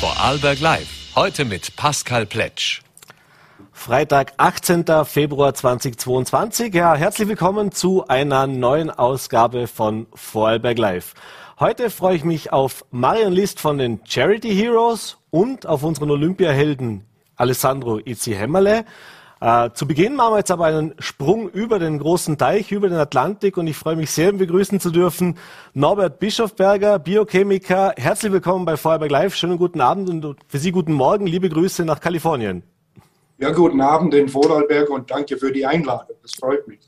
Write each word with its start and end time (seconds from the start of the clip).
Vorarlberg 0.00 0.60
Live. 0.60 1.16
Heute 1.16 1.44
mit 1.44 1.74
Pascal 1.74 2.24
Pletsch. 2.24 2.82
Freitag, 3.72 4.32
18. 4.36 4.84
Februar 5.04 5.54
2022. 5.54 6.72
Ja, 6.72 6.94
herzlich 6.94 7.26
willkommen 7.26 7.72
zu 7.72 8.06
einer 8.06 8.46
neuen 8.46 8.90
Ausgabe 8.90 9.66
von 9.66 10.06
Vorarlberg 10.14 10.78
Live. 10.78 11.14
Heute 11.58 11.90
freue 11.90 12.14
ich 12.14 12.22
mich 12.22 12.52
auf 12.52 12.84
Marion 12.92 13.32
List 13.32 13.58
von 13.58 13.78
den 13.78 13.98
Charity 14.04 14.54
Heroes 14.54 15.16
und 15.30 15.66
auf 15.66 15.82
unseren 15.82 16.12
Olympiahelden 16.12 17.04
Alessandro 17.34 17.98
Izzi 17.98 18.34
Hämmerle. 18.34 18.84
Äh, 19.40 19.70
zu 19.72 19.86
Beginn 19.86 20.16
machen 20.16 20.32
wir 20.32 20.38
jetzt 20.38 20.50
aber 20.50 20.66
einen 20.66 20.94
Sprung 20.98 21.48
über 21.48 21.78
den 21.78 21.98
großen 21.98 22.38
Teich, 22.38 22.72
über 22.72 22.88
den 22.88 22.98
Atlantik 22.98 23.56
und 23.56 23.68
ich 23.68 23.76
freue 23.76 23.94
mich 23.94 24.10
sehr, 24.10 24.32
begrüßen 24.32 24.80
zu 24.80 24.90
dürfen 24.90 25.38
Norbert 25.74 26.18
Bischofberger, 26.18 26.98
Biochemiker. 26.98 27.94
Herzlich 27.96 28.32
willkommen 28.32 28.64
bei 28.64 28.76
Feuerberg 28.76 29.10
Live. 29.10 29.36
Schönen 29.36 29.56
guten 29.56 29.80
Abend 29.80 30.10
und 30.10 30.36
für 30.48 30.58
Sie 30.58 30.72
guten 30.72 30.92
Morgen. 30.92 31.26
Liebe 31.26 31.48
Grüße 31.48 31.84
nach 31.84 32.00
Kalifornien. 32.00 32.64
Ja, 33.38 33.52
guten 33.52 33.80
Abend 33.80 34.12
in 34.14 34.28
Vorarlberg 34.28 34.90
und 34.90 35.08
danke 35.08 35.36
für 35.36 35.52
die 35.52 35.64
Einladung. 35.64 36.16
Das 36.22 36.32
freut 36.34 36.66
mich. 36.66 36.87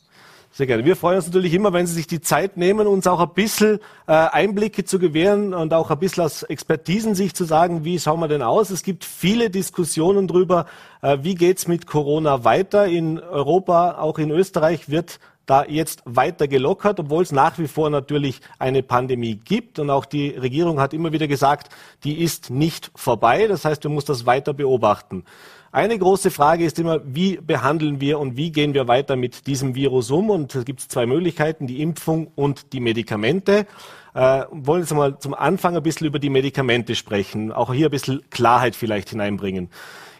Sehr 0.61 0.67
gerne. 0.67 0.85
Wir 0.85 0.95
freuen 0.95 1.17
uns 1.17 1.25
natürlich 1.27 1.55
immer, 1.55 1.73
wenn 1.73 1.87
Sie 1.87 1.95
sich 1.95 2.07
die 2.07 2.21
Zeit 2.21 2.59
nehmen, 2.59 2.87
uns 2.87 3.07
auch 3.07 3.21
ein 3.21 3.33
bisschen 3.33 3.79
äh, 4.07 4.13
Einblicke 4.13 4.85
zu 4.85 4.99
gewähren 4.99 5.55
und 5.55 5.73
auch 5.73 5.91
ein 5.91 5.99
bisschen 5.99 6.23
aus 6.23 6.43
Expertisen 6.43 7.15
sich 7.15 7.33
zu 7.33 7.45
sagen, 7.45 7.87
wie 7.87 7.99
schauen 7.99 8.21
wir 8.21 8.29
denn 8.29 8.43
aus? 8.43 8.69
Es 8.69 8.83
gibt 8.83 9.07
viele 9.07 9.49
Diskussionen 9.49 10.29
darüber, 10.29 10.67
äh, 11.01 11.17
wie 11.23 11.35
geht's 11.35 11.67
mit 11.67 11.87
Corona 11.87 12.45
weiter. 12.45 12.85
In 12.85 13.19
Europa, 13.19 13.93
auch 14.01 14.19
in 14.19 14.31
Österreich 14.31 14.91
wird 14.91 15.19
da 15.47 15.65
jetzt 15.65 16.03
weiter 16.05 16.47
gelockert, 16.47 17.01
obwohl 17.01 17.23
es 17.23 17.33
nach 17.33 17.59
wie 17.59 17.67
vor 17.67 17.89
natürlich 17.89 18.43
eine 18.59 18.83
Pandemie 18.83 19.37
gibt. 19.37 19.79
Und 19.79 19.89
auch 19.89 20.05
die 20.05 20.29
Regierung 20.29 20.79
hat 20.79 20.93
immer 20.93 21.13
wieder 21.13 21.27
gesagt, 21.27 21.73
die 22.05 22.23
ist 22.23 22.51
nicht 22.51 22.91
vorbei. 22.95 23.47
Das 23.47 23.65
heißt, 23.65 23.83
wir 23.85 23.91
muss 23.91 24.05
das 24.05 24.27
weiter 24.27 24.53
beobachten. 24.53 25.25
Eine 25.73 25.97
große 25.97 26.33
Frage 26.33 26.65
ist 26.65 26.81
immer, 26.81 27.01
wie 27.05 27.37
behandeln 27.37 28.01
wir 28.01 28.19
und 28.19 28.37
wie 28.37 28.51
gehen 28.51 28.75
wir 28.75 28.89
weiter 28.89 29.15
mit 29.15 29.47
diesem 29.47 29.77
Virus 29.77 30.11
um? 30.11 30.29
Und 30.29 30.53
es 30.57 30.65
gibt 30.65 30.81
zwei 30.81 31.07
Möglichkeiten, 31.07 31.69
die 31.69 31.81
Impfung 31.81 32.33
und 32.35 32.73
die 32.73 32.81
Medikamente. 32.81 33.67
Äh, 34.13 34.47
wollen 34.51 34.81
jetzt 34.81 34.93
mal 34.93 35.21
zum 35.21 35.33
Anfang 35.33 35.77
ein 35.77 35.83
bisschen 35.85 36.09
über 36.09 36.19
die 36.19 36.29
Medikamente 36.29 36.97
sprechen, 36.97 37.53
auch 37.53 37.73
hier 37.73 37.87
ein 37.87 37.93
bisschen 37.93 38.29
Klarheit 38.31 38.75
vielleicht 38.75 39.11
hineinbringen. 39.11 39.69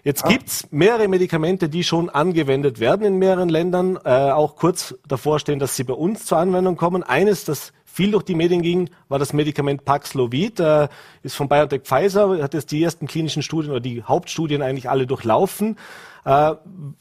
Jetzt 0.05 0.23
ja. 0.23 0.29
gibt's 0.29 0.69
mehrere 0.71 1.09
Medikamente, 1.09 1.69
die 1.69 1.83
schon 1.83 2.09
angewendet 2.11 2.79
werden 2.79 3.05
in 3.05 3.17
mehreren 3.19 3.49
Ländern, 3.49 3.99
äh, 4.05 4.31
auch 4.31 4.55
kurz 4.55 4.95
davor 5.09 5.41
stehen, 5.41 5.59
dass 5.59 5.75
sie 5.75 5.83
bei 5.83 5.95
uns 5.95 6.27
zur 6.27 6.39
Anwendung 6.39 6.77
kommen. 6.77 7.03
Eines, 7.03 7.45
das 7.45 7.73
viel 7.93 8.13
durch 8.13 8.23
die 8.23 8.35
Medien 8.35 8.63
ging, 8.63 8.91
war 9.09 9.19
das 9.19 9.33
Medikament 9.33 9.85
Paxlovid, 9.85 10.61
äh, 10.61 10.89
ist 11.23 11.35
von 11.35 11.49
BioNTech 11.49 11.83
Pfizer, 11.83 12.43
hat 12.43 12.55
jetzt 12.55 12.71
die 12.71 12.83
ersten 12.83 13.07
klinischen 13.07 13.43
Studien 13.43 13.71
oder 13.71 13.81
die 13.81 14.03
Hauptstudien 14.03 14.63
eigentlich 14.63 14.89
alle 14.89 15.07
durchlaufen. 15.07 15.77
Äh, 16.25 16.55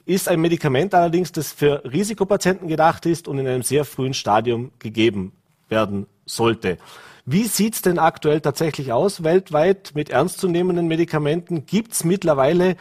ist 0.05 0.27
ein 0.27 0.41
Medikament 0.41 0.93
allerdings, 0.95 1.31
das 1.31 1.51
für 1.51 1.83
Risikopatienten 1.85 2.67
gedacht 2.67 3.05
ist 3.05 3.27
und 3.27 3.37
in 3.37 3.47
einem 3.47 3.63
sehr 3.63 3.85
frühen 3.85 4.13
Stadium 4.13 4.71
gegeben 4.79 5.33
werden 5.67 6.07
sollte. 6.25 6.77
Wie 7.25 7.43
sieht's 7.43 7.83
denn 7.83 7.99
aktuell 7.99 8.41
tatsächlich 8.41 8.91
aus 8.91 9.23
weltweit 9.23 9.91
mit 9.93 10.09
ernstzunehmenden 10.09 10.87
Medikamenten? 10.87 11.65
Gibt's 11.67 12.03
mittlerweile 12.03 12.75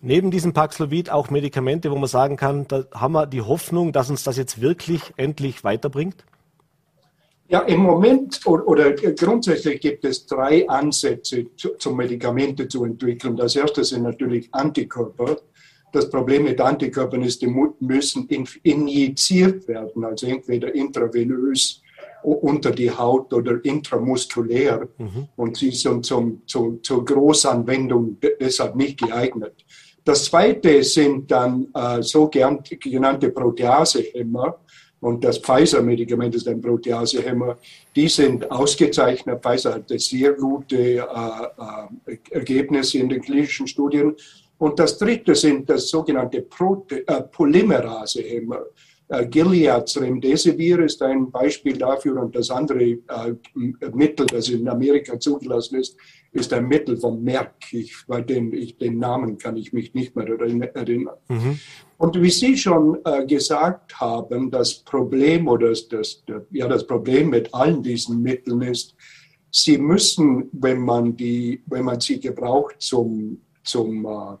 neben 0.00 0.32
diesem 0.32 0.52
Paxlovid 0.52 1.10
auch 1.10 1.30
Medikamente, 1.30 1.90
wo 1.92 1.96
man 1.96 2.08
sagen 2.08 2.36
kann, 2.36 2.66
da 2.66 2.84
haben 2.92 3.12
wir 3.12 3.26
die 3.26 3.42
Hoffnung, 3.42 3.92
dass 3.92 4.10
uns 4.10 4.24
das 4.24 4.36
jetzt 4.36 4.60
wirklich 4.60 5.00
endlich 5.16 5.62
weiterbringt? 5.62 6.24
Ja, 7.52 7.60
im 7.60 7.80
Moment 7.80 8.40
oder, 8.46 8.92
grundsätzlich 8.92 9.78
gibt 9.78 10.06
es 10.06 10.24
drei 10.24 10.66
Ansätze 10.66 11.44
zum 11.78 11.98
Medikamente 11.98 12.66
zu 12.66 12.82
entwickeln. 12.86 13.36
Das 13.36 13.54
erste 13.54 13.84
sind 13.84 14.04
natürlich 14.04 14.48
Antikörper. 14.52 15.36
Das 15.92 16.08
Problem 16.08 16.44
mit 16.44 16.58
Antikörpern 16.58 17.22
ist, 17.22 17.42
die 17.42 17.54
müssen 17.80 18.26
injiziert 18.62 19.68
werden, 19.68 20.02
also 20.02 20.28
entweder 20.28 20.74
intravenös 20.74 21.82
unter 22.22 22.70
die 22.70 22.90
Haut 22.90 23.30
oder 23.34 23.62
intramuskulär. 23.62 24.88
Mhm. 24.96 25.28
Und 25.36 25.58
sie 25.58 25.72
sind 25.72 26.06
zum, 26.06 26.40
zum, 26.46 26.82
zur 26.82 27.04
Großanwendung 27.04 28.16
deshalb 28.40 28.76
nicht 28.76 28.98
geeignet. 28.98 29.62
Das 30.02 30.24
zweite 30.24 30.82
sind 30.82 31.30
dann 31.30 31.68
äh, 31.74 32.00
sogenannte 32.00 33.28
Proteasehemmer. 33.28 34.58
Und 35.02 35.24
das 35.24 35.38
Pfizer-Medikament 35.38 36.32
ist 36.36 36.46
ein 36.46 36.60
Proteasehemmer. 36.60 37.58
Die 37.96 38.08
sind 38.08 38.48
ausgezeichnet. 38.50 39.42
Pfizer 39.42 39.74
hatte 39.74 39.98
sehr 39.98 40.32
gute 40.34 40.76
äh, 40.76 41.00
äh, 42.06 42.18
Ergebnisse 42.30 42.98
in 42.98 43.08
den 43.08 43.20
klinischen 43.20 43.66
Studien. 43.66 44.14
Und 44.58 44.78
das 44.78 44.96
dritte 44.96 45.34
sind 45.34 45.68
das 45.68 45.88
sogenannte 45.88 46.38
äh, 46.38 47.22
Polymerasehemmer. 47.32 48.60
Äh, 49.08 49.26
Gileads 49.26 50.00
Remdesivir 50.00 50.78
ist 50.78 51.02
ein 51.02 51.32
Beispiel 51.32 51.76
dafür 51.76 52.22
und 52.22 52.36
das 52.36 52.50
andere 52.50 52.82
äh, 52.82 53.34
Mittel, 53.92 54.26
das 54.26 54.50
in 54.50 54.68
Amerika 54.68 55.18
zugelassen 55.18 55.80
ist, 55.80 55.96
ist 56.30 56.52
ein 56.52 56.68
Mittel 56.68 56.96
von 56.96 57.22
Merck. 57.22 57.56
Ich, 57.72 57.92
bei 58.06 58.20
den, 58.20 58.52
ich, 58.52 58.78
den 58.78 58.98
Namen 58.98 59.36
kann 59.36 59.56
ich 59.56 59.72
mich 59.72 59.94
nicht 59.94 60.14
mehr 60.14 60.28
erinnern. 60.28 61.16
Mhm. 61.28 61.58
Und 62.02 62.20
wie 62.20 62.30
Sie 62.30 62.56
schon 62.56 62.98
äh, 63.04 63.24
gesagt 63.24 64.00
haben, 64.00 64.50
das 64.50 64.74
Problem 64.74 65.46
oder 65.46 65.68
das, 65.68 65.88
das, 65.88 66.20
ja, 66.50 66.66
das 66.66 66.84
Problem 66.84 67.30
mit 67.30 67.54
allen 67.54 67.80
diesen 67.80 68.20
Mitteln 68.20 68.60
ist, 68.62 68.96
sie 69.52 69.78
müssen, 69.78 70.48
wenn 70.50 70.80
man, 70.80 71.16
die, 71.16 71.62
wenn 71.66 71.84
man 71.84 72.00
sie 72.00 72.18
gebraucht, 72.18 72.74
zum, 72.80 73.40
zum, 73.62 74.04
äh, 74.04 74.36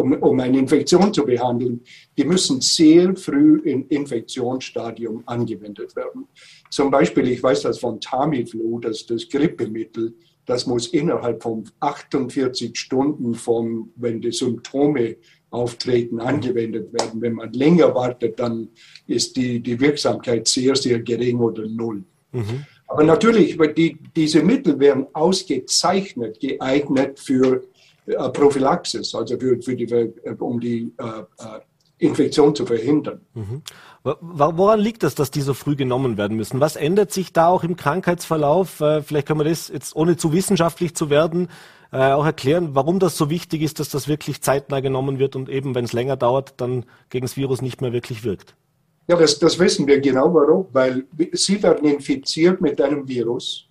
um, 0.00 0.14
um 0.14 0.40
eine 0.40 0.58
Infektion 0.58 1.12
zu 1.12 1.26
behandeln, 1.26 1.82
die 2.16 2.24
müssen 2.24 2.62
sehr 2.62 3.14
früh 3.16 3.60
im 3.66 3.86
Infektionsstadium 3.88 5.24
angewendet 5.26 5.94
werden. 5.96 6.26
Zum 6.70 6.90
Beispiel, 6.90 7.28
ich 7.28 7.42
weiß 7.42 7.60
das 7.62 7.80
von 7.80 8.00
Tamiflu, 8.00 8.80
das, 8.80 9.04
das 9.04 9.28
Grippemittel, 9.28 10.14
das 10.46 10.66
muss 10.66 10.86
innerhalb 10.86 11.42
von 11.42 11.64
48 11.80 12.74
Stunden 12.78 13.34
von, 13.34 13.90
wenn 13.96 14.22
die 14.22 14.32
Symptome 14.32 15.16
auftreten, 15.54 16.20
angewendet 16.20 16.92
werden. 16.92 17.22
Wenn 17.22 17.34
man 17.34 17.52
länger 17.52 17.94
wartet, 17.94 18.38
dann 18.38 18.68
ist 19.06 19.36
die, 19.36 19.60
die 19.60 19.78
Wirksamkeit 19.80 20.48
sehr, 20.48 20.76
sehr 20.76 21.00
gering 21.00 21.38
oder 21.38 21.66
null. 21.68 22.02
Mhm. 22.32 22.64
Aber 22.86 23.04
natürlich, 23.04 23.56
die, 23.76 23.96
diese 24.14 24.42
Mittel 24.42 24.78
werden 24.78 25.06
ausgezeichnet 25.12 26.40
geeignet 26.40 27.18
für 27.18 27.62
äh, 28.06 28.28
Prophylaxis, 28.30 29.14
also 29.14 29.38
für, 29.38 29.60
für 29.62 29.76
die, 29.76 30.12
um 30.38 30.60
die 30.60 30.92
äh, 30.98 31.20
äh 31.20 31.60
Infektion 31.98 32.54
zu 32.54 32.66
verhindern. 32.66 33.20
Mhm. 33.34 33.62
Woran 34.02 34.80
liegt 34.80 35.04
es, 35.04 35.14
dass 35.14 35.30
die 35.30 35.40
so 35.40 35.54
früh 35.54 35.76
genommen 35.76 36.18
werden 36.18 36.36
müssen? 36.36 36.60
Was 36.60 36.76
ändert 36.76 37.12
sich 37.12 37.32
da 37.32 37.46
auch 37.46 37.64
im 37.64 37.76
Krankheitsverlauf? 37.76 38.80
Äh, 38.80 39.02
vielleicht 39.02 39.26
können 39.26 39.40
wir 39.40 39.44
das 39.44 39.68
jetzt, 39.68 39.96
ohne 39.96 40.16
zu 40.16 40.32
wissenschaftlich 40.32 40.94
zu 40.94 41.08
werden, 41.08 41.48
äh, 41.94 42.12
auch 42.12 42.26
erklären, 42.26 42.74
warum 42.74 42.98
das 42.98 43.16
so 43.16 43.30
wichtig 43.30 43.62
ist, 43.62 43.80
dass 43.80 43.88
das 43.88 44.08
wirklich 44.08 44.42
zeitnah 44.42 44.80
genommen 44.80 45.18
wird 45.18 45.36
und 45.36 45.48
eben, 45.48 45.74
wenn 45.74 45.84
es 45.84 45.92
länger 45.92 46.16
dauert, 46.16 46.54
dann 46.58 46.84
gegen 47.08 47.24
das 47.24 47.36
Virus 47.36 47.62
nicht 47.62 47.80
mehr 47.80 47.92
wirklich 47.92 48.24
wirkt. 48.24 48.54
Ja, 49.06 49.16
das, 49.16 49.38
das 49.38 49.58
wissen 49.58 49.86
wir 49.86 50.00
genau 50.00 50.32
warum, 50.34 50.66
weil 50.72 51.04
sie 51.32 51.62
werden 51.62 51.88
infiziert 51.88 52.60
mit 52.60 52.80
einem 52.80 53.06
Virus. 53.06 53.66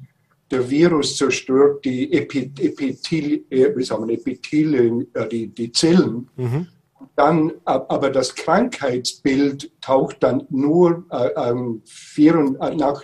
Der 0.50 0.70
Virus 0.70 1.18
zerstört 1.18 1.84
die 1.86 2.12
Epithel, 2.14 3.44
äh, 3.50 3.76
wie 3.76 3.84
sagen 3.84 4.08
wir, 4.08 4.16
Epithel, 4.16 5.08
die, 5.32 5.48
die 5.48 5.72
Zellen. 5.72 6.30
Mhm 6.36 6.68
dann, 7.16 7.54
aber 7.66 8.10
das 8.10 8.36
Krankheitsbild 8.36 9.72
taucht 9.82 10.18
dann 10.22 10.46
nur 10.50 11.06
äh, 11.12 11.30
ähm, 11.36 11.82
vier, 11.86 12.56
äh, 12.60 12.76
nach 12.76 13.04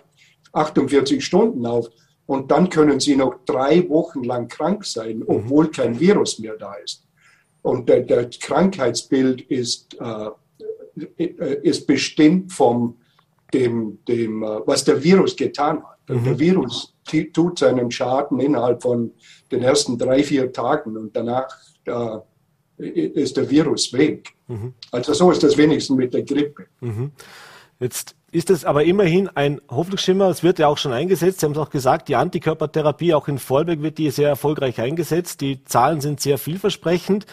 48 0.53 1.23
Stunden 1.23 1.65
auf. 1.65 1.89
Und 2.29 2.51
dann 2.51 2.69
können 2.69 2.99
sie 2.99 3.15
noch 3.15 3.43
drei 3.43 3.89
Wochen 3.89 4.23
lang 4.23 4.47
krank 4.47 4.85
sein, 4.85 5.17
mhm. 5.17 5.25
obwohl 5.25 5.71
kein 5.71 5.99
Virus 5.99 6.37
mehr 6.37 6.57
da 6.57 6.75
ist. 6.75 7.07
Und 7.63 7.89
der, 7.89 8.01
der 8.01 8.29
Krankheitsbild 8.29 9.41
ist, 9.41 9.97
äh, 9.99 10.29
äh 11.17 11.59
ist 11.63 11.87
bestimmt 11.87 12.53
von 12.53 12.97
dem, 13.51 13.97
dem, 14.07 14.43
äh, 14.43 14.59
was 14.67 14.83
der 14.83 15.03
Virus 15.03 15.35
getan 15.35 15.81
hat. 15.83 15.97
Mhm. 16.07 16.23
Der 16.23 16.37
Virus 16.37 16.93
tut 17.33 17.57
seinen 17.57 17.89
Schaden 17.89 18.39
innerhalb 18.39 18.83
von 18.83 19.11
den 19.51 19.63
ersten 19.63 19.97
drei, 19.97 20.21
vier 20.21 20.53
Tagen 20.53 20.97
und 20.97 21.15
danach 21.15 21.49
äh, 21.85 22.19
ist 22.77 23.37
der 23.37 23.49
Virus 23.49 23.91
weg. 23.91 24.35
Mhm. 24.47 24.75
Also 24.91 25.13
so 25.13 25.31
ist 25.31 25.41
das 25.41 25.57
wenigstens 25.57 25.97
mit 25.97 26.13
der 26.13 26.21
Grippe. 26.21 26.67
Mhm. 26.79 27.09
Jetzt 27.79 28.15
ist 28.31 28.49
es 28.49 28.65
aber 28.65 28.83
immerhin 28.83 29.29
ein 29.29 29.59
Hoffnungsschimmer. 29.69 30.29
Es 30.29 30.43
wird 30.43 30.59
ja 30.59 30.67
auch 30.67 30.77
schon 30.77 30.93
eingesetzt. 30.93 31.39
Sie 31.39 31.45
haben 31.45 31.53
es 31.53 31.57
auch 31.57 31.69
gesagt, 31.69 32.07
die 32.07 32.15
Antikörpertherapie 32.15 33.13
auch 33.13 33.27
in 33.27 33.39
Vorarlberg 33.39 33.81
wird 33.81 33.97
die 33.97 34.09
sehr 34.11 34.29
erfolgreich 34.29 34.79
eingesetzt. 34.79 35.41
Die 35.41 35.63
Zahlen 35.63 36.01
sind 36.01 36.19
sehr 36.19 36.37
vielversprechend. 36.37 37.25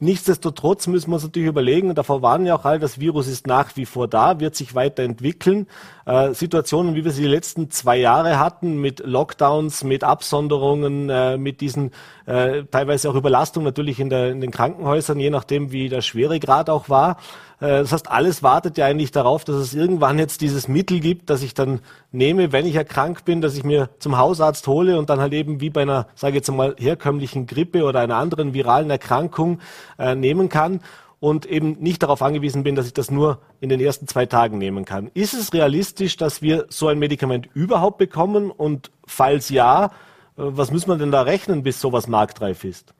Nichtsdestotrotz 0.00 0.86
müssen 0.86 1.10
wir 1.10 1.14
uns 1.14 1.24
natürlich 1.24 1.48
überlegen, 1.48 1.88
und 1.88 1.96
davor 1.96 2.22
warnen 2.22 2.46
ja 2.46 2.56
auch 2.56 2.64
alle, 2.64 2.78
das 2.78 3.00
Virus 3.00 3.26
ist 3.26 3.46
nach 3.46 3.76
wie 3.76 3.86
vor 3.86 4.08
da, 4.08 4.40
wird 4.40 4.54
sich 4.54 4.74
weiterentwickeln. 4.74 5.66
Äh, 6.06 6.34
Situationen, 6.34 6.94
wie 6.94 7.04
wir 7.04 7.12
sie 7.12 7.22
die 7.22 7.28
letzten 7.28 7.70
zwei 7.70 7.96
Jahre 7.96 8.38
hatten, 8.38 8.80
mit 8.80 9.00
Lockdowns, 9.00 9.84
mit 9.84 10.04
Absonderungen, 10.04 11.08
äh, 11.08 11.38
mit 11.38 11.60
diesen 11.60 11.92
äh, 12.26 12.64
teilweise 12.64 13.08
auch 13.10 13.14
Überlastung 13.14 13.64
natürlich 13.64 14.00
in, 14.00 14.10
der, 14.10 14.30
in 14.30 14.40
den 14.40 14.50
Krankenhäusern, 14.50 15.18
je 15.18 15.30
nachdem, 15.30 15.72
wie 15.72 15.88
der 15.88 16.02
Schweregrad 16.02 16.68
auch 16.68 16.88
war. 16.88 17.16
Äh, 17.60 17.80
das 17.80 17.92
heißt, 17.92 18.10
alles 18.10 18.42
wartet 18.42 18.76
ja 18.76 18.86
eigentlich 18.86 19.12
darauf, 19.12 19.44
dass 19.44 19.56
es 19.56 19.72
irgendwann 19.72 20.18
jetzt 20.18 20.42
dieses 20.42 20.68
Mittel 20.68 21.00
gibt, 21.00 21.30
das 21.30 21.42
ich 21.42 21.54
dann 21.54 21.80
nehme, 22.12 22.52
wenn 22.52 22.66
ich 22.66 22.74
erkrankt 22.74 23.24
bin, 23.24 23.40
dass 23.40 23.56
ich 23.56 23.64
mir 23.64 23.88
zum 23.98 24.18
Hausarzt 24.18 24.66
hole 24.66 24.98
und 24.98 25.08
dann 25.08 25.20
halt 25.20 25.32
eben 25.32 25.60
wie 25.60 25.70
bei 25.70 25.82
einer, 25.82 26.06
sage 26.14 26.32
ich 26.32 26.36
jetzt 26.36 26.50
mal, 26.50 26.76
herkömmlichen 26.78 27.46
Grippe 27.46 27.84
oder 27.84 28.00
einer 28.00 28.16
anderen 28.16 28.52
viralen 28.52 28.90
Erkrankung 28.90 29.60
äh, 29.98 30.14
nehmen 30.14 30.48
kann 30.50 30.80
und 31.24 31.46
eben 31.46 31.78
nicht 31.80 32.02
darauf 32.02 32.20
angewiesen 32.20 32.64
bin, 32.64 32.74
dass 32.74 32.86
ich 32.86 32.92
das 32.92 33.10
nur 33.10 33.38
in 33.60 33.70
den 33.70 33.80
ersten 33.80 34.06
zwei 34.06 34.26
Tagen 34.26 34.58
nehmen 34.58 34.84
kann. 34.84 35.10
Ist 35.14 35.32
es 35.32 35.54
realistisch, 35.54 36.18
dass 36.18 36.42
wir 36.42 36.66
so 36.68 36.88
ein 36.88 36.98
Medikament 36.98 37.48
überhaupt 37.54 37.96
bekommen? 37.96 38.50
Und 38.50 38.90
falls 39.06 39.48
ja, 39.48 39.86
äh, 39.86 39.88
was 40.36 40.70
muss 40.70 40.86
man 40.86 40.98
denn 40.98 41.10
da 41.10 41.22
rechnen, 41.22 41.62
bis 41.62 41.80
sowas 41.80 42.08
marktreif 42.08 42.64
ist? 42.64 42.92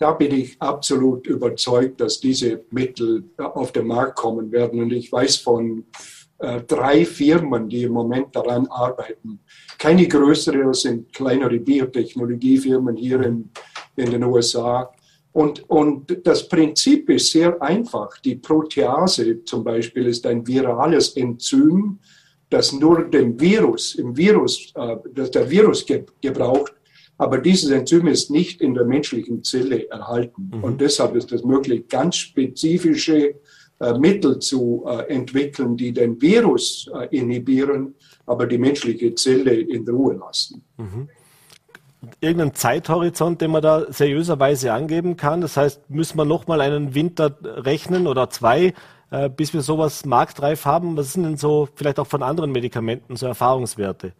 da 0.00 0.12
bin 0.12 0.32
ich 0.32 0.60
absolut 0.60 1.26
überzeugt, 1.26 2.00
dass 2.00 2.20
diese 2.20 2.64
Mittel 2.70 3.24
auf 3.36 3.72
den 3.72 3.88
Markt 3.88 4.16
kommen 4.16 4.52
werden. 4.52 4.80
Und 4.80 4.92
ich 4.92 5.10
weiß 5.10 5.38
von 5.38 5.86
äh, 6.38 6.60
drei 6.60 7.04
Firmen, 7.04 7.68
die 7.68 7.82
im 7.82 7.92
Moment 7.92 8.34
daran 8.36 8.68
arbeiten. 8.68 9.40
Keine 9.76 10.06
größere, 10.06 10.62
das 10.62 10.82
sind 10.82 11.12
kleinere 11.12 11.58
Biotechnologiefirmen 11.58 12.94
hier 12.94 13.20
in, 13.22 13.50
in 13.96 14.10
den 14.12 14.22
USA. 14.22 14.88
Und, 15.38 15.70
und 15.70 16.26
das 16.26 16.48
Prinzip 16.48 17.08
ist 17.10 17.30
sehr 17.30 17.62
einfach. 17.62 18.18
Die 18.22 18.34
Protease 18.34 19.44
zum 19.44 19.62
Beispiel 19.62 20.08
ist 20.08 20.26
ein 20.26 20.44
virales 20.44 21.10
Enzym, 21.16 22.00
das 22.50 22.72
nur 22.72 23.04
dem 23.04 23.38
Virus, 23.38 23.94
im 23.94 24.16
Virus, 24.16 24.72
äh, 24.74 24.96
das 25.14 25.30
der 25.30 25.48
Virus 25.48 25.86
ge 25.86 26.04
gebraucht, 26.20 26.74
aber 27.18 27.38
dieses 27.38 27.70
Enzym 27.70 28.08
ist 28.08 28.32
nicht 28.32 28.60
in 28.60 28.74
der 28.74 28.84
menschlichen 28.84 29.44
Zelle 29.44 29.88
erhalten. 29.88 30.50
Mhm. 30.52 30.64
Und 30.64 30.80
deshalb 30.80 31.14
ist 31.14 31.30
es 31.30 31.44
möglich, 31.44 31.86
ganz 31.86 32.16
spezifische 32.16 33.36
äh, 33.78 33.96
Mittel 33.96 34.40
zu 34.40 34.82
äh, 34.88 35.04
entwickeln, 35.14 35.76
die 35.76 35.92
den 35.92 36.20
Virus 36.20 36.90
äh, 36.92 37.16
inhibieren, 37.16 37.94
aber 38.26 38.48
die 38.48 38.58
menschliche 38.58 39.14
Zelle 39.14 39.54
in 39.54 39.88
Ruhe 39.88 40.14
lassen. 40.14 40.64
Mhm. 40.78 41.08
Irgendeinen 42.20 42.54
Zeithorizont, 42.54 43.40
den 43.40 43.50
man 43.50 43.62
da 43.62 43.92
seriöserweise 43.92 44.72
angeben 44.72 45.16
kann? 45.16 45.40
Das 45.40 45.56
heißt, 45.56 45.90
müssen 45.90 46.16
wir 46.16 46.24
nochmal 46.24 46.60
einen 46.60 46.94
Winter 46.94 47.36
rechnen 47.42 48.06
oder 48.06 48.30
zwei, 48.30 48.72
äh, 49.10 49.28
bis 49.28 49.52
wir 49.52 49.62
sowas 49.62 50.04
marktreif 50.04 50.64
haben? 50.64 50.96
Was 50.96 51.14
sind 51.14 51.24
denn 51.24 51.36
so 51.36 51.68
vielleicht 51.74 51.98
auch 51.98 52.06
von 52.06 52.22
anderen 52.22 52.52
Medikamenten 52.52 53.16
so 53.16 53.26
Erfahrungswerte? 53.26 54.12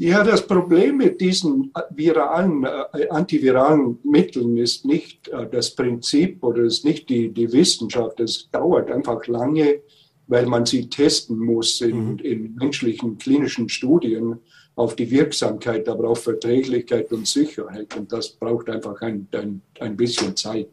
Ja, 0.00 0.22
das 0.22 0.46
Problem 0.46 0.98
mit 0.98 1.20
diesen 1.20 1.72
viralen, 1.90 2.64
äh, 2.64 3.08
antiviralen 3.08 3.98
Mitteln 4.04 4.56
ist 4.56 4.84
nicht 4.84 5.26
äh, 5.26 5.48
das 5.50 5.74
Prinzip 5.74 6.44
oder 6.44 6.62
ist 6.62 6.84
nicht 6.84 7.08
die, 7.08 7.30
die 7.30 7.52
Wissenschaft. 7.52 8.20
Es 8.20 8.48
dauert 8.52 8.92
einfach 8.92 9.26
lange, 9.26 9.80
weil 10.28 10.46
man 10.46 10.66
sie 10.66 10.88
testen 10.88 11.38
muss 11.38 11.80
in, 11.80 12.12
mhm. 12.12 12.18
in 12.18 12.54
menschlichen 12.54 13.18
klinischen 13.18 13.68
Studien 13.68 14.38
auf 14.78 14.94
die 14.94 15.10
Wirksamkeit, 15.10 15.88
aber 15.88 16.08
auf 16.08 16.22
Verträglichkeit 16.22 17.12
und 17.12 17.26
Sicherheit. 17.26 17.96
Und 17.96 18.12
das 18.12 18.28
braucht 18.28 18.70
einfach 18.70 19.00
ein, 19.02 19.26
ein, 19.32 19.60
ein 19.80 19.96
bisschen 19.96 20.36
Zeit. 20.36 20.68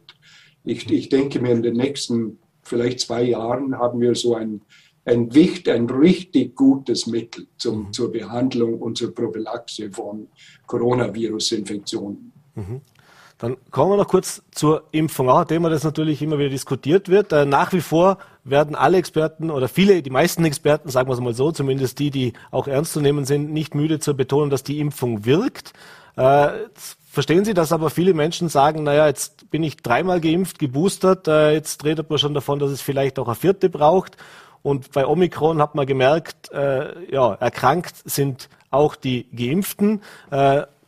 Ich, 0.62 0.88
ich 0.90 1.08
denke 1.08 1.40
mir, 1.40 1.52
in 1.52 1.62
den 1.62 1.74
nächsten 1.74 2.38
vielleicht 2.62 3.00
zwei 3.00 3.24
Jahren 3.24 3.76
haben 3.76 4.00
wir 4.00 4.14
so 4.14 4.34
ein 4.34 4.62
ein, 5.06 5.32
wichtig, 5.32 5.72
ein 5.72 5.88
richtig 5.88 6.56
gutes 6.56 7.06
Mittel 7.06 7.46
zum, 7.58 7.86
mhm. 7.86 7.92
zur 7.92 8.10
Behandlung 8.10 8.80
und 8.80 8.98
zur 8.98 9.14
Prophylaxe 9.14 9.90
von 9.92 10.26
Coronavirus-Infektionen. 10.66 12.32
Mhm. 12.56 12.80
Dann 13.38 13.58
kommen 13.70 13.92
wir 13.92 13.96
noch 13.98 14.08
kurz 14.08 14.42
zur 14.50 14.84
Impfung, 14.92 15.28
auch 15.28 15.40
ein 15.40 15.48
Thema, 15.48 15.68
das 15.68 15.84
natürlich 15.84 16.22
immer 16.22 16.38
wieder 16.38 16.48
diskutiert 16.48 17.10
wird. 17.10 17.32
Äh, 17.32 17.44
nach 17.44 17.72
wie 17.74 17.82
vor 17.82 18.16
werden 18.44 18.74
alle 18.74 18.96
Experten 18.96 19.50
oder 19.50 19.68
viele, 19.68 20.00
die 20.02 20.10
meisten 20.10 20.44
Experten, 20.46 20.88
sagen 20.88 21.08
wir 21.08 21.14
es 21.14 21.20
mal 21.20 21.34
so, 21.34 21.52
zumindest 21.52 21.98
die, 21.98 22.10
die 22.10 22.32
auch 22.50 22.66
ernst 22.66 22.94
zu 22.94 23.00
nehmen 23.02 23.26
sind, 23.26 23.52
nicht 23.52 23.74
müde 23.74 23.98
zu 23.98 24.16
betonen, 24.16 24.48
dass 24.48 24.62
die 24.62 24.80
Impfung 24.80 25.26
wirkt. 25.26 25.74
Äh, 26.16 26.48
verstehen 27.10 27.44
Sie, 27.44 27.52
dass 27.52 27.72
aber 27.72 27.90
viele 27.90 28.14
Menschen 28.14 28.48
sagen, 28.48 28.84
naja, 28.84 29.06
jetzt 29.06 29.50
bin 29.50 29.62
ich 29.62 29.76
dreimal 29.76 30.22
geimpft, 30.22 30.58
geboostert, 30.58 31.28
äh, 31.28 31.52
jetzt 31.52 31.84
redet 31.84 32.08
man 32.08 32.18
schon 32.18 32.32
davon, 32.32 32.58
dass 32.58 32.70
es 32.70 32.80
vielleicht 32.80 33.18
auch 33.18 33.26
eine 33.26 33.34
vierte 33.34 33.68
braucht. 33.68 34.16
Und 34.62 34.92
bei 34.92 35.06
Omikron 35.06 35.60
hat 35.60 35.76
man 35.76 35.86
gemerkt, 35.86 36.50
ja, 36.52 37.34
erkrankt 37.34 37.94
sind 38.04 38.48
auch 38.70 38.96
die 38.96 39.28
Geimpften, 39.30 40.00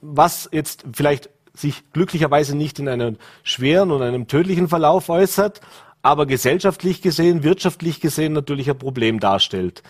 was 0.00 0.48
jetzt 0.50 0.84
vielleicht 0.92 1.30
sich 1.58 1.82
glücklicherweise 1.92 2.56
nicht 2.56 2.78
in 2.78 2.88
einem 2.88 3.16
schweren 3.42 3.90
und 3.90 4.02
einem 4.02 4.26
tödlichen 4.26 4.68
Verlauf 4.68 5.08
äußert, 5.08 5.60
aber 6.02 6.26
gesellschaftlich 6.26 7.02
gesehen, 7.02 7.42
wirtschaftlich 7.42 8.00
gesehen 8.00 8.32
natürlich 8.32 8.70
ein 8.70 8.78
Problem 8.78 9.20
darstellt. 9.20 9.82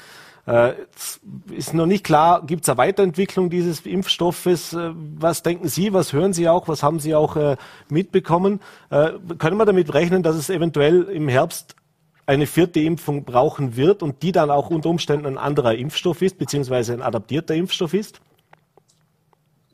Äh, 0.46 0.72
ist 1.50 1.74
noch 1.74 1.84
nicht 1.84 2.04
klar, 2.04 2.42
gibt 2.46 2.62
es 2.62 2.70
eine 2.70 2.78
Weiterentwicklung 2.78 3.50
dieses 3.50 3.80
Impfstoffes? 3.80 4.72
Äh, 4.72 4.92
was 4.94 5.42
denken 5.42 5.68
Sie, 5.68 5.92
was 5.92 6.14
hören 6.14 6.32
Sie 6.32 6.48
auch, 6.48 6.68
was 6.68 6.82
haben 6.82 7.00
Sie 7.00 7.14
auch 7.14 7.36
äh, 7.36 7.56
mitbekommen? 7.90 8.60
Äh, 8.88 9.10
können 9.36 9.58
wir 9.58 9.66
damit 9.66 9.92
rechnen, 9.92 10.22
dass 10.22 10.36
es 10.36 10.48
eventuell 10.48 11.02
im 11.02 11.28
Herbst 11.28 11.76
eine 12.24 12.46
vierte 12.46 12.80
Impfung 12.80 13.24
brauchen 13.24 13.76
wird 13.76 14.02
und 14.02 14.22
die 14.22 14.32
dann 14.32 14.50
auch 14.50 14.70
unter 14.70 14.88
Umständen 14.88 15.26
ein 15.26 15.38
anderer 15.38 15.74
Impfstoff 15.74 16.22
ist, 16.22 16.38
beziehungsweise 16.38 16.94
ein 16.94 17.02
adaptierter 17.02 17.54
Impfstoff 17.54 17.92
ist? 17.92 18.20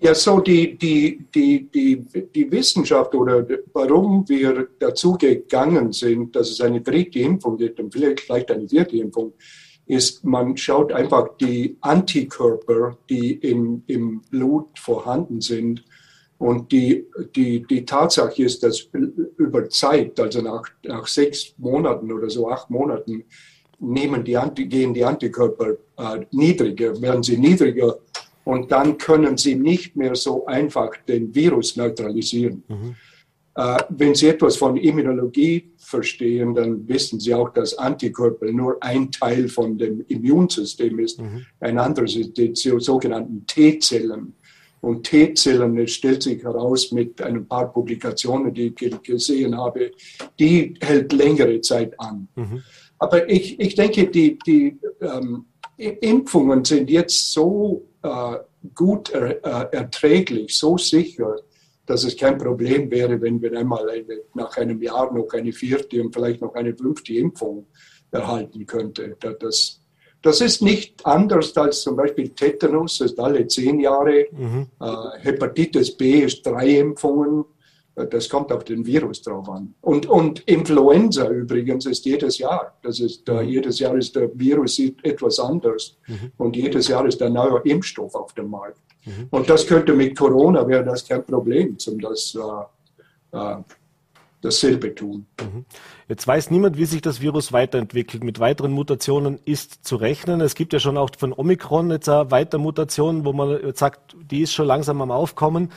Ja, 0.05 0.15
so 0.15 0.39
die, 0.39 0.77
die, 0.77 1.25
die, 1.35 1.67
die, 1.71 2.05
die 2.35 2.53
Wissenschaft 2.53 3.15
oder 3.15 3.47
warum 3.73 4.29
wir 4.29 4.69
dazu 4.79 5.15
gegangen 5.15 5.93
sind, 5.93 6.37
dass 6.37 6.51
es 6.51 6.61
eine 6.61 6.83
dritte 6.83 7.21
Impfung 7.21 7.57
gibt 7.57 7.81
und 7.81 7.91
vielleicht 7.91 8.51
eine 8.51 8.69
vierte 8.69 8.99
Impfung, 8.99 9.33
ist, 9.87 10.23
man 10.23 10.59
schaut 10.59 10.93
einfach 10.93 11.39
die 11.39 11.79
Antikörper, 11.81 12.99
die 13.09 13.33
im, 13.33 13.83
im 13.87 14.21
Blut 14.31 14.79
vorhanden 14.79 15.41
sind, 15.41 15.83
und 16.37 16.71
die, 16.73 17.07
die, 17.35 17.65
die 17.67 17.87
Tatsache 17.87 18.43
ist, 18.43 18.63
dass 18.63 18.91
über 19.39 19.71
Zeit, 19.71 20.21
also 20.21 20.43
nach, 20.43 20.69
nach 20.83 21.07
sechs 21.07 21.55
Monaten 21.57 22.13
oder 22.13 22.29
so, 22.29 22.51
acht 22.51 22.69
Monaten, 22.69 23.25
nehmen 23.79 24.23
die 24.23 24.37
gehen 24.69 24.93
die 24.93 25.05
Antikörper 25.05 25.77
äh, 25.97 26.27
niedriger, 26.33 27.01
werden 27.01 27.23
sie 27.23 27.39
niedriger 27.39 27.97
und 28.45 28.71
dann 28.71 28.99
können 28.99 29.37
sie 29.37 29.55
nicht 29.55 29.97
mehr 29.97 30.15
so 30.15 30.47
einfach 30.47 30.91
den 31.09 31.35
Virus 31.35 31.77
neutralisieren. 31.77 32.63
Mhm. 32.69 32.95
Äh, 33.57 33.79
wenn 33.89 34.15
Sie 34.15 34.29
etwas 34.29 34.57
von 34.57 34.77
Immunologie 34.77 35.71
verstehen, 35.79 36.55
dann 36.55 36.89
wissen 36.89 37.21
Sie 37.21 37.33
auch, 37.33 37.51
dass 37.51 37.79
Antikörper 37.79 38.51
nur 38.51 38.83
ein 38.83 39.11
Teil 39.13 39.49
von 39.49 39.79
dem 39.79 40.05
Immunsystem 40.09 40.99
ist. 40.99 41.21
Mhm. 41.21 41.47
Ein 41.61 41.79
anderes 41.79 42.13
sind 42.13 42.37
die 42.37 42.53
sogenannten 42.79 43.47
T-Zellen. 43.47 44.35
Und 44.81 45.05
T-Zellen, 45.05 45.79
es 45.79 45.93
stellt 45.93 46.25
sich 46.25 46.43
heraus 46.43 46.91
mit 46.93 47.23
ein 47.23 47.47
paar 47.47 47.73
Publikationen, 47.73 48.53
die 48.53 48.75
ich 48.79 49.03
gesehen 49.03 49.57
habe, 49.57 49.93
die 50.39 50.75
hält 50.81 51.13
längere 51.13 51.61
Zeit 51.61 51.99
an. 51.99 52.29
Mhm. 52.35 52.63
Aber 52.99 53.29
ich, 53.31 53.59
ich 53.61 53.75
denke, 53.75 54.09
die, 54.09 54.37
die 54.45 54.79
ähm, 55.01 55.47
Impfungen 55.77 56.65
sind 56.65 56.91
jetzt 56.91 57.33
so 57.33 57.87
gut 58.75 59.11
er, 59.11 59.45
äh, 59.45 59.77
erträglich, 59.77 60.57
so 60.57 60.77
sicher, 60.77 61.37
dass 61.87 62.05
es 62.05 62.17
kein 62.17 62.39
Problem 62.39 62.91
wäre, 62.91 63.21
wenn 63.21 63.41
wir 63.41 63.57
einmal 63.59 63.89
eine, 63.91 64.21
nach 64.35 64.57
einem 64.57 64.81
Jahr 64.83 65.13
noch 65.13 65.33
eine 65.33 65.53
vierte 65.53 66.03
und 66.03 66.15
vielleicht 66.15 66.41
noch 66.41 66.55
eine 66.55 66.75
fünfte 66.75 67.15
Impfung 67.15 67.67
erhalten 68.11 68.65
könnte. 68.67 69.17
Das, 69.41 69.81
das 70.23 70.41
ist 70.41 70.63
nicht 70.63 71.05
anders 71.05 71.57
als 71.57 71.83
zum 71.83 71.97
Beispiel 71.97 72.31
Tetanus, 72.31 72.99
das 72.99 73.13
ist 73.13 73.21
alle 73.21 73.47
zehn 73.47 73.81
Jahre. 73.81 74.27
Mhm. 74.31 74.67
Äh, 74.81 75.19
Hepatitis 75.21 75.97
B 75.97 76.21
ist 76.21 76.45
drei 76.47 76.79
Impfungen. 76.79 77.45
Äh, 77.97 78.07
das 78.07 78.29
kommt 78.29 78.53
auf 78.53 78.65
den 78.65 78.87
Virus 78.87 79.23
drauf 79.23 79.49
an. 79.49 79.75
Und, 79.81 80.07
und 80.07 80.41
Influenza 80.41 81.29
übrigens 81.29 81.87
ist 81.87 82.05
jedes 82.05 82.39
Jahr. 82.39 82.77
Das 82.83 83.01
ist, 83.01 83.29
äh, 83.29 83.43
jedes 83.43 83.79
Jahr 83.79 83.97
ist 83.97 84.15
der 84.17 84.31
Virus 84.35 84.79
etwas 85.03 85.39
anders. 85.39 85.97
Mhm. 86.07 86.33
Und 86.37 86.57
jedes 86.57 86.89
Jahr 86.89 87.07
ist 87.07 87.23
ein 87.23 87.33
neuer 87.33 87.65
Impfstoff 87.65 88.15
auf 88.15 88.33
dem 88.35 88.51
Markt. 88.51 88.81
Mhm. 89.05 89.29
Und 89.31 89.51
das 89.51 89.67
könnte 89.67 89.93
mit 89.95 90.17
Corona 90.17 90.67
wäre 90.67 90.85
das 90.85 91.07
kein 91.07 91.25
Problem, 91.25 91.77
um 91.87 92.01
das 92.01 92.37
äh, 93.33 93.37
äh, 93.37 93.57
dasselbe 94.41 94.95
tun. 94.95 95.27
Mhm. 95.41 95.65
Jetzt 96.07 96.27
weiß 96.27 96.51
niemand, 96.51 96.77
wie 96.77 96.85
sich 96.85 97.01
das 97.01 97.23
Virus 97.23 97.53
weiterentwickelt. 97.53 98.23
Mit 98.23 98.41
weiteren 98.41 98.73
Mutationen 98.73 99.39
ist 99.47 99.87
zu 99.87 99.97
rechnen. 99.97 100.43
Es 100.43 100.55
gibt 100.55 100.75
ja 100.75 100.79
schon 100.79 100.99
auch 100.99 101.11
von 101.17 101.33
Omikron 101.33 101.91
jetzt 101.91 102.11
eine 102.11 102.31
weitere 102.31 102.61
Mutation, 102.61 103.25
wo 103.25 103.33
man 103.33 103.59
jetzt 103.65 103.79
sagt, 103.79 104.15
die 104.31 104.43
ist 104.43 104.53
schon 104.53 104.67
langsam 104.67 105.01
am 105.01 105.11
Aufkommen. 105.11 105.71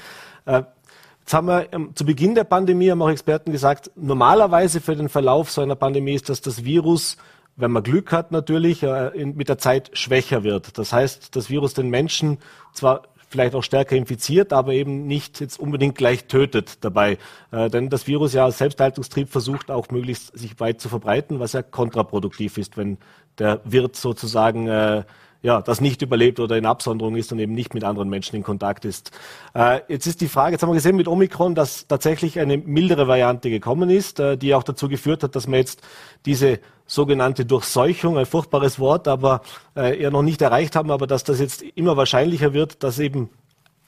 Jetzt 1.28 1.34
haben 1.34 1.48
wir 1.48 1.68
ähm, 1.74 1.94
zu 1.94 2.06
Beginn 2.06 2.36
der 2.36 2.46
Pandemie, 2.46 2.90
haben 2.90 3.02
auch 3.02 3.10
Experten 3.10 3.52
gesagt, 3.52 3.92
normalerweise 3.98 4.80
für 4.80 4.96
den 4.96 5.10
Verlauf 5.10 5.52
so 5.52 5.60
einer 5.60 5.76
Pandemie 5.76 6.14
ist, 6.14 6.30
dass 6.30 6.40
das 6.40 6.64
Virus, 6.64 7.18
wenn 7.58 7.70
man 7.70 7.84
Glück 7.84 8.14
hat 8.14 8.32
natürlich, 8.32 8.82
äh, 8.82 9.08
in, 9.10 9.36
mit 9.36 9.50
der 9.50 9.58
Zeit 9.58 9.90
schwächer 9.92 10.46
wird. 10.46 10.78
Das 10.78 10.94
heißt, 10.94 11.36
das 11.36 11.50
Virus 11.50 11.74
den 11.74 11.90
Menschen 11.90 12.38
zwar 12.72 13.02
vielleicht 13.28 13.56
auch 13.56 13.64
stärker 13.64 13.98
infiziert, 13.98 14.54
aber 14.54 14.72
eben 14.72 15.06
nicht 15.06 15.42
jetzt 15.42 15.60
unbedingt 15.60 15.98
gleich 15.98 16.28
tötet 16.28 16.86
dabei. 16.86 17.18
Äh, 17.52 17.70
denn 17.70 17.90
das 17.90 18.08
Virus 18.08 18.32
ja 18.32 18.46
als 18.46 18.60
Selbsthaltungstrieb 18.60 19.28
versucht 19.28 19.70
auch 19.70 19.90
möglichst 19.90 20.28
sich 20.40 20.58
weit 20.62 20.80
zu 20.80 20.88
verbreiten, 20.88 21.42
was 21.42 21.52
ja 21.52 21.62
kontraproduktiv 21.62 22.58
ist, 22.58 22.78
wenn 22.78 23.00
der 23.38 23.60
Wirt 23.66 23.98
sozusagen 23.98 24.70
äh, 24.70 25.04
ja, 25.42 25.62
das 25.62 25.82
nicht 25.82 26.02
überlebt 26.02 26.40
oder 26.40 26.58
in 26.58 26.66
Absonderung 26.66 27.16
ist 27.16 27.32
und 27.32 27.40
eben 27.40 27.54
nicht 27.54 27.74
mit 27.74 27.84
anderen 27.84 28.10
Menschen 28.10 28.36
in 28.36 28.44
Kontakt 28.44 28.86
ist. 28.86 29.12
Äh, 29.54 29.82
jetzt 29.88 30.08
ist 30.08 30.22
die 30.22 30.28
Frage, 30.28 30.54
jetzt 30.54 30.62
haben 30.62 30.70
wir 30.70 30.76
gesehen 30.76 30.96
mit 30.96 31.08
Omikron, 31.08 31.56
dass 31.56 31.88
tatsächlich 31.88 32.40
eine 32.40 32.58
mildere 32.58 33.08
Variante 33.08 33.50
gekommen 33.50 33.90
ist, 33.90 34.20
äh, 34.20 34.38
die 34.38 34.56
auch 34.56 34.64
dazu 34.64 34.90
geführt 34.90 35.24
hat, 35.24 35.36
dass 35.36 35.48
man 35.48 35.60
jetzt 35.60 35.82
diese 36.26 36.60
sogenannte 36.86 37.46
Durchseuchung, 37.46 38.18
ein 38.18 38.26
furchtbares 38.26 38.80
Wort, 38.80 39.08
aber 39.08 39.42
äh, 39.76 40.00
eher 40.02 40.12
noch 40.12 40.24
nicht 40.24 40.42
erreicht 40.42 40.76
haben, 40.76 40.90
aber 40.90 41.06
dass 41.06 41.24
das 41.24 41.40
jetzt 41.40 41.62
immer 41.62 41.98
wahrscheinlicher 41.98 42.54
wird, 42.54 42.84
dass 42.84 42.98
eben 43.00 43.30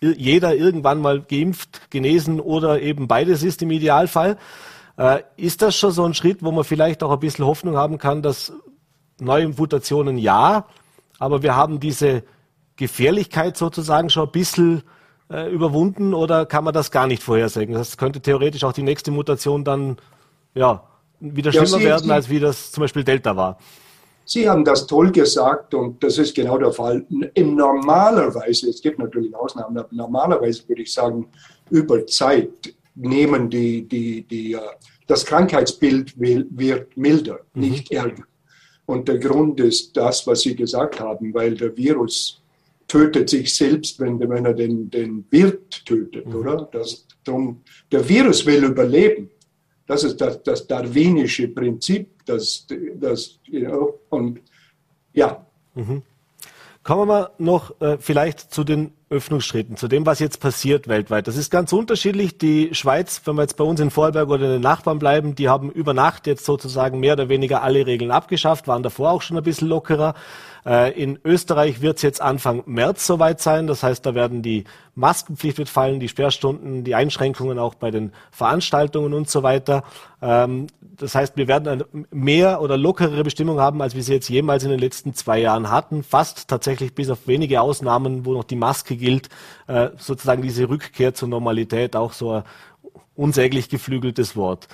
jeder 0.02 0.56
irgendwann 0.56 1.02
mal 1.02 1.22
geimpft, 1.22 1.90
genesen 1.90 2.40
oder 2.40 2.82
eben 2.82 3.08
beides 3.08 3.44
ist 3.44 3.62
im 3.62 3.72
Idealfall. 3.72 4.38
Äh, 4.98 5.24
ist 5.38 5.62
das 5.62 5.78
schon 5.78 5.92
so 5.92 6.04
ein 6.06 6.14
Schritt, 6.14 6.44
wo 6.44 6.52
man 6.52 6.64
vielleicht 6.64 7.04
auch 7.04 7.12
ein 7.12 7.20
bisschen 7.20 7.46
Hoffnung 7.46 7.76
haben 7.76 7.98
kann, 7.98 8.22
dass 8.22 8.54
neue 9.20 9.50
Mutationen 9.50 10.18
ja, 10.18 10.66
aber 11.20 11.44
wir 11.44 11.56
haben 11.56 11.80
diese 11.80 12.24
Gefährlichkeit 12.76 13.58
sozusagen 13.58 14.10
schon 14.10 14.28
ein 14.28 14.32
bisschen 14.32 14.84
äh, 15.30 15.52
überwunden 15.52 16.14
oder 16.14 16.46
kann 16.46 16.64
man 16.64 16.74
das 16.74 16.92
gar 16.92 17.08
nicht 17.08 17.22
vorhersagen? 17.22 17.74
Das 17.74 17.98
könnte 17.98 18.22
theoretisch 18.22 18.64
auch 18.64 18.74
die 18.74 18.84
nächste 18.84 19.12
Mutation 19.12 19.64
dann 19.64 19.98
ja, 20.56 20.84
wieder 21.20 21.52
schlimmer 21.52 21.68
ja, 21.68 21.78
Sie, 21.78 21.84
werden, 21.84 22.12
als 22.12 22.30
wie 22.30 22.40
das 22.40 22.72
zum 22.72 22.82
Beispiel 22.82 23.04
Delta 23.04 23.36
war. 23.36 23.58
Sie 24.26 24.48
haben 24.48 24.64
das 24.64 24.86
toll 24.86 25.12
gesagt 25.12 25.74
und 25.74 26.04
das 26.04 26.18
ist 26.18 26.36
genau 26.36 26.58
der 26.58 26.72
Fall. 26.72 27.06
Im 27.34 27.56
normalerweise, 27.56 28.70
es 28.70 28.82
gibt 28.82 29.00
natürlich 29.00 29.36
Ausnahmen, 29.36 29.78
aber 29.78 29.90
normalerweise 29.92 30.68
würde 30.68 30.84
ich 30.84 30.94
sagen, 30.94 31.28
über 31.70 32.06
Zeit 32.06 32.76
nehmen 32.96 33.50
die, 33.50 33.88
die, 33.88 34.24
die, 34.24 34.54
äh, 34.54 34.60
das 35.08 35.26
Krankheitsbild 35.26 36.14
wird 36.20 36.96
milder, 36.96 37.40
mhm. 37.54 37.62
nicht 37.62 37.92
ärger. 37.92 38.24
Und 38.90 39.08
der 39.08 39.20
Grund 39.20 39.60
ist 39.60 39.96
das, 39.96 40.26
was 40.26 40.42
Sie 40.42 40.56
gesagt 40.56 41.00
haben, 41.00 41.32
weil 41.32 41.54
der 41.54 41.78
Virus 41.78 42.42
tötet 42.88 43.30
sich 43.30 43.54
selbst, 43.54 44.00
wenn, 44.00 44.20
wenn 44.20 44.44
er 44.48 44.56
den, 44.56 44.90
den 44.90 45.24
Wirt 45.30 45.86
tötet, 45.86 46.26
mhm. 46.26 46.36
oder? 46.36 46.68
Das, 46.72 47.06
drum, 47.24 47.62
der 47.92 48.10
Virus 48.10 48.44
will 48.48 48.64
überleben. 48.64 49.30
Das 49.86 50.04
ist 50.04 50.20
das, 50.20 50.42
das 50.42 50.66
darwinische 50.66 51.50
Prinzip. 51.50 52.10
Das, 52.26 52.66
das, 52.96 53.38
know, 53.52 54.00
und 54.10 54.42
ja. 55.14 55.46
Mhm. 55.76 56.02
Kommen 56.82 57.10
wir 57.10 57.30
noch 57.38 57.80
äh, 57.82 58.00
vielleicht 58.00 58.52
zu 58.52 58.64
den 58.64 58.94
Öffnungsschritten, 59.10 59.76
zu 59.76 59.88
dem, 59.88 60.06
was 60.06 60.20
jetzt 60.20 60.40
passiert 60.40 60.88
weltweit. 60.88 61.28
Das 61.28 61.36
ist 61.36 61.50
ganz 61.50 61.74
unterschiedlich. 61.74 62.38
Die 62.38 62.74
Schweiz, 62.74 63.22
wenn 63.26 63.36
wir 63.36 63.42
jetzt 63.42 63.58
bei 63.58 63.64
uns 63.64 63.80
in 63.80 63.90
Vorarlberg 63.90 64.30
oder 64.30 64.46
in 64.46 64.52
den 64.52 64.62
Nachbarn 64.62 65.00
bleiben, 65.00 65.34
die 65.34 65.50
haben 65.50 65.72
über 65.72 65.94
Nacht 65.94 66.28
jetzt 66.28 66.46
sozusagen 66.46 67.00
mehr 67.00 67.14
oder 67.14 67.28
weniger 67.28 67.64
alle 67.64 67.86
Regeln 67.86 68.12
abgeschafft, 68.12 68.68
waren 68.68 68.84
davor 68.84 69.12
auch 69.12 69.22
schon 69.22 69.38
ein 69.38 69.44
bisschen 69.44 69.68
lockerer. 69.68 70.14
Äh, 70.66 70.92
in 71.02 71.20
Österreich 71.24 71.82
wird 71.82 71.98
es 71.98 72.02
jetzt 72.04 72.22
Anfang 72.22 72.64
März 72.66 73.06
soweit 73.06 73.42
sein. 73.42 73.68
Das 73.68 73.84
heißt, 73.84 74.06
da 74.06 74.16
werden 74.16 74.42
die 74.42 74.66
Maskenpflicht 74.96 75.58
wird 75.58 75.70
fallen, 75.70 76.00
die 76.00 76.10
Sperrstunden, 76.10 76.84
die 76.84 76.94
Einschränkungen 76.94 77.58
auch 77.58 77.76
bei 77.76 77.90
den 77.90 78.12
Veranstaltungen 78.32 79.14
und 79.14 79.30
so 79.30 79.44
weiter. 79.44 79.84
Ähm, 80.22 80.68
das 80.82 81.16
heißt, 81.16 81.38
wir 81.38 81.48
werden 81.48 81.84
mehr 82.12 82.62
oder 82.62 82.78
lockerere 82.78 83.24
Bestimmungen 83.24 83.62
haben, 83.62 83.82
als 83.82 83.96
wir 83.96 84.04
sie 84.04 84.14
jetzt 84.14 84.30
jemals 84.30 84.64
in 84.64 84.70
den 84.70 84.80
letzten 84.80 85.14
zwei 85.14 85.40
Jahren 85.40 85.72
hatten. 85.72 86.04
Fast 86.04 86.50
tatsächlich 86.50 86.94
bis 86.94 87.10
auf 87.10 87.28
wenige 87.28 87.62
Ausnahmen, 87.62 88.26
wo 88.26 88.34
noch 88.34 88.44
die 88.44 88.58
Maske 88.58 88.98
gilt, 88.98 89.30
äh, 89.68 89.90
sozusagen 89.98 90.42
diese 90.42 90.68
Rückkehr 90.70 91.14
zur 91.14 91.30
Normalität 91.30 91.96
auch 91.96 92.12
so 92.12 92.44
unsäglich 93.16 93.70
geflügeltes 93.70 94.36
Wort. 94.36 94.68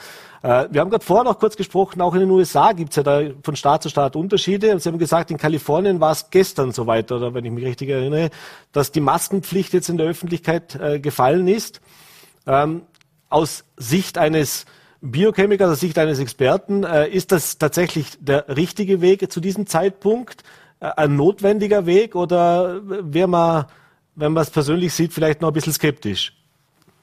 Äh, 0.46 0.67
wir 0.70 0.82
haben 0.82 0.91
gerade 0.91 1.03
vorher 1.03 1.24
noch 1.24 1.39
kurz 1.39 1.55
gesprochen, 1.55 2.01
auch 2.01 2.13
in 2.13 2.20
den 2.20 2.29
USA 2.29 2.72
gibt 2.74 2.91
es 2.91 2.98
ja 2.98 3.03
da 3.03 3.22
von 3.41 3.55
Staat 3.55 3.82
zu 3.82 3.89
Staat 3.89 4.15
Unterschiede. 4.15 4.79
Sie 4.79 4.88
haben 4.88 5.00
gesagt, 5.00 5.32
in 5.32 5.38
Kalifornien 5.38 6.00
war 6.00 6.12
es 6.12 6.29
gestern 6.29 6.72
soweit, 6.72 7.12
oder 7.12 7.34
wenn 7.34 7.44
ich 7.46 7.51
mich 7.51 7.65
richtig 7.65 7.89
erinnere, 7.89 8.29
dass 8.72 8.91
die 8.91 9.01
Maskenpflicht 9.01 9.74
jetzt 9.74 9.89
in 9.89 9.98
der 9.98 10.05
Öffentlichkeit 10.05 10.75
äh, 10.75 11.00
gefallen 11.00 11.48
ist. 11.48 11.82
Ähm, 12.46 12.84
aus 13.27 13.65
Sicht 13.75 14.20
eines 14.20 14.65
Biochemikers, 15.01 15.72
aus 15.72 15.79
Sicht 15.79 15.98
eines 15.98 16.20
Experten, 16.20 16.84
äh, 16.84 17.10
ist 17.10 17.32
das 17.32 17.58
tatsächlich 17.58 18.12
der 18.20 18.48
richtige 18.55 19.01
Weg 19.01 19.32
zu 19.32 19.39
diesem 19.39 19.65
Zeitpunkt? 19.65 20.44
Ein 20.79 21.15
notwendiger 21.15 21.88
Weg 21.88 22.15
oder 22.15 22.82
wäre 22.84 23.27
man, 23.27 23.65
wenn 24.13 24.34
man 24.34 24.44
es 24.44 24.51
persönlich 24.51 24.94
sieht, 24.94 25.13
vielleicht 25.13 25.41
noch 25.41 25.48
ein 25.48 25.53
bisschen 25.53 25.74
skeptisch? 25.74 26.35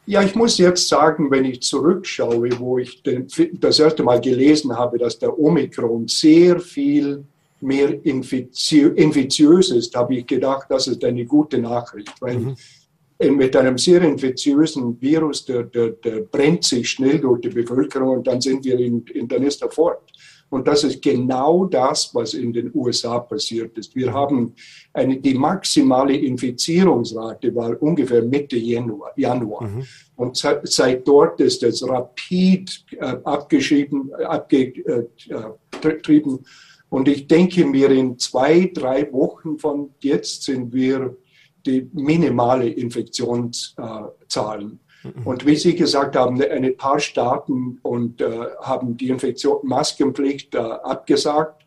Ja, 0.04 0.22
ich 0.22 0.34
muss 0.34 0.58
jetzt 0.58 0.88
sagen, 0.88 1.30
wenn 1.30 1.44
ich 1.44 1.62
zurückschaue, 1.62 2.58
wo 2.58 2.78
ich 2.78 3.02
den, 3.02 3.28
das 3.60 3.78
erste 3.78 4.02
Mal 4.02 4.20
gelesen 4.20 4.76
habe, 4.76 4.98
dass 4.98 5.18
der 5.18 5.38
Omikron 5.38 6.08
sehr 6.08 6.58
viel 6.58 7.24
mehr 7.60 8.04
infiziös 8.04 9.70
ist, 9.70 9.94
habe 9.94 10.16
ich 10.16 10.26
gedacht, 10.26 10.66
das 10.68 10.88
ist 10.88 11.04
eine 11.04 11.24
gute 11.24 11.58
Nachricht, 11.58 12.20
weil 12.20 12.38
mhm. 12.38 13.36
mit 13.36 13.54
einem 13.54 13.78
sehr 13.78 14.02
infiziösen 14.02 15.00
Virus, 15.00 15.44
der, 15.44 15.62
der, 15.64 15.90
der, 15.90 16.22
brennt 16.22 16.64
sich 16.64 16.90
schnell 16.90 17.20
durch 17.20 17.40
die 17.42 17.50
Bevölkerung 17.50 18.18
und 18.18 18.26
dann 18.26 18.40
sind 18.40 18.64
wir 18.64 18.80
in, 18.80 19.04
in, 19.14 19.28
dann 19.28 19.44
ist 19.44 19.62
er 19.62 19.70
fort. 19.70 20.10
Und 20.50 20.66
das 20.66 20.84
ist 20.84 21.00
genau 21.00 21.64
das, 21.64 22.14
was 22.14 22.34
in 22.34 22.52
den 22.52 22.70
USA 22.74 23.20
passiert 23.20 23.78
ist. 23.78 23.94
Wir 23.94 24.12
haben 24.12 24.54
eine, 24.94 25.18
die 25.18 25.34
maximale 25.34 26.16
Infizierungsrate 26.16 27.54
war 27.54 27.80
ungefähr 27.82 28.22
Mitte 28.22 28.56
Januar. 28.56 29.12
Januar. 29.16 29.64
Mhm. 29.64 29.84
Und 30.16 30.36
seit, 30.36 30.66
seit, 30.68 31.08
dort 31.08 31.40
ist 31.40 31.62
es 31.62 31.82
rapid 31.86 32.84
äh, 32.92 33.16
abgeschrieben, 33.24 34.10
abgetrieben. 34.14 36.38
Äh, 36.38 36.42
und 36.90 37.08
ich 37.08 37.26
denke 37.26 37.64
mir, 37.64 37.90
in 37.90 38.18
zwei, 38.18 38.70
drei 38.72 39.10
Wochen 39.12 39.58
von 39.58 39.94
jetzt 40.00 40.42
sind 40.42 40.74
wir 40.74 41.16
die 41.64 41.88
minimale 41.92 42.68
Infektionszahlen. 42.68 44.78
Mhm. 45.02 45.26
Und 45.26 45.46
wie 45.46 45.56
Sie 45.56 45.74
gesagt 45.74 46.16
haben, 46.16 46.42
ein 46.42 46.76
paar 46.76 47.00
Staaten 47.00 47.78
und, 47.82 48.20
äh, 48.20 48.46
haben 48.60 48.96
die 48.96 49.08
Infektion 49.08 49.58
Maskenpflicht 49.62 50.54
äh, 50.54 50.58
abgesagt. 50.58 51.61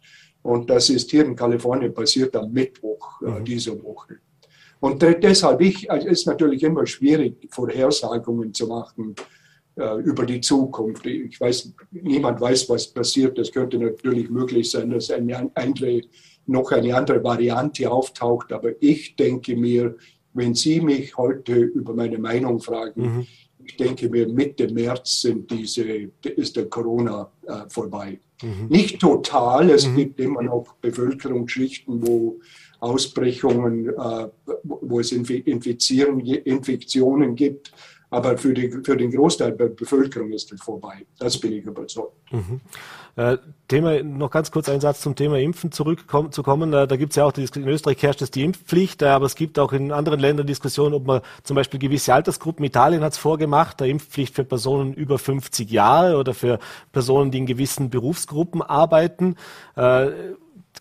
Und 0.45 0.69
das 0.69 0.91
ist 0.91 1.09
hier 1.09 1.25
in 1.25 1.35
Kalifornien 1.35 1.91
passiert 1.91 2.35
am 2.35 2.51
Mittwoch 2.51 3.19
äh, 3.23 3.39
mhm. 3.39 3.45
dieser 3.45 3.83
Woche. 3.83 4.19
Und 4.79 5.01
deshalb 5.01 5.59
ich, 5.61 5.89
also 5.89 6.07
ist 6.07 6.27
natürlich 6.27 6.61
immer 6.61 6.85
schwierig, 6.85 7.47
Vorhersagungen 7.49 8.53
zu 8.53 8.67
machen 8.67 9.15
äh, 9.75 9.99
über 10.01 10.23
die 10.23 10.41
Zukunft. 10.41 11.03
Ich 11.07 11.41
weiß, 11.41 11.73
niemand 11.89 12.39
weiß, 12.39 12.69
was 12.69 12.85
passiert. 12.85 13.39
Es 13.39 13.51
könnte 13.51 13.79
natürlich 13.79 14.29
möglich 14.29 14.69
sein, 14.69 14.91
dass 14.91 15.09
eine 15.09 15.49
andere, 15.55 16.01
noch 16.45 16.71
eine 16.71 16.95
andere 16.95 17.23
Variante 17.23 17.89
auftaucht. 17.89 18.53
Aber 18.53 18.69
ich 18.79 19.15
denke 19.15 19.55
mir, 19.55 19.95
wenn 20.33 20.53
Sie 20.53 20.79
mich 20.79 21.17
heute 21.17 21.55
über 21.55 21.95
meine 21.95 22.19
Meinung 22.19 22.59
fragen, 22.59 23.01
mhm. 23.01 23.27
Ich 23.65 23.77
denke 23.77 24.09
mir, 24.09 24.27
Mitte 24.27 24.71
März 24.71 25.21
sind 25.21 25.49
diese, 25.49 25.83
ist 26.23 26.55
der 26.55 26.65
Corona 26.65 27.31
äh, 27.47 27.69
vorbei. 27.69 28.19
Mhm. 28.41 28.67
Nicht 28.69 28.99
total, 28.99 29.69
es 29.69 29.87
mhm. 29.87 29.95
gibt 29.95 30.19
immer 30.19 30.41
noch 30.41 30.73
Bevölkerungsschichten, 30.81 32.05
wo 32.05 32.39
Ausbrechungen, 32.79 33.89
äh, 33.89 34.27
wo 34.63 34.99
es 34.99 35.11
Infizieren, 35.11 36.19
Infektionen 36.19 37.35
gibt. 37.35 37.71
Aber 38.15 38.37
für, 38.37 38.53
die, 38.53 38.71
für 38.71 38.95
den 38.95 39.11
Großteil 39.11 39.51
der 39.51 39.65
Bevölkerung 39.65 40.31
ist 40.31 40.49
es 40.53 40.61
vorbei. 40.61 41.05
Das 41.19 41.37
bin 41.37 41.51
ich 41.51 41.65
überzeugt. 41.65 42.13
Mhm. 42.31 42.61
Äh, 43.17 43.37
Thema, 43.67 44.01
noch 44.03 44.31
ganz 44.31 44.51
kurz 44.51 44.69
ein 44.69 44.79
Satz 44.79 45.01
zum 45.01 45.17
Thema 45.17 45.37
Impfen 45.37 45.73
zurückzukommen. 45.73 46.71
Da 46.71 46.85
gibt 46.85 47.11
es 47.11 47.17
ja 47.17 47.25
auch, 47.25 47.33
in 47.35 47.67
Österreich 47.67 48.01
herrscht 48.01 48.21
es 48.21 48.31
die 48.31 48.45
Impfpflicht, 48.45 49.01
äh, 49.01 49.07
aber 49.07 49.25
es 49.25 49.35
gibt 49.35 49.59
auch 49.59 49.73
in 49.73 49.91
anderen 49.91 50.21
Ländern 50.21 50.47
Diskussionen, 50.47 50.93
ob 50.93 51.05
man 51.05 51.21
zum 51.43 51.55
Beispiel 51.55 51.77
gewisse 51.77 52.13
Altersgruppen, 52.13 52.63
Italien 52.63 53.03
hat 53.03 53.11
es 53.11 53.17
vorgemacht, 53.17 53.81
der 53.81 53.87
Impfpflicht 53.87 54.33
für 54.33 54.45
Personen 54.45 54.93
über 54.93 55.19
50 55.19 55.69
Jahre 55.69 56.15
oder 56.15 56.33
für 56.33 56.59
Personen, 56.93 57.31
die 57.31 57.39
in 57.39 57.45
gewissen 57.45 57.89
Berufsgruppen 57.89 58.61
arbeiten. 58.61 59.35
Äh, 59.75 60.07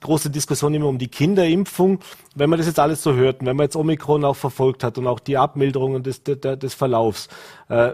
große 0.00 0.30
Diskussion 0.30 0.74
immer 0.74 0.86
um 0.86 0.98
die 0.98 1.08
Kinderimpfung. 1.08 2.00
Wenn 2.34 2.50
man 2.50 2.58
das 2.58 2.66
jetzt 2.66 2.78
alles 2.78 3.02
so 3.02 3.14
hört 3.14 3.40
und 3.40 3.46
wenn 3.46 3.56
man 3.56 3.64
jetzt 3.64 3.76
Omikron 3.76 4.24
auch 4.24 4.36
verfolgt 4.36 4.84
hat 4.84 4.98
und 4.98 5.06
auch 5.06 5.20
die 5.20 5.36
Abmilderungen 5.36 6.02
des, 6.02 6.22
des, 6.22 6.40
des 6.40 6.74
Verlaufs, 6.74 7.28
äh, 7.68 7.92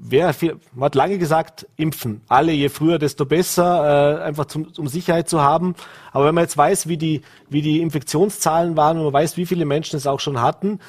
wer 0.00 0.32
viel, 0.32 0.58
man 0.74 0.86
hat 0.86 0.94
lange 0.94 1.18
gesagt, 1.18 1.66
impfen. 1.76 2.22
Alle, 2.28 2.52
je 2.52 2.68
früher, 2.68 2.98
desto 2.98 3.26
besser, 3.26 4.18
äh, 4.18 4.22
einfach 4.22 4.46
zum, 4.46 4.68
um 4.76 4.88
Sicherheit 4.88 5.28
zu 5.28 5.42
haben. 5.42 5.74
Aber 6.12 6.26
wenn 6.26 6.34
man 6.34 6.44
jetzt 6.44 6.56
weiß, 6.56 6.88
wie 6.88 6.96
die, 6.96 7.22
wie 7.48 7.62
die 7.62 7.80
Infektionszahlen 7.80 8.76
waren 8.76 8.98
und 8.98 9.04
man 9.04 9.12
weiß, 9.12 9.36
wie 9.36 9.46
viele 9.46 9.64
Menschen 9.64 9.96
es 9.96 10.06
auch 10.06 10.20
schon 10.20 10.40
hatten, 10.40 10.80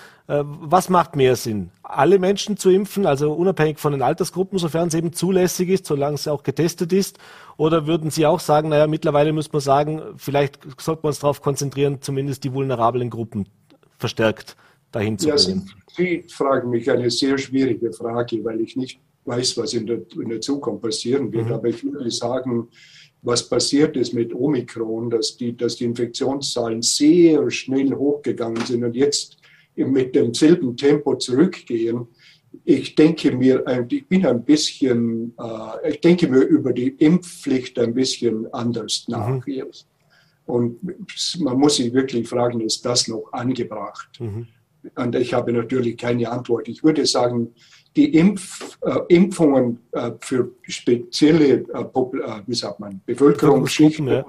was 0.43 0.87
macht 0.87 1.15
mehr 1.15 1.35
Sinn? 1.35 1.71
Alle 1.83 2.17
Menschen 2.17 2.55
zu 2.55 2.69
impfen, 2.69 3.05
also 3.05 3.33
unabhängig 3.33 3.79
von 3.79 3.91
den 3.91 4.01
Altersgruppen, 4.01 4.59
sofern 4.59 4.87
es 4.87 4.93
eben 4.93 5.11
zulässig 5.11 5.69
ist, 5.69 5.85
solange 5.85 6.15
es 6.15 6.27
auch 6.27 6.43
getestet 6.43 6.93
ist? 6.93 7.17
Oder 7.57 7.85
würden 7.85 8.11
Sie 8.11 8.25
auch 8.25 8.39
sagen, 8.39 8.69
naja, 8.69 8.87
mittlerweile 8.87 9.33
muss 9.33 9.51
man 9.51 9.61
sagen, 9.61 10.01
vielleicht 10.15 10.59
sollte 10.79 11.01
man 11.03 11.09
uns 11.09 11.19
darauf 11.19 11.41
konzentrieren, 11.41 12.01
zumindest 12.01 12.43
die 12.45 12.53
vulnerablen 12.53 13.09
Gruppen 13.09 13.47
verstärkt 13.97 14.55
dahin 14.91 15.17
zu 15.17 15.27
bringen? 15.27 15.67
Ja, 15.67 15.75
Sie 15.97 16.23
fragen 16.29 16.69
mich 16.69 16.89
eine 16.89 17.11
sehr 17.11 17.37
schwierige 17.37 17.91
Frage, 17.91 18.43
weil 18.45 18.61
ich 18.61 18.77
nicht 18.77 18.99
weiß, 19.25 19.57
was 19.57 19.73
in 19.73 19.85
der, 19.85 19.99
in 20.15 20.29
der 20.29 20.39
Zukunft 20.39 20.83
passieren 20.83 21.31
wird. 21.33 21.47
Mhm. 21.47 21.53
Aber 21.53 21.67
ich 21.67 21.83
würde 21.83 22.09
sagen, 22.09 22.69
was 23.21 23.47
passiert 23.47 23.97
ist 23.97 24.13
mit 24.13 24.33
Omikron, 24.33 25.09
dass 25.09 25.35
die, 25.35 25.55
dass 25.55 25.75
die 25.75 25.85
Infektionszahlen 25.85 26.81
sehr 26.81 27.51
schnell 27.51 27.93
hochgegangen 27.93 28.65
sind 28.65 28.83
und 28.83 28.95
jetzt 28.95 29.40
mit 29.75 30.15
demselben 30.15 30.75
Tempo 30.75 31.15
zurückgehen. 31.15 32.07
Ich 32.65 32.95
denke 32.95 33.31
mir, 33.31 33.63
ich 33.89 34.07
bin 34.07 34.25
ein 34.25 34.43
bisschen, 34.43 35.33
äh, 35.39 35.91
ich 35.91 36.01
denke 36.01 36.27
mir 36.27 36.41
über 36.41 36.73
die 36.73 36.89
Impfpflicht 36.89 37.79
ein 37.79 37.93
bisschen 37.93 38.51
anders 38.53 39.05
nach 39.07 39.45
mhm. 39.45 39.53
jetzt. 39.53 39.87
Und 40.45 40.79
man 41.39 41.57
muss 41.57 41.77
sich 41.77 41.93
wirklich 41.93 42.27
fragen, 42.27 42.59
ist 42.59 42.85
das 42.85 43.07
noch 43.07 43.31
angebracht? 43.31 44.19
Mhm. 44.19 44.47
Und 44.95 45.15
ich 45.15 45.33
habe 45.33 45.53
natürlich 45.53 45.95
keine 45.97 46.29
Antwort. 46.29 46.67
Ich 46.67 46.83
würde 46.83 47.05
sagen, 47.05 47.53
die 47.95 48.15
Impf, 48.15 48.77
äh, 48.81 48.99
Impfungen 49.09 49.79
äh, 49.91 50.11
für 50.21 50.51
spezielle 50.63 51.65
äh, 51.73 51.81
äh 51.81 52.41
wie 52.47 52.55
sagt 52.55 52.79
man, 52.79 53.01
Bevölkerungsschichten, 53.05 54.07
ja. 54.07 54.25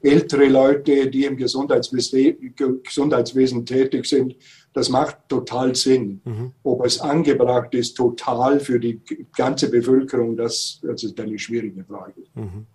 ältere 0.00 0.46
Leute, 0.46 1.10
die 1.10 1.24
im 1.24 1.36
Gesundheitswesen, 1.36 2.54
Gesundheitswesen 2.82 3.66
tätig 3.66 4.06
sind, 4.06 4.36
das 4.72 4.88
macht 4.88 5.16
total 5.28 5.74
Sinn. 5.74 6.20
Mhm. 6.24 6.52
Ob 6.62 6.84
es 6.84 7.00
angebracht 7.00 7.74
ist, 7.74 7.96
total 7.96 8.60
für 8.60 8.78
die 8.78 9.00
ganze 9.36 9.70
Bevölkerung, 9.70 10.36
das, 10.36 10.80
das 10.82 11.02
ist 11.02 11.18
eine 11.20 11.38
schwierige 11.38 11.84
Frage. 11.84 12.22
Mhm. 12.34 12.66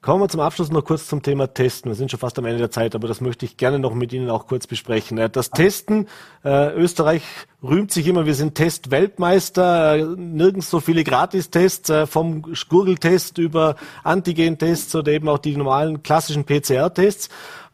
Kommen 0.00 0.22
wir 0.22 0.28
zum 0.28 0.40
Abschluss 0.40 0.70
noch 0.70 0.84
kurz 0.84 1.08
zum 1.08 1.22
Thema 1.22 1.52
Testen. 1.52 1.90
Wir 1.90 1.96
sind 1.96 2.10
schon 2.10 2.20
fast 2.20 2.38
am 2.38 2.44
Ende 2.44 2.58
der 2.58 2.70
Zeit, 2.70 2.94
aber 2.94 3.08
das 3.08 3.20
möchte 3.20 3.44
ich 3.44 3.56
gerne 3.56 3.80
noch 3.80 3.94
mit 3.94 4.12
Ihnen 4.12 4.30
auch 4.30 4.46
kurz 4.46 4.68
besprechen. 4.68 5.20
Das 5.32 5.50
Testen, 5.50 6.06
äh, 6.44 6.72
Österreich 6.74 7.22
rühmt 7.62 7.90
sich 7.90 8.06
immer, 8.06 8.26
wir 8.26 8.34
sind 8.34 8.54
Testweltmeister, 8.54 9.96
äh, 9.96 10.02
nirgends 10.16 10.70
so 10.70 10.80
viele 10.80 11.04
Gratistests, 11.04 11.90
äh, 11.90 12.06
vom 12.06 12.42
Gurgeltest 12.68 13.38
über 13.38 13.76
Antigen-Tests 14.04 14.94
oder 14.94 15.12
eben 15.12 15.28
auch 15.28 15.38
die 15.38 15.56
normalen 15.56 16.02
klassischen 16.02 16.44
PCR-Tests 16.44 17.28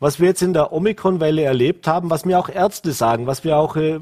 was 0.04 0.20
wir 0.20 0.28
jetzt 0.28 0.42
in 0.42 0.52
der 0.52 0.70
Omikron-Welle 0.70 1.42
erlebt 1.42 1.86
haben, 1.86 2.10
was 2.10 2.26
mir 2.26 2.38
auch 2.38 2.50
Ärzte 2.50 2.92
sagen, 2.92 3.26
was 3.26 3.42
wir 3.42 3.56
auch 3.56 3.74
äh, 3.76 3.98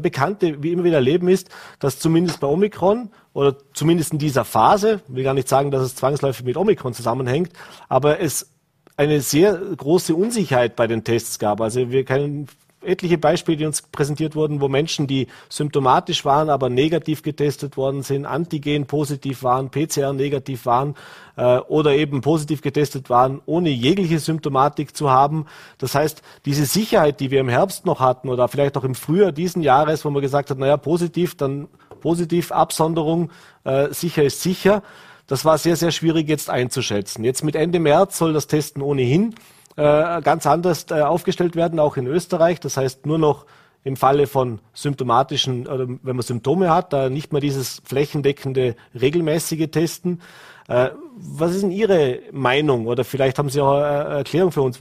Bekannte 0.00 0.64
wie 0.64 0.72
immer 0.72 0.82
wieder 0.82 0.96
erleben, 0.96 1.28
ist, 1.28 1.48
dass 1.78 2.00
zumindest 2.00 2.40
bei 2.40 2.48
Omikron 2.48 3.10
oder 3.34 3.56
zumindest 3.72 4.12
in 4.12 4.18
dieser 4.18 4.44
Phase, 4.44 5.00
will 5.06 5.22
gar 5.22 5.32
nicht 5.32 5.48
sagen, 5.48 5.70
dass 5.70 5.82
es 5.82 5.94
zwangsläufig 5.94 6.44
mit 6.44 6.56
Omikron 6.56 6.92
zusammenhängt, 6.92 7.52
aber 7.88 8.18
es 8.18 8.50
eine 8.96 9.20
sehr 9.20 9.54
große 9.54 10.16
Unsicherheit 10.16 10.74
bei 10.74 10.88
den 10.88 11.04
Tests 11.04 11.38
gab. 11.38 11.60
Also 11.60 11.90
wir 11.90 12.04
können 12.04 12.48
etliche 12.84 13.18
Beispiele, 13.18 13.56
die 13.56 13.66
uns 13.66 13.82
präsentiert 13.82 14.34
wurden, 14.34 14.60
wo 14.60 14.68
Menschen, 14.68 15.06
die 15.06 15.26
symptomatisch 15.48 16.24
waren, 16.24 16.50
aber 16.50 16.68
negativ 16.68 17.22
getestet 17.22 17.76
worden 17.76 18.02
sind, 18.02 18.26
Antigen 18.26 18.86
positiv 18.86 19.42
waren, 19.42 19.70
PCR 19.70 20.12
negativ 20.12 20.66
waren 20.66 20.94
äh, 21.36 21.58
oder 21.58 21.92
eben 21.92 22.20
positiv 22.20 22.62
getestet 22.62 23.10
waren, 23.10 23.40
ohne 23.46 23.70
jegliche 23.70 24.18
Symptomatik 24.18 24.96
zu 24.96 25.10
haben. 25.10 25.46
Das 25.78 25.94
heißt, 25.94 26.22
diese 26.44 26.66
Sicherheit, 26.66 27.20
die 27.20 27.30
wir 27.30 27.40
im 27.40 27.48
Herbst 27.48 27.86
noch 27.86 28.00
hatten 28.00 28.28
oder 28.28 28.48
vielleicht 28.48 28.76
auch 28.76 28.84
im 28.84 28.94
Frühjahr 28.94 29.32
diesen 29.32 29.62
Jahres, 29.62 30.04
wo 30.04 30.10
man 30.10 30.22
gesagt 30.22 30.50
hat, 30.50 30.58
naja, 30.58 30.76
positiv, 30.76 31.36
dann 31.36 31.68
positiv, 32.00 32.52
Absonderung, 32.52 33.30
äh, 33.64 33.88
sicher 33.92 34.22
ist 34.22 34.42
sicher. 34.42 34.82
Das 35.26 35.44
war 35.44 35.56
sehr, 35.56 35.76
sehr 35.76 35.90
schwierig 35.90 36.28
jetzt 36.28 36.50
einzuschätzen. 36.50 37.24
Jetzt 37.24 37.42
mit 37.42 37.56
Ende 37.56 37.80
März 37.80 38.18
soll 38.18 38.34
das 38.34 38.46
Testen 38.46 38.82
ohnehin 38.82 39.34
äh, 39.76 40.22
ganz 40.22 40.46
anders 40.46 40.86
äh, 40.90 41.00
aufgestellt 41.00 41.56
werden, 41.56 41.78
auch 41.78 41.96
in 41.96 42.06
Österreich. 42.06 42.60
Das 42.60 42.76
heißt, 42.76 43.06
nur 43.06 43.18
noch 43.18 43.46
im 43.84 43.96
Falle 43.96 44.26
von 44.26 44.60
symptomatischen, 44.72 45.66
oder 45.66 45.86
wenn 45.88 46.16
man 46.16 46.22
Symptome 46.22 46.70
hat, 46.70 46.92
da 46.92 47.10
nicht 47.10 47.32
mehr 47.32 47.40
dieses 47.40 47.82
flächendeckende, 47.84 48.76
regelmäßige 48.98 49.68
Testen. 49.70 50.22
Äh, 50.68 50.90
was 51.16 51.54
ist 51.54 51.62
denn 51.62 51.70
Ihre 51.70 52.20
Meinung 52.32 52.86
oder 52.86 53.04
vielleicht 53.04 53.38
haben 53.38 53.50
Sie 53.50 53.60
auch 53.60 53.74
eine 53.74 54.16
Erklärung 54.16 54.52
für 54.52 54.62
uns? 54.62 54.78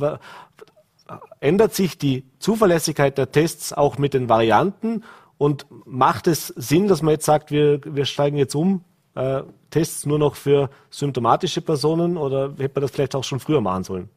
Ändert 1.42 1.74
sich 1.74 1.98
die 1.98 2.24
Zuverlässigkeit 2.40 3.18
der 3.18 3.32
Tests 3.32 3.74
auch 3.74 3.98
mit 3.98 4.14
den 4.14 4.30
Varianten 4.30 5.04
und 5.38 5.66
macht 5.86 6.28
es 6.28 6.48
Sinn, 6.48 6.88
dass 6.88 7.02
man 7.02 7.12
jetzt 7.12 7.26
sagt, 7.26 7.52
wir, 7.52 7.82
wir 7.84 8.06
steigen 8.06 8.38
jetzt 8.38 8.56
um, 8.56 8.86
äh, 9.16 9.42
Tests 9.70 10.06
nur 10.06 10.20
noch 10.20 10.36
für 10.36 10.70
symptomatische 10.90 11.62
Personen 11.62 12.16
oder 12.16 12.54
hätte 12.58 12.76
man 12.76 12.82
das 12.84 12.92
vielleicht 12.92 13.16
auch 13.16 13.24
schon 13.24 13.42
früher 13.42 13.60
machen 13.60 13.84
sollen? 13.84 14.10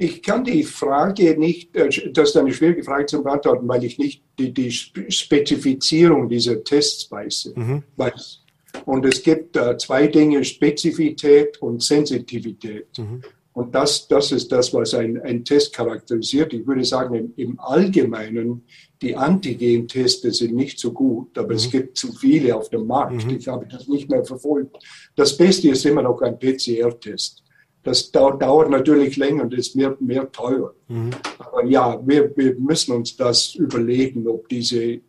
Ich 0.00 0.22
kann 0.22 0.44
die 0.44 0.62
Frage 0.62 1.36
nicht, 1.38 1.74
äh, 1.76 1.88
das 2.12 2.30
ist 2.30 2.36
eine 2.36 2.52
schwierige 2.52 2.84
Frage 2.84 3.06
zu 3.06 3.22
beantworten, 3.22 3.66
weil 3.66 3.82
ich 3.82 3.98
nicht 3.98 4.22
die, 4.38 4.52
die 4.52 4.70
Spezifizierung 4.70 6.28
dieser 6.28 6.62
Tests 6.62 7.10
weiß. 7.10 7.52
Mhm. 7.56 7.82
weiß. 7.96 8.40
Und 8.84 9.04
es 9.04 9.22
gibt 9.22 9.56
äh, 9.56 9.76
zwei 9.76 10.06
Dinge, 10.06 10.44
Spezifität 10.44 11.60
und 11.60 11.82
Sensitivität. 11.82 12.86
Mhm. 12.96 13.22
Und 13.54 13.74
das, 13.74 14.06
das 14.06 14.30
ist 14.30 14.52
das, 14.52 14.72
was 14.72 14.94
ein, 14.94 15.20
ein 15.20 15.44
Test 15.44 15.72
charakterisiert. 15.72 16.52
Ich 16.52 16.64
würde 16.64 16.84
sagen, 16.84 17.14
im, 17.16 17.32
im 17.36 17.58
Allgemeinen, 17.58 18.62
die 19.02 19.16
Antigen-Tests 19.16 20.38
sind 20.38 20.54
nicht 20.54 20.78
so 20.78 20.92
gut, 20.92 21.36
aber 21.36 21.48
mhm. 21.48 21.56
es 21.56 21.68
gibt 21.68 21.98
zu 21.98 22.12
viele 22.12 22.54
auf 22.54 22.70
dem 22.70 22.86
Markt. 22.86 23.24
Mhm. 23.24 23.36
Ich 23.36 23.48
habe 23.48 23.66
das 23.66 23.88
nicht 23.88 24.08
mehr 24.08 24.24
verfolgt. 24.24 24.76
Das 25.16 25.36
Beste 25.36 25.70
ist 25.70 25.84
immer 25.84 26.02
noch 26.02 26.22
ein 26.22 26.38
PCR-Test. 26.38 27.42
Das 27.88 28.12
dauert 28.12 28.68
natürlich 28.68 29.16
länger 29.16 29.44
und 29.44 29.54
ist 29.54 29.74
mehr, 29.74 29.96
mehr 29.98 30.30
teuer. 30.30 30.74
Mhm. 30.88 31.08
Aber 31.38 31.64
ja, 31.64 31.98
wir, 32.06 32.36
wir 32.36 32.54
müssen 32.56 32.92
uns 32.92 33.16
das 33.16 33.54
überlegen, 33.54 34.28
ob 34.28 34.46
diese 34.50 34.82
äh, 34.84 35.00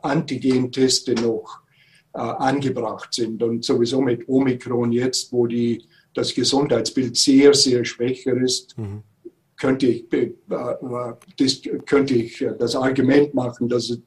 Antigen-Teste 0.00 1.16
noch 1.16 1.60
äh, 2.14 2.20
angebracht 2.20 3.12
sind. 3.12 3.42
Und 3.42 3.62
sowieso 3.62 4.00
mit 4.00 4.26
Omikron 4.26 4.90
jetzt, 4.90 5.34
wo 5.34 5.46
die, 5.46 5.84
das 6.14 6.34
Gesundheitsbild 6.34 7.14
sehr, 7.14 7.52
sehr 7.52 7.84
schwächer 7.84 8.34
ist, 8.38 8.78
mhm. 8.78 9.02
könnte, 9.58 9.88
ich, 9.88 10.10
äh, 10.10 10.32
äh 10.48 11.12
das, 11.36 11.60
könnte 11.84 12.14
ich 12.14 12.42
das 12.58 12.74
Argument 12.74 13.34
machen, 13.34 13.68
dass 13.68 13.90
es 13.90 14.00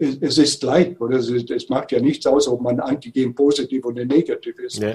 es 0.00 0.38
ist 0.38 0.60
gleich, 0.60 1.00
oder? 1.00 1.18
Es, 1.18 1.68
macht 1.68 1.92
ja 1.92 2.00
nichts 2.00 2.26
aus, 2.26 2.48
ob 2.48 2.60
man 2.60 2.80
Antigen 2.80 3.34
positiv 3.36 3.84
oder 3.84 4.04
negativ 4.04 4.58
ist. 4.58 4.78
Ja 4.78 4.94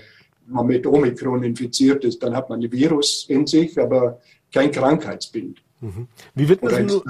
man 0.52 0.68
mit 0.68 0.86
Omikron 0.86 1.44
infiziert 1.44 2.04
ist, 2.04 2.22
dann 2.22 2.36
hat 2.36 2.50
man 2.50 2.62
ein 2.62 2.72
Virus 2.72 3.26
in 3.30 3.48
sich, 3.48 3.80
aber 3.80 4.20
kein 4.54 4.72
Krankheitsbild. 4.72 5.62
Mhm. 5.80 6.08
Wie 6.36 6.48
wird 6.48 6.64
das 6.64 6.78
in, 6.78 7.02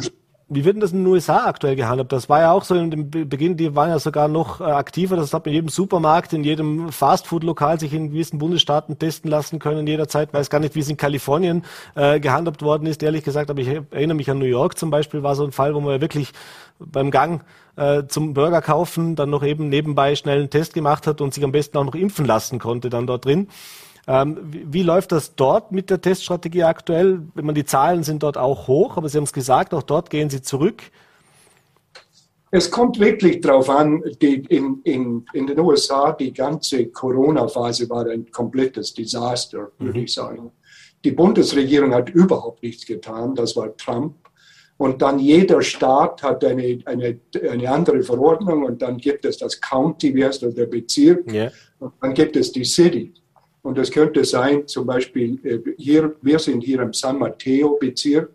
wie 0.53 0.65
wird 0.65 0.83
das 0.83 0.91
in 0.91 0.99
den 0.99 1.07
USA 1.07 1.45
aktuell 1.45 1.77
gehandhabt? 1.77 2.11
Das 2.11 2.27
war 2.27 2.41
ja 2.41 2.51
auch 2.51 2.65
so 2.65 2.75
in 2.75 2.91
dem 2.91 3.09
Beginn, 3.09 3.55
die 3.55 3.73
waren 3.73 3.89
ja 3.89 3.99
sogar 3.99 4.27
noch 4.27 4.59
äh, 4.59 4.65
aktiver. 4.65 5.15
Das 5.15 5.33
hat 5.33 5.47
in 5.47 5.53
jedem 5.53 5.69
Supermarkt, 5.69 6.33
in 6.33 6.43
jedem 6.43 6.91
Fastfood-Lokal 6.91 7.79
sich 7.79 7.93
in 7.93 8.09
gewissen 8.09 8.37
Bundesstaaten 8.37 8.99
testen 8.99 9.31
lassen 9.31 9.59
können 9.59 9.87
jederzeit. 9.87 10.33
Weiß 10.33 10.49
gar 10.49 10.59
nicht, 10.59 10.75
wie 10.75 10.81
es 10.81 10.89
in 10.89 10.97
Kalifornien 10.97 11.63
äh, 11.95 12.19
gehandhabt 12.19 12.63
worden 12.63 12.85
ist, 12.85 13.01
ehrlich 13.01 13.23
gesagt. 13.23 13.49
Aber 13.49 13.61
ich 13.61 13.69
erinnere 13.69 14.15
mich 14.15 14.29
an 14.29 14.39
New 14.39 14.45
York 14.45 14.77
zum 14.77 14.89
Beispiel, 14.89 15.23
war 15.23 15.35
so 15.35 15.45
ein 15.45 15.53
Fall, 15.53 15.73
wo 15.73 15.79
man 15.79 15.93
ja 15.93 16.01
wirklich 16.01 16.33
beim 16.79 17.11
Gang 17.11 17.45
äh, 17.77 18.03
zum 18.07 18.33
Burger 18.33 18.61
kaufen 18.61 19.15
dann 19.15 19.29
noch 19.29 19.43
eben 19.43 19.69
nebenbei 19.69 20.15
schnell 20.15 20.39
einen 20.39 20.49
Test 20.49 20.73
gemacht 20.73 21.07
hat 21.07 21.21
und 21.21 21.33
sich 21.33 21.43
am 21.45 21.53
besten 21.53 21.77
auch 21.77 21.85
noch 21.85 21.95
impfen 21.95 22.25
lassen 22.25 22.59
konnte 22.59 22.89
dann 22.89 23.07
dort 23.07 23.23
drin. 23.23 23.47
Ähm, 24.07 24.37
wie, 24.49 24.83
läuft 24.83 25.11
das 25.11 25.35
dort 25.35 25.71
mit 25.71 25.89
der 25.89 26.01
Teststrategie 26.01 26.63
aktuell? 26.63 27.21
Wenn 27.35 27.45
man 27.45 27.55
die 27.55 27.65
Zahlen 27.65 28.03
sind 28.03 28.23
dort 28.23 28.37
auch 28.37 28.67
hoch, 28.67 28.97
aber 28.97 29.09
Sie 29.09 29.17
haben 29.17 29.25
es 29.25 29.33
gesagt, 29.33 29.73
auch 29.73 29.83
dort 29.83 30.09
gehen 30.09 30.29
Sie 30.29 30.41
zurück. 30.41 30.81
Es 32.53 32.69
kommt 32.69 32.99
wirklich 32.99 33.39
darauf 33.39 33.69
an, 33.69 34.03
in, 34.19 34.81
in, 34.83 35.25
in 35.33 35.47
den 35.47 35.59
USA, 35.59 36.11
die 36.11 36.33
ganze 36.33 36.87
Corona-Phase 36.87 37.89
war 37.89 38.05
ein 38.07 38.29
komplettes 38.29 38.93
Desaster, 38.93 39.71
würde 39.77 39.99
mhm. 39.99 40.05
ich 40.05 40.13
sagen. 40.13 40.51
Die 41.03 41.11
Bundesregierung 41.11 41.93
hat 41.93 42.09
überhaupt 42.09 42.61
nichts 42.61 42.85
getan, 42.85 43.35
das 43.35 43.55
war 43.55 43.75
Trump. 43.77 44.15
Und 44.77 45.01
dann 45.01 45.19
jeder 45.19 45.61
Staat 45.61 46.23
hat 46.23 46.43
eine, 46.43 46.79
eine, 46.85 47.19
eine 47.49 47.69
andere 47.69 48.01
Verordnung 48.01 48.63
und 48.63 48.81
dann 48.81 48.97
gibt 48.97 49.25
es 49.25 49.37
das 49.37 49.61
County, 49.61 50.13
wie 50.13 50.25
heißt 50.25 50.41
das, 50.41 50.55
der 50.55 50.65
Bezirk, 50.65 51.31
yeah. 51.31 51.51
und 51.79 51.93
dann 52.01 52.13
gibt 52.13 52.35
es 52.35 52.51
die 52.51 52.65
City. 52.65 53.13
Und 53.63 53.77
das 53.77 53.91
könnte 53.91 54.25
sein, 54.25 54.67
zum 54.67 54.87
Beispiel 54.87 55.39
äh, 55.45 55.59
hier, 55.77 56.15
wir 56.21 56.39
sind 56.39 56.61
hier 56.61 56.81
im 56.81 56.93
San 56.93 57.19
Mateo-Bezirk, 57.19 58.31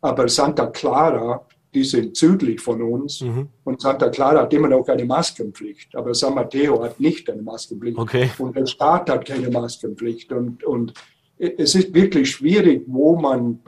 aber 0.00 0.28
Santa 0.28 0.66
Clara, 0.66 1.46
die 1.72 1.84
sind 1.84 2.16
südlich 2.16 2.60
von 2.60 2.82
uns 2.82 3.20
mhm. 3.20 3.48
und 3.64 3.80
Santa 3.80 4.08
Clara 4.08 4.42
hat 4.42 4.52
immer 4.52 4.68
noch 4.68 4.86
eine 4.88 5.04
Maskenpflicht, 5.04 5.94
aber 5.96 6.14
San 6.14 6.34
Mateo 6.34 6.82
hat 6.82 7.00
nicht 7.00 7.28
eine 7.30 7.42
Maskenpflicht 7.42 7.98
okay. 7.98 8.30
und 8.38 8.56
der 8.56 8.66
Staat 8.66 9.10
hat 9.10 9.24
keine 9.24 9.50
Maskenpflicht 9.50 10.32
und, 10.32 10.62
und 10.64 10.94
es 11.36 11.74
ist 11.74 11.92
wirklich 11.94 12.30
schwierig, 12.30 12.84
wo 12.86 13.16
man, 13.16 13.60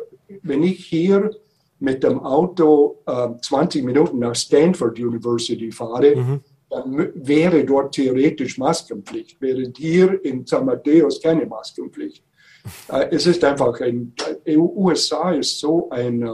wenn 0.42 0.62
ich 0.62 0.85
hier 0.87 1.31
mit 1.79 2.02
dem 2.02 2.20
Auto 2.20 3.02
äh, 3.07 3.29
20 3.40 3.85
Minuten 3.85 4.18
nach 4.20 4.35
Stanford 4.35 4.98
University 4.98 5.70
fahre, 5.70 6.16
mhm. 6.16 6.40
Dann 6.68 7.12
wäre 7.14 7.64
dort 7.64 7.94
theoretisch 7.94 8.59
Maskenpflicht, 8.59 9.40
während 9.40 9.79
hier 9.79 10.24
in 10.24 10.44
San 10.46 10.66
Mateos 10.66 11.20
keine 11.20 11.46
Maskenpflicht. 11.46 12.24
Äh, 12.88 13.09
es 13.11 13.26
ist 13.26 13.44
einfach 13.44 13.81
ein, 13.81 14.12
äh, 14.44 14.57
USA 14.57 15.33
ist 15.33 15.59
so 15.59 15.88
ein, 15.90 16.22
äh, 16.22 16.31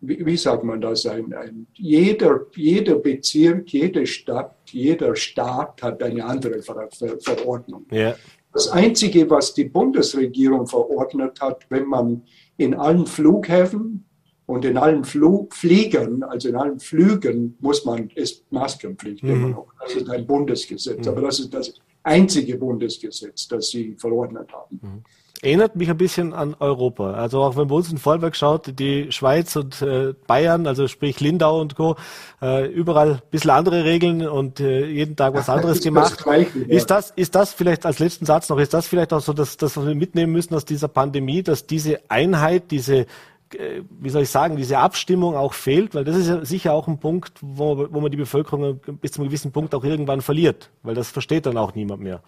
wie, 0.00 0.24
wie, 0.24 0.36
sagt 0.36 0.64
man 0.64 0.80
das, 0.80 1.06
ein, 1.06 1.32
ein, 1.34 1.66
jeder, 1.74 2.46
jeder 2.54 2.96
Bezirk, 2.96 3.68
jede 3.70 4.06
Stadt, 4.06 4.56
jeder 4.66 5.16
Staat 5.16 5.82
hat 5.82 6.02
eine 6.02 6.24
andere 6.24 6.62
Ver 6.62 6.88
Ver 6.90 7.18
Verordnung. 7.20 7.86
Yeah. 7.92 8.16
Das 8.52 8.68
Einzige, 8.68 9.28
was 9.30 9.54
die 9.54 9.64
Bundesregierung 9.64 10.66
verordnet 10.66 11.40
hat, 11.40 11.66
wenn 11.68 11.86
man 11.86 12.22
in 12.56 12.74
allen 12.74 13.06
Flughäfen 13.06 14.04
und 14.50 14.64
in 14.64 14.76
allen 14.76 15.04
Fl 15.04 15.46
Fliegern, 15.50 16.24
also 16.24 16.48
in 16.48 16.56
allen 16.56 16.80
Flügen, 16.80 17.56
muss 17.60 17.84
man, 17.84 18.10
ist 18.16 18.50
Maskenpflicht 18.50 19.22
mhm. 19.22 19.30
immer 19.30 19.48
noch. 19.48 19.66
Das 19.80 19.94
ist 19.94 20.10
ein 20.10 20.26
Bundesgesetz, 20.26 21.06
mhm. 21.06 21.12
aber 21.12 21.20
das 21.22 21.38
ist 21.38 21.54
das 21.54 21.72
einzige 22.02 22.56
Bundesgesetz, 22.56 23.46
das 23.46 23.68
sie 23.68 23.94
verordnet 23.96 24.48
haben. 24.52 24.80
Mhm. 24.82 25.04
Erinnert 25.42 25.76
mich 25.76 25.88
ein 25.88 25.96
bisschen 25.96 26.34
an 26.34 26.54
Europa. 26.58 27.12
Also 27.12 27.40
auch 27.42 27.56
wenn 27.56 27.68
man 27.68 27.76
uns 27.76 27.92
in 27.92 27.96
Vollberg 27.96 28.36
schaut, 28.36 28.78
die 28.78 29.10
Schweiz 29.10 29.56
und 29.56 29.80
äh, 29.80 30.14
Bayern, 30.26 30.66
also 30.66 30.86
sprich 30.86 31.20
Lindau 31.20 31.60
und 31.60 31.76
Co., 31.76 31.96
äh, 32.42 32.66
überall 32.66 33.12
ein 33.12 33.22
bisschen 33.30 33.50
andere 33.50 33.84
Regeln 33.84 34.28
und 34.28 34.60
äh, 34.60 34.84
jeden 34.84 35.16
Tag 35.16 35.32
was 35.32 35.48
anderes 35.48 35.76
ist 35.78 35.84
gemacht. 35.84 36.16
Das 36.16 36.24
Gleiche, 36.24 36.58
ja. 36.58 36.66
Ist 36.66 36.90
das, 36.90 37.12
ist 37.16 37.34
das 37.36 37.54
vielleicht 37.54 37.86
als 37.86 38.00
letzten 38.00 38.26
Satz 38.26 38.48
noch, 38.48 38.58
ist 38.58 38.74
das 38.74 38.86
vielleicht 38.86 39.12
auch 39.12 39.20
so, 39.20 39.32
dass, 39.32 39.56
dass 39.56 39.76
wir 39.76 39.94
mitnehmen 39.94 40.32
müssen 40.32 40.54
aus 40.54 40.64
dieser 40.64 40.88
Pandemie, 40.88 41.42
dass 41.42 41.66
diese 41.66 42.00
Einheit, 42.08 42.70
diese 42.70 43.06
wie 43.52 44.10
soll 44.10 44.22
ich 44.22 44.30
sagen, 44.30 44.56
diese 44.56 44.78
Abstimmung 44.78 45.34
auch 45.36 45.54
fehlt, 45.54 45.94
weil 45.94 46.04
das 46.04 46.16
ist 46.16 46.28
ja 46.28 46.44
sicher 46.44 46.72
auch 46.72 46.88
ein 46.88 46.98
Punkt, 46.98 47.32
wo, 47.40 47.86
wo 47.90 48.00
man 48.00 48.10
die 48.10 48.16
Bevölkerung 48.16 48.80
bis 49.00 49.12
zu 49.12 49.20
einem 49.20 49.28
gewissen 49.28 49.52
Punkt 49.52 49.74
auch 49.74 49.84
irgendwann 49.84 50.20
verliert, 50.20 50.70
weil 50.82 50.94
das 50.94 51.10
versteht 51.10 51.46
dann 51.46 51.56
auch 51.56 51.74
niemand 51.74 52.02
mehr. 52.02 52.22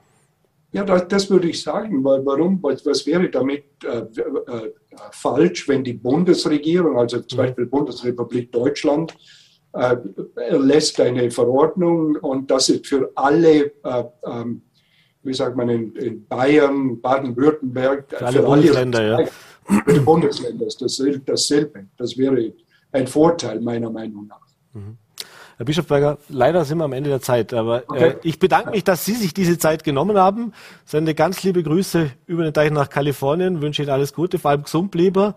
Ja, 0.73 0.85
das, 0.85 1.07
das, 1.07 1.31
würde 1.31 1.49
ich 1.49 1.63
sagen, 1.63 2.03
weil 2.03 2.25
warum, 2.25 2.63
was 2.63 3.07
wäre 3.07 3.29
damit 3.29 3.65
äh, 3.85 3.99
äh, 3.99 4.73
falsch, 5.11 5.69
wenn 5.69 5.85
die 5.85 5.93
Bundesregierung, 5.93 6.99
also 6.99 7.21
zum 7.21 7.39
mhm. 7.39 7.43
Beispiel 7.43 7.67
Bundesrepublik 7.67 8.51
Deutschland, 8.51 9.15
äh, 9.75 9.97
lässt 10.51 10.99
eine 11.01 11.31
Verordnung 11.31 12.17
und 12.17 12.51
das 12.51 12.71
ist 12.71 12.87
für 12.87 13.11
alle, 13.15 13.73
äh, 13.85 14.05
ähm, 14.25 14.63
wie 15.23 15.35
sagt 15.35 15.57
man, 15.57 15.69
in, 15.69 15.95
in 15.97 16.27
Bayern, 16.27 17.01
Baden-Württemberg, 17.01 18.07
für 18.09 18.27
alle 18.27 18.43
Bundesländer, 18.43 19.21
ja. 19.21 19.29
Für 19.65 19.93
die 19.93 20.01
Bundesländer 20.01 20.67
ist 20.67 20.81
dasselbe. 20.83 21.87
Das 21.97 22.17
wäre 22.19 22.53
ein 22.93 23.07
Vorteil 23.07 23.61
meiner 23.61 23.91
Meinung 23.91 24.27
nach. 24.27 24.41
Mhm. 24.73 24.99
Herr 25.57 25.67
Bischofberger, 25.67 26.19
leider 26.29 26.65
sind 26.65 26.79
wir 26.79 26.85
am 26.85 26.93
Ende 26.93 27.11
der 27.11 27.21
Zeit, 27.21 27.53
aber 27.53 27.83
äh, 27.83 27.85
okay. 27.87 28.09
äh, 28.09 28.15
ich 28.23 28.39
bedanke 28.39 28.71
mich, 28.71 28.85
dass 28.85 29.05
Sie 29.05 29.15
sich 29.15 29.35
diese 29.35 29.59
Zeit 29.59 29.85
genommen 29.85 30.19
haben. 30.19 30.53
Sende 30.85 31.15
ganz 31.15 31.43
liebe 31.43 31.63
Grüße 31.63 32.11
über 32.27 32.43
den 32.45 32.55
Teich 32.55 32.71
nach 32.71 32.89
Kalifornien, 32.89 33.61
wünsche 33.61 33.83
Ihnen 33.83 33.91
alles 33.91 34.13
Gute, 34.13 34.39
vor 34.39 34.51
allem 34.51 34.65
gesund 34.65 34.95
lieber 34.95 35.37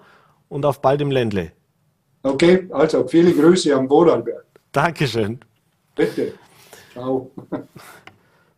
und 0.49 0.65
auf 0.65 0.81
bald 0.81 1.01
im 1.01 1.11
Ländle. 1.11 1.51
Okay, 2.23 2.67
also 2.71 3.07
viele 3.07 3.33
Grüße 3.33 3.75
am 3.75 3.87
Vorarlberg. 3.87 4.45
Dankeschön. 4.71 5.39
Bitte. 5.95 6.33
Ciao. 6.93 7.29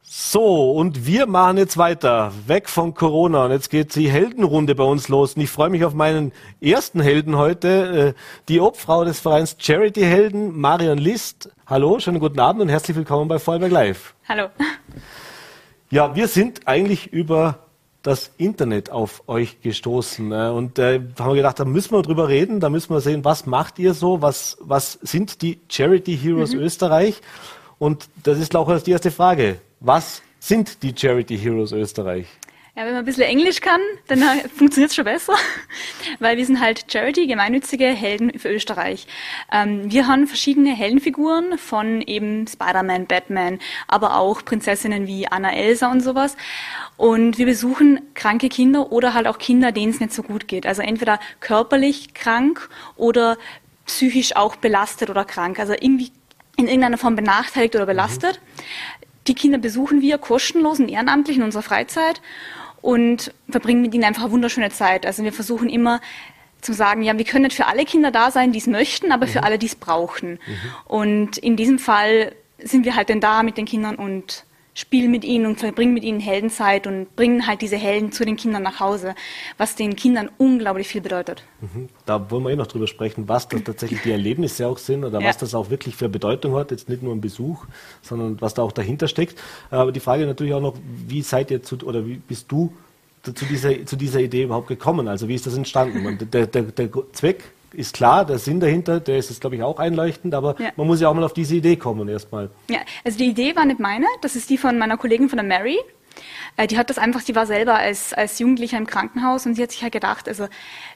So, 0.10 0.72
und 0.72 1.06
wir 1.06 1.28
machen 1.28 1.58
jetzt 1.58 1.76
weiter, 1.76 2.32
weg 2.46 2.70
von 2.70 2.93
Corona. 2.93 3.43
Und 3.43 3.52
jetzt 3.52 3.70
geht 3.70 3.93
die 3.93 4.10
Heldenrunde 4.10 4.74
bei 4.74 4.86
uns 4.86 5.10
los. 5.10 5.34
Und 5.34 5.41
ich 5.41 5.50
freue 5.50 5.70
mich 5.70 5.84
auf 5.84 5.93
meinen 5.93 6.32
ersten 6.62 7.02
Helden 7.02 7.36
heute, 7.36 8.13
äh, 8.15 8.22
die 8.48 8.62
Obfrau 8.62 9.04
des 9.04 9.20
Vereins 9.20 9.58
Charity 9.60 10.00
Helden, 10.04 10.58
Marion 10.58 10.98
List. 10.98 11.50
Hallo, 11.65 12.00
schönen 12.00 12.20
guten 12.20 12.39
Abend 12.39 12.62
und 12.62 12.70
herzlich 12.70 12.96
willkommen 12.96 13.28
bei 13.28 13.38
Vollberg 13.38 13.70
Live. 13.70 14.15
Hallo. 14.30 14.48
Ja, 15.89 16.15
wir 16.15 16.30
sind 16.30 16.70
eigentlich 16.70 17.12
über 17.12 17.60
das 18.02 18.32
Internet 18.38 18.89
auf 18.89 19.24
euch 19.28 19.60
gestoßen. 19.60 20.32
Äh, 20.32 20.52
und 20.52 20.80
äh, 20.80 21.02
haben 21.20 21.32
wir 21.32 21.36
gedacht, 21.36 21.60
da 21.60 21.65
müssen 21.65 21.91
wir 21.91 22.02
drüber 22.02 22.30
reden, 22.30 22.62
da 22.62 22.70
müssen 22.70 22.93
wir 22.93 23.02
sehen, 23.02 23.26
was 23.26 23.46
macht 23.46 23.78
ihr 23.78 23.93
so, 23.93 24.22
was, 24.22 24.56
was 24.62 24.93
sind 25.02 25.41
die 25.41 25.60
Charity 25.67 26.17
Heroes 26.17 26.54
mhm. 26.54 26.62
Österreich? 26.62 27.20
Und 27.78 28.08
das 28.24 28.39
ist 28.39 28.56
auch 28.56 28.74
die 28.80 28.91
erste 28.91 29.12
Frage. 29.12 29.60
Was 29.80 30.24
sind 30.40 30.82
die 30.82 30.94
Charity 30.98 31.38
Heroes 31.38 31.72
Österreich? 31.72 32.28
Ja, 32.76 32.84
wenn 32.84 32.94
man 32.94 33.00
ein 33.00 33.06
bisschen 33.06 33.24
Englisch 33.24 33.62
kann, 33.62 33.82
dann 34.08 34.22
funktioniert 34.56 34.92
es 34.92 34.96
schon 34.96 35.06
besser, 35.06 35.34
weil 36.20 36.38
wir 36.38 36.46
sind 36.46 36.60
halt 36.60 36.92
Charity, 36.92 37.26
gemeinnützige 37.26 37.86
Helden 37.86 38.38
für 38.38 38.50
Österreich. 38.50 39.08
Ähm, 39.52 39.92
wir 39.92 40.08
haben 40.08 40.28
verschiedene 40.28 40.76
Heldenfiguren 40.76 41.58
von 41.58 42.02
eben 42.02 42.46
Spider-Man, 42.48 43.08
Batman, 43.08 43.60
aber 43.88 44.18
auch 44.18 44.46
Prinzessinnen 44.46 45.08
wie 45.08 45.28
Anna 45.28 45.56
Elsa 45.56 45.92
und 45.92 46.02
sowas. 46.02 46.38
Und 46.98 47.40
wir 47.40 47.48
besuchen 47.48 48.02
kranke 48.13 48.48
Kinder 48.48 48.92
oder 48.92 49.16
halt 49.16 49.28
auch 49.28 49.40
Kinder, 49.40 49.72
denen 49.72 49.92
es 49.92 50.00
nicht 50.00 50.13
so 50.13 50.22
gut 50.22 50.48
geht. 50.48 50.68
Also 50.68 50.84
entweder 50.84 51.20
körperlich 51.40 52.13
krank 52.13 52.70
oder 52.96 53.38
psychisch 53.88 54.36
auch 54.36 54.56
belastet 54.56 55.10
oder 55.10 55.26
krank. 55.26 55.60
Also 55.60 55.74
irgendwie 55.74 56.12
in 56.58 56.68
irgendeiner 56.68 56.98
Form 56.98 57.16
benachteiligt 57.16 57.76
oder 57.76 57.86
belastet. 57.86 58.40
Mhm. 58.40 59.07
Die 59.28 59.36
Kinder 59.36 59.58
besuchen 59.58 60.02
wir 60.02 60.18
kostenlos 60.18 60.80
und 60.80 60.90
ehrenamtlich 60.90 61.38
in 61.38 61.44
unserer 61.44 61.63
Freizeit 61.63 62.22
und 62.82 63.34
verbringen 63.50 63.82
mit 63.82 63.94
ihnen 63.94 64.04
einfach 64.04 64.24
eine 64.24 64.32
wunderschöne 64.32 64.70
Zeit. 64.70 65.06
Also 65.06 65.24
wir 65.24 65.34
versuchen 65.34 65.70
immer 65.70 66.00
zu 66.62 66.74
sagen, 66.74 67.04
ja, 67.04 67.18
wir 67.18 67.26
können 67.26 67.44
nicht 67.44 67.56
für 67.56 67.68
alle 67.68 67.86
Kinder 67.86 68.12
da 68.12 68.32
sein, 68.32 68.52
die 68.52 68.60
es 68.60 68.68
möchten, 68.68 69.12
aber 69.12 69.28
mhm. 69.28 69.32
für 69.32 69.44
alle, 69.44 69.58
die 69.58 69.68
es 69.68 69.76
brauchen. 69.76 70.32
Mhm. 70.32 70.40
Und 70.86 71.38
in 71.38 71.56
diesem 71.56 71.80
Fall 71.80 72.34
sind 72.60 72.86
wir 72.86 72.96
halt 72.96 73.10
dann 73.10 73.22
da 73.22 73.44
mit 73.44 73.58
den 73.58 73.66
Kindern 73.66 73.96
und 73.96 74.44
spielen 74.78 75.10
mit 75.10 75.26
ihnen 75.26 75.48
und 75.48 75.60
verbringen 75.60 75.96
mit 75.96 76.04
ihnen 76.04 76.20
Heldenzeit 76.20 76.86
und 76.86 77.16
bringen 77.16 77.48
halt 77.48 77.63
diese 77.63 77.78
Helden 77.78 78.12
zu 78.12 78.26
den 78.26 78.36
Kindern 78.36 78.62
nach 78.62 78.80
Hause, 78.80 79.16
was 79.58 79.76
den 79.76 79.96
Kindern 79.96 80.30
unglaublich 80.38 80.88
viel 80.88 81.02
bedeutet. 81.02 81.44
Mhm. 81.62 81.90
Da 82.06 82.30
wollen 82.30 82.44
wir 82.44 82.52
eh 82.52 82.56
noch 82.56 82.68
drüber 82.68 82.86
sprechen, 82.86 83.28
was 83.28 83.48
da 83.48 83.58
tatsächlich 83.58 84.04
die 84.04 84.12
Erlebnisse 84.12 84.68
auch 84.68 84.78
sind 84.78 85.04
oder 85.04 85.20
ja. 85.20 85.28
was 85.28 85.38
das 85.40 85.56
auch 85.56 85.72
wirklich 85.72 85.96
für 85.96 86.10
Bedeutung 86.10 86.54
hat, 86.54 86.70
jetzt 86.70 86.90
nicht 86.90 87.02
nur 87.02 87.16
ein 87.16 87.22
Besuch, 87.22 87.66
sondern 88.04 88.40
was 88.40 88.54
da 88.54 88.62
auch 88.62 88.72
dahinter 88.72 89.08
steckt. 89.08 89.40
Aber 89.72 89.92
die 89.92 90.00
Frage 90.00 90.28
natürlich 90.28 90.54
auch 90.54 90.62
noch, 90.62 90.76
wie 91.08 91.24
seid 91.24 91.50
ihr 91.50 91.63
zu, 91.63 91.78
oder 91.78 92.06
wie 92.06 92.18
bist 92.18 92.52
du 92.52 92.72
zu 93.24 93.46
dieser, 93.46 93.84
zu 93.84 93.96
dieser 93.96 94.20
Idee 94.20 94.44
überhaupt 94.44 94.68
gekommen? 94.68 95.08
Also 95.08 95.28
wie 95.28 95.34
ist 95.34 95.48
das 95.48 95.58
entstanden? 95.58 96.20
Der, 96.32 96.46
der, 96.46 96.62
der 96.62 96.90
Zweck 97.13 97.46
ist 97.78 97.94
klar, 97.94 98.26
der 98.26 98.40
Sinn 98.40 98.60
dahinter, 98.60 99.00
der 99.00 99.18
ist, 99.18 99.40
glaube 99.40 99.56
ich, 99.56 99.63
auch 99.63 99.78
einleuchtend, 99.78 100.34
aber 100.34 100.60
ja. 100.60 100.72
man 100.76 100.88
muss 100.88 101.00
ja 101.00 101.10
auch 101.10 101.13
mal 101.13 101.24
auf 101.24 101.34
diese 101.34 101.56
Idee 101.56 101.76
kommen 101.76 102.08
erstmal. 102.10 102.50
Ja, 102.70 102.80
also 103.06 103.20
die 103.20 103.28
Idee 103.28 103.56
war 103.56 103.66
nicht 103.66 103.80
meine, 103.80 104.08
das 104.22 104.36
ist 104.36 104.50
die 104.50 104.58
von 104.58 104.80
meiner 104.80 104.98
Kollegin 104.98 105.30
von 105.30 105.38
der 105.38 105.46
Mary. 105.46 105.78
Äh, 106.56 106.66
die 106.66 106.80
hat 106.80 106.90
das 106.90 106.98
einfach, 106.98 107.22
die 107.22 107.36
war 107.36 107.46
selber 107.46 107.76
als, 107.76 108.13
als 108.13 108.40
Jugendlicher 108.40 108.80
im 108.80 108.88
Krankenhaus 108.88 109.46
und 109.46 109.54
sie 109.54 109.62
hat 109.62 109.72
sich 109.72 109.84
halt 109.84 109.94
gedacht, 109.94 110.28
also 110.28 110.48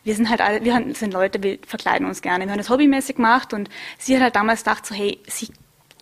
wir 0.03 0.15
sind 0.15 0.27
halt 0.27 0.41
alle, 0.41 0.63
wir 0.63 0.95
sind 0.95 1.13
Leute, 1.13 1.43
wir 1.43 1.59
verkleiden 1.67 2.07
uns 2.07 2.23
gerne, 2.23 2.45
wir 2.45 2.51
haben 2.51 2.57
das 2.57 2.71
hobbymäßig 2.71 3.17
gemacht 3.17 3.53
und 3.53 3.69
sie 3.99 4.15
hat 4.15 4.23
halt 4.23 4.35
damals 4.35 4.63
gedacht 4.63 4.83
so, 4.83 4.95
hey, 4.95 5.19
sie 5.27 5.49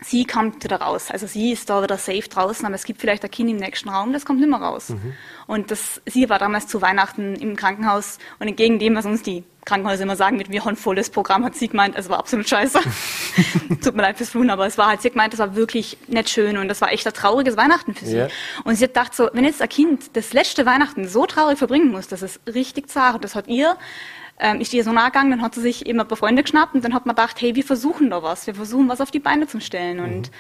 sie 0.02 0.24
kommt 0.24 0.64
wieder 0.64 0.80
raus. 0.80 1.12
Also 1.12 1.28
sie 1.28 1.52
ist 1.52 1.70
da 1.70 1.84
wieder 1.84 1.98
safe 1.98 2.30
draußen, 2.30 2.66
aber 2.66 2.76
es 2.76 2.86
gibt 2.86 3.02
vielleicht 3.02 3.22
ein 3.26 3.32
Kind 3.32 3.50
im 3.50 3.58
nächsten 3.58 3.90
Raum, 3.90 4.14
das 4.14 4.24
kommt 4.24 4.40
nicht 4.40 4.50
mehr 4.50 4.62
raus. 4.62 4.92
Mhm. 4.92 5.14
Und 5.46 5.72
das, 5.72 6.02
sie 6.06 6.30
war 6.30 6.40
damals 6.40 6.68
zu 6.68 6.82
Weihnachten 6.82 7.36
im 7.36 7.58
Krankenhaus 7.58 8.18
und 8.40 8.48
entgegen 8.48 8.80
dem, 8.80 8.96
was 8.96 9.06
uns 9.06 9.24
die 9.24 9.44
Krankenhäuser 9.70 10.04
immer 10.04 10.16
sagen, 10.16 10.38
mit 10.38 10.50
haben 10.50 10.70
ein 10.70 10.76
volles 10.76 11.10
Programm, 11.10 11.46
hat 11.46 11.56
sie 11.56 11.68
gemeint, 11.68 11.96
es 11.98 12.10
war 12.10 12.18
absolut 12.18 12.50
scheiße. 12.50 12.80
Tut 13.84 13.96
mir 13.96 14.02
leid 14.02 14.18
fürs 14.18 14.30
Fluchen, 14.30 14.50
aber 14.50 14.66
es 14.66 14.78
war 14.78 14.88
halt, 14.88 15.02
sie 15.02 15.12
gemeint, 15.12 15.34
das 15.34 15.40
war 15.40 15.56
wirklich 15.56 15.98
nicht 16.08 16.30
schön 16.30 16.58
und 16.58 16.68
das 16.68 16.82
war 16.82 16.92
echt 16.92 17.06
ein 17.06 17.14
trauriges 17.14 17.56
Weihnachten 17.56 17.94
für 17.94 18.06
sie. 18.06 18.16
Yeah. 18.16 18.30
Und 18.64 18.76
sie 18.76 18.86
hat 18.86 18.94
gedacht 18.94 19.16
so, 19.16 19.30
wenn 19.34 19.44
jetzt 19.44 19.62
ein 19.62 19.70
Kind 19.70 20.16
das 20.18 20.34
letzte 20.34 20.66
Weihnachten 20.66 21.08
so 21.08 21.26
traurig 21.26 21.58
verbringen 21.58 21.92
muss, 21.92 22.08
das 22.08 22.24
ist 22.24 22.40
richtig 22.48 22.90
zart 22.90 23.16
und 23.16 23.24
das 23.24 23.36
hat 23.36 23.48
ihr 23.48 23.78
ähm, 24.40 24.62
ist 24.62 24.74
ihr 24.74 24.84
so 24.84 24.92
nahe 24.92 25.08
gegangen, 25.12 25.32
dann 25.32 25.42
hat 25.42 25.56
sie 25.56 25.62
sich 25.62 25.86
eben 25.86 26.00
ein 26.00 26.08
paar 26.08 26.18
Freunde 26.18 26.44
geschnappt 26.44 26.74
und 26.74 26.84
dann 26.84 26.94
hat 26.94 27.06
man 27.06 27.16
gedacht, 27.16 27.40
hey, 27.42 27.56
wir 27.56 27.64
versuchen 27.64 28.10
da 28.10 28.24
was, 28.24 28.48
wir 28.48 28.56
versuchen 28.56 28.88
was 28.88 29.02
auf 29.02 29.12
die 29.12 29.20
Beine 29.20 29.48
zu 29.48 29.60
stellen 29.60 30.00
und 30.00 30.22
mhm. 30.28 30.34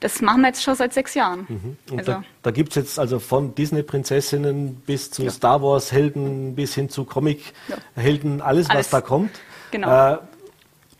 das 0.00 0.20
machen 0.20 0.42
wir 0.42 0.48
jetzt 0.48 0.62
schon 0.62 0.74
seit 0.74 0.92
sechs 0.92 1.14
Jahren. 1.14 1.46
Mhm. 1.48 1.76
Und 1.90 1.98
also, 2.00 2.12
da, 2.12 2.24
da 2.42 2.50
gibt 2.50 2.70
es 2.70 2.74
jetzt 2.74 2.98
also 2.98 3.18
von 3.20 3.54
Disney-Prinzessinnen 3.54 4.82
bis 4.86 5.10
zu 5.10 5.22
ja. 5.22 5.30
Star 5.30 5.62
Wars-Helden 5.62 6.54
bis 6.54 6.74
hin 6.74 6.88
zu 6.88 7.04
Comic-Helden, 7.04 8.40
alles, 8.40 8.68
alles, 8.68 8.86
was 8.86 8.90
da 8.90 9.00
kommt. 9.00 9.30
Genau. 9.70 10.14
Äh, 10.14 10.18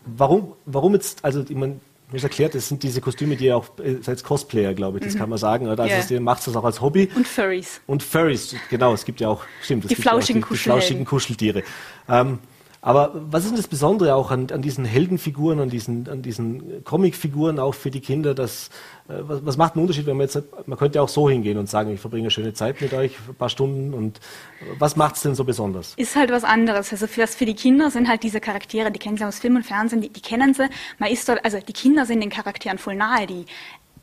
warum, 0.07 0.53
warum 0.65 0.95
jetzt, 0.95 1.25
also 1.25 1.45
ich 1.49 1.57
meine, 1.57 1.81
mir 2.11 2.19
ist 2.19 2.25
erklärt, 2.25 2.55
das 2.55 2.69
sind 2.69 2.83
diese 2.83 3.01
Kostüme, 3.01 3.35
die 3.35 3.47
ihr 3.47 3.57
auch 3.57 3.67
äh, 3.83 3.97
als 4.07 4.23
Cosplayer, 4.23 4.75
glaube 4.75 4.99
ich, 4.99 5.05
das 5.05 5.15
mhm. 5.15 5.19
kann 5.19 5.31
man 5.31 5.39
sagen. 5.39 5.67
Oder? 5.67 5.83
Also 5.83 5.95
yeah. 5.97 6.11
ihr 6.11 6.21
macht 6.21 6.47
das 6.47 6.55
auch 6.55 6.65
als 6.65 6.81
Hobby. 6.81 7.11
Und 7.17 7.27
Furries. 7.27 7.81
Und 7.87 8.03
Furries, 8.03 8.55
genau, 8.71 8.95
es 8.95 9.05
gibt 9.05 9.21
ja 9.21 9.29
auch, 9.29 9.43
stimmt, 9.63 9.91
die, 9.91 9.95
flauschigen, 9.97 10.43
die, 10.43 10.49
die 10.49 10.57
flauschigen 10.57 11.05
Kuscheltiere. 11.05 11.65
Ähm, 12.09 12.39
Aber 12.87 13.13
was 13.15 13.47
ist 13.47 13.57
das 13.57 13.67
Besondere 13.67 14.15
auch 14.15 14.31
an, 14.31 14.49
an 14.53 14.61
diesen 14.61 14.85
Heldenfiguren, 14.85 15.59
an 15.59 15.71
diesen, 15.71 16.07
an 16.07 16.21
diesen 16.21 16.85
Comicfiguren 16.85 17.59
auch 17.59 17.75
für 17.75 17.91
die 17.91 18.01
Kinder? 18.01 18.35
Dass, 18.35 18.69
äh, 19.09 19.15
was, 19.23 19.47
was, 19.47 19.57
macht 19.57 19.75
einen 19.75 19.85
Unterschied, 19.85 20.05
wenn 20.05 20.19
man 20.19 20.27
jetzt, 20.27 20.39
man 20.67 20.79
könnte 20.79 21.01
auch 21.01 21.09
so 21.09 21.31
hingehen 21.31 21.57
und 21.57 21.67
sagen, 21.67 21.95
ich 21.95 22.01
verbringe 22.01 22.25
eine 22.25 22.31
schöne 22.31 22.53
Zeit 22.53 22.83
mit 22.83 22.93
euch, 22.93 23.17
ein 23.27 23.35
paar 23.37 23.49
Stunden 23.49 23.95
und 23.95 24.21
was 24.79 24.97
macht 24.97 25.17
es 25.17 25.23
denn 25.23 25.35
so 25.35 25.45
besonders? 25.45 25.95
Ist 25.97 26.15
halt 26.15 26.31
was 26.31 26.45
anderes. 26.45 26.93
Also 26.93 27.07
für, 27.07 27.27
für 27.27 27.47
die 27.47 27.55
Kinder 27.55 27.91
sind 27.91 28.07
halt 28.07 28.23
diese 28.23 28.41
Charaktere, 28.41 28.93
die 28.93 28.99
kennen 28.99 29.17
sie 29.17 29.25
aus 29.25 29.39
Film 29.39 29.57
und 29.57 29.65
Fernsehen, 29.65 30.03
die, 30.03 30.11
die 30.11 30.21
kennen 30.21 30.53
sie. 30.53 30.69
Man 30.99 31.11
ist 31.11 31.27
dort, 31.27 31.43
also 31.43 31.59
die 31.67 31.73
Kinder 31.73 32.05
sind 32.05 32.21
den 32.21 32.29
Charakteren 32.29 32.77
voll 32.77 32.97
nahe, 32.97 33.27
die 33.27 33.47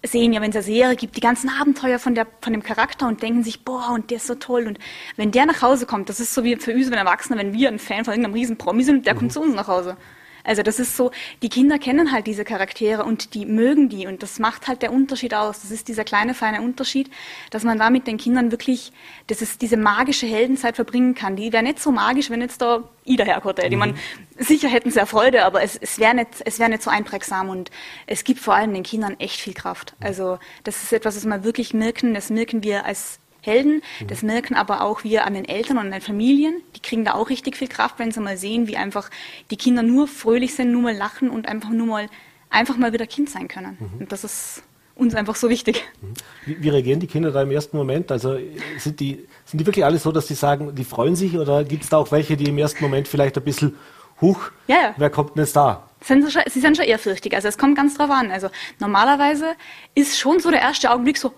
sehen 0.04 0.34
ja, 0.34 0.42
wenn 0.42 0.50
es 0.50 0.56
eine 0.56 0.64
Serie 0.64 0.96
gibt, 0.96 1.16
die 1.16 1.22
ganzen 1.22 1.50
Abenteuer 1.50 2.00
von, 2.00 2.16
der, 2.16 2.28
von 2.42 2.54
dem 2.54 2.64
Charakter 2.64 3.08
und 3.08 3.22
denken 3.22 3.44
sich, 3.44 3.64
boah, 3.64 3.92
und 3.94 4.10
der 4.10 4.18
ist 4.18 4.28
so 4.28 4.36
toll. 4.36 4.68
Und 4.68 4.80
wenn 5.16 5.32
der 5.32 5.46
nach 5.46 5.62
Hause 5.62 5.86
kommt, 5.86 6.10
das 6.10 6.20
ist 6.20 6.34
so 6.34 6.44
wie 6.44 6.56
für 6.56 6.74
uns, 6.74 6.90
wenn 6.90 6.98
Erwachsene, 6.98 7.38
wenn 7.38 7.54
wir 7.54 7.68
ein 7.68 7.80
Fan 7.80 8.04
von 8.04 8.14
irgendeinem 8.14 8.34
riesen 8.34 8.58
Promi 8.58 8.84
sind, 8.84 9.06
der 9.06 9.14
mhm. 9.14 9.20
kommt 9.20 9.34
zu 9.34 9.42
uns 9.42 9.56
nach 9.56 9.68
Hause. 9.68 9.98
Also 10.44 10.64
das 10.64 10.80
ist 10.80 10.98
so, 10.98 11.12
die 11.42 11.50
Kinder 11.50 11.80
kennen 11.80 12.12
halt 12.12 12.28
diese 12.28 12.44
Charaktere 12.44 13.04
und 13.04 13.34
die 13.34 13.46
mögen 13.46 13.90
die 13.90 14.08
und 14.08 14.24
das 14.24 14.40
macht 14.40 14.68
halt 14.68 14.82
der 14.82 14.92
Unterschied 14.92 15.34
aus. 15.34 15.62
Das 15.62 15.72
ist 15.72 15.88
dieser 15.88 16.04
kleine, 16.04 16.34
feine 16.34 16.62
Unterschied, 16.62 17.10
dass 17.50 17.64
man 17.64 17.78
da 17.78 17.90
mit 17.90 18.08
den 18.08 18.18
Kindern 18.18 18.52
wirklich, 18.52 18.92
dass 19.28 19.42
es 19.42 19.58
diese 19.58 19.78
magische 19.78 20.26
Heldenzeit 20.26 20.76
verbringen 20.76 21.16
kann. 21.16 21.36
Die 21.36 21.54
wäre 21.54 21.64
nicht 21.64 21.80
so 21.80 21.92
magisch, 21.92 22.30
wenn 22.30 22.42
jetzt 22.42 22.62
da 22.62 22.84
Ida 23.04 23.24
herkommt. 23.24 23.60
Mhm. 23.70 23.78
man 23.78 23.96
sicher 24.38 24.70
hätten 24.70 24.92
sie 24.92 25.00
ja 25.00 25.06
Freude, 25.06 25.46
aber 25.46 25.64
es, 25.64 25.76
es 25.76 26.00
wäre 26.00 26.16
nicht, 26.16 26.30
es 26.46 26.60
wäre 26.60 26.70
nicht 26.70 26.84
so 26.84 26.90
einprägsam 26.90 27.50
und 27.50 27.72
es 28.08 28.24
gibt 28.24 28.40
vor 28.40 28.56
allem 28.56 28.74
den 28.74 28.84
Kindern 28.84 29.20
echt 29.20 29.40
viel 29.40 29.54
Kraft. 29.54 29.96
Also 30.00 30.40
das 30.64 30.84
ist 30.84 30.94
etwas, 30.94 31.16
was 31.16 31.26
wir 31.26 31.44
wirklich 31.44 31.74
merken, 31.74 32.14
das 32.14 32.30
merken 32.30 32.64
wir 32.64 32.86
als 32.86 33.21
Helden. 33.42 33.82
Mhm. 34.00 34.08
Das 34.08 34.22
merken 34.22 34.56
aber 34.56 34.82
auch 34.82 35.04
wir 35.04 35.26
an 35.26 35.34
den 35.34 35.46
Eltern 35.46 35.78
und 35.78 35.86
an 35.86 35.92
den 35.92 36.02
Familien. 36.02 36.62
Die 36.76 36.80
kriegen 36.80 37.06
da 37.06 37.14
auch 37.14 37.30
richtig 37.30 37.58
viel 37.58 37.68
Kraft, 37.68 38.00
wenn 38.00 38.12
sie 38.12 38.22
mal 38.22 38.38
sehen, 38.38 38.68
wie 38.68 38.78
einfach 38.78 39.10
die 39.50 39.58
Kinder 39.58 39.84
nur 39.84 40.08
fröhlich 40.08 40.54
sind, 40.54 40.72
nur 40.72 40.82
mal 40.82 40.96
lachen 40.96 41.30
und 41.30 41.48
einfach 41.48 41.70
nur 41.70 41.88
mal, 41.88 42.10
einfach 42.50 42.78
mal 42.78 42.94
wieder 42.94 43.08
Kind 43.08 43.30
sein 43.30 43.48
können. 43.48 43.78
Mhm. 43.80 44.02
Und 44.02 44.12
das 44.12 44.24
ist 44.24 44.64
uns 44.96 45.16
einfach 45.16 45.36
so 45.36 45.50
wichtig. 45.50 45.84
Mhm. 46.02 46.14
Wie, 46.46 46.64
wie, 46.64 46.70
reagieren 46.70 47.00
die 47.00 47.08
Kinder 47.08 47.32
da 47.32 47.42
im 47.42 47.52
ersten 47.52 47.76
Moment? 47.76 48.12
Also 48.12 48.38
sind 48.78 49.00
die, 49.00 49.28
sind 49.46 49.60
die 49.60 49.66
wirklich 49.66 49.84
alle 49.84 49.98
so, 49.98 50.12
dass 50.12 50.28
sie 50.28 50.36
sagen, 50.36 50.76
die 50.76 50.84
freuen 50.84 51.16
sich 51.16 51.38
oder 51.38 51.64
gibt 51.64 51.84
es 51.84 51.90
da 51.90 51.98
auch 51.98 52.12
welche, 52.12 52.38
die 52.38 52.50
im 52.50 52.58
ersten 52.58 52.84
Moment 52.84 53.08
vielleicht 53.08 53.38
ein 53.38 53.44
bisschen, 53.44 53.76
huch, 54.22 54.52
ja, 54.68 54.76
ja. 54.76 54.96
wer 54.98 55.10
kommt 55.10 55.36
denn 55.36 55.44
jetzt 55.44 55.56
da? 55.56 55.88
Sind 56.04 56.26
sie, 56.26 56.32
schon, 56.32 56.42
sie 56.48 56.60
sind 56.60 56.78
schon 56.78 56.86
ehrfürchtig. 56.86 57.36
Also 57.36 57.48
es 57.48 57.58
kommt 57.58 57.76
ganz 57.76 57.96
drauf 57.96 58.10
an. 58.10 58.32
Also 58.32 58.50
normalerweise 58.80 59.54
ist 59.94 60.18
schon 60.18 60.40
so 60.40 60.50
der 60.50 60.62
erste 60.62 60.92
Augenblick 60.92 61.18
so, 61.18 61.34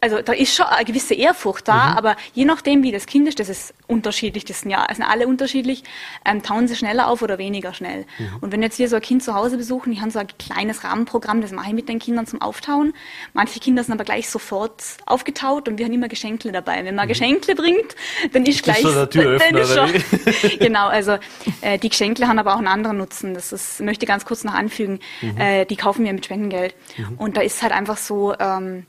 also 0.00 0.22
da 0.22 0.32
ist 0.32 0.54
schon 0.54 0.66
eine 0.66 0.84
gewisse 0.84 1.14
Ehrfurcht 1.14 1.66
da, 1.66 1.90
mhm. 1.90 1.96
aber 1.98 2.16
je 2.32 2.44
nachdem, 2.44 2.82
wie 2.84 2.92
das 2.92 3.06
Kind 3.06 3.26
ist, 3.26 3.40
das 3.40 3.48
ist 3.48 3.74
unterschiedlich, 3.88 4.44
das 4.44 4.60
sind 4.60 4.70
ja 4.70 4.86
sind 4.94 5.04
alle 5.04 5.26
unterschiedlich, 5.26 5.82
ähm, 6.24 6.42
tauen 6.42 6.68
sie 6.68 6.76
schneller 6.76 7.08
auf 7.08 7.20
oder 7.22 7.38
weniger 7.38 7.74
schnell. 7.74 8.06
Mhm. 8.18 8.36
Und 8.40 8.52
wenn 8.52 8.62
jetzt 8.62 8.78
wir 8.78 8.88
so 8.88 8.96
ein 8.96 9.02
Kind 9.02 9.24
zu 9.24 9.34
Hause 9.34 9.56
besuchen, 9.56 9.92
die 9.92 10.00
haben 10.00 10.10
so 10.10 10.20
ein 10.20 10.28
kleines 10.38 10.84
Rahmenprogramm, 10.84 11.40
das 11.40 11.50
mache 11.50 11.68
ich 11.68 11.74
mit 11.74 11.88
den 11.88 11.98
Kindern 11.98 12.26
zum 12.26 12.40
Auftauen. 12.40 12.92
Manche 13.32 13.58
Kinder 13.58 13.82
sind 13.82 13.92
aber 13.92 14.04
gleich 14.04 14.28
sofort 14.28 14.84
aufgetaut 15.06 15.68
und 15.68 15.78
wir 15.78 15.86
haben 15.86 15.92
immer 15.92 16.08
Geschenkle 16.08 16.52
dabei. 16.52 16.84
Wenn 16.84 16.94
man 16.94 17.06
mhm. 17.06 17.08
Geschenkle 17.08 17.56
bringt, 17.56 17.96
dann 18.32 18.46
ist, 18.46 18.62
gleich... 18.62 18.82
So 18.82 18.92
der 18.92 19.10
Türöffner, 19.10 19.60
ist 19.60 19.74
schon, 19.74 20.58
genau, 20.60 20.86
also 20.86 21.18
äh, 21.60 21.78
die 21.78 21.88
Geschenkle 21.88 22.28
haben 22.28 22.38
aber 22.38 22.54
auch 22.54 22.58
einen 22.58 22.68
anderen 22.68 22.98
Nutzen. 22.98 23.34
Das 23.34 23.52
ist, 23.52 23.80
möchte 23.80 24.04
ich 24.04 24.08
ganz 24.08 24.24
kurz 24.24 24.44
noch 24.44 24.54
anfügen. 24.54 25.00
Mhm. 25.22 25.36
Äh, 25.38 25.64
die 25.64 25.76
kaufen 25.76 26.04
wir 26.04 26.12
mit 26.12 26.24
Spendengeld. 26.24 26.76
Mhm. 26.96 27.14
Und 27.18 27.36
da 27.36 27.40
ist 27.40 27.62
halt 27.62 27.72
einfach 27.72 27.96
so... 27.96 28.34
Ähm, 28.38 28.86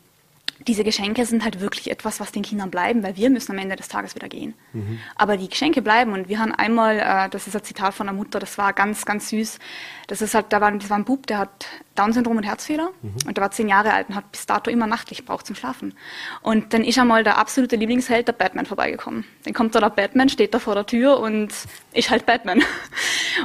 diese 0.68 0.84
Geschenke 0.84 1.26
sind 1.26 1.44
halt 1.44 1.62
wirklich 1.62 1.90
etwas, 1.90 2.20
was 2.20 2.32
den 2.32 2.44
Kindern 2.44 2.70
bleiben, 2.70 3.02
weil 3.02 3.16
wir 3.16 3.30
müssen 3.30 3.54
am 3.54 3.58
Ende 3.58 3.76
des 3.76 3.88
Tages 3.88 4.16
wieder 4.16 4.28
gehen. 4.28 4.54
Mhm. 4.74 5.00
Aber 5.16 5.38
die 5.38 5.48
Geschenke 5.48 5.82
bleiben 5.82 6.12
und 6.14 6.28
wir 6.28 6.40
haben 6.40 6.54
einmal, 6.54 7.00
äh, 7.00 7.30
das 7.30 7.48
ist 7.48 7.56
ein 7.56 7.64
Zitat 7.64 7.94
von 7.94 8.08
der 8.08 8.14
Mutter, 8.14 8.40
das 8.40 8.58
war 8.58 8.74
ganz, 8.74 9.06
ganz 9.06 9.30
süß. 9.30 9.60
Das 10.08 10.22
ist 10.22 10.34
halt, 10.34 10.48
da 10.50 10.60
war, 10.60 10.72
das 10.72 10.90
war 10.90 10.98
ein 10.98 11.06
Bub, 11.06 11.28
der 11.28 11.38
hat 11.38 11.68
Down-Syndrom 11.96 12.38
und 12.38 12.44
Herzfehler 12.44 12.92
mhm. 13.02 13.16
und 13.26 13.38
der 13.38 13.42
war 13.42 13.52
zehn 13.52 13.70
Jahre 13.70 13.94
alt 13.94 14.10
und 14.10 14.16
hat 14.16 14.32
bis 14.32 14.46
dato 14.46 14.70
immer 14.70 14.88
Nachtlicht 14.88 15.26
braucht 15.26 15.46
zum 15.46 15.56
Schlafen. 15.56 15.94
Und 16.42 16.74
dann 16.74 16.84
ist 16.84 17.00
einmal 17.00 17.24
der 17.24 17.38
absolute 17.38 17.78
Lieblingsheld, 17.78 18.28
der 18.28 18.34
Batman, 18.34 18.66
vorbeigekommen. 18.66 19.26
Dann 19.46 19.54
kommt 19.54 19.76
da 19.76 19.80
der 19.80 19.90
Batman, 19.90 20.28
steht 20.28 20.54
da 20.54 20.60
vor 20.60 20.76
der 20.76 20.86
Tür 20.86 21.20
und 21.20 21.54
ist 21.94 22.10
halt 22.10 22.26
Batman. 22.26 22.62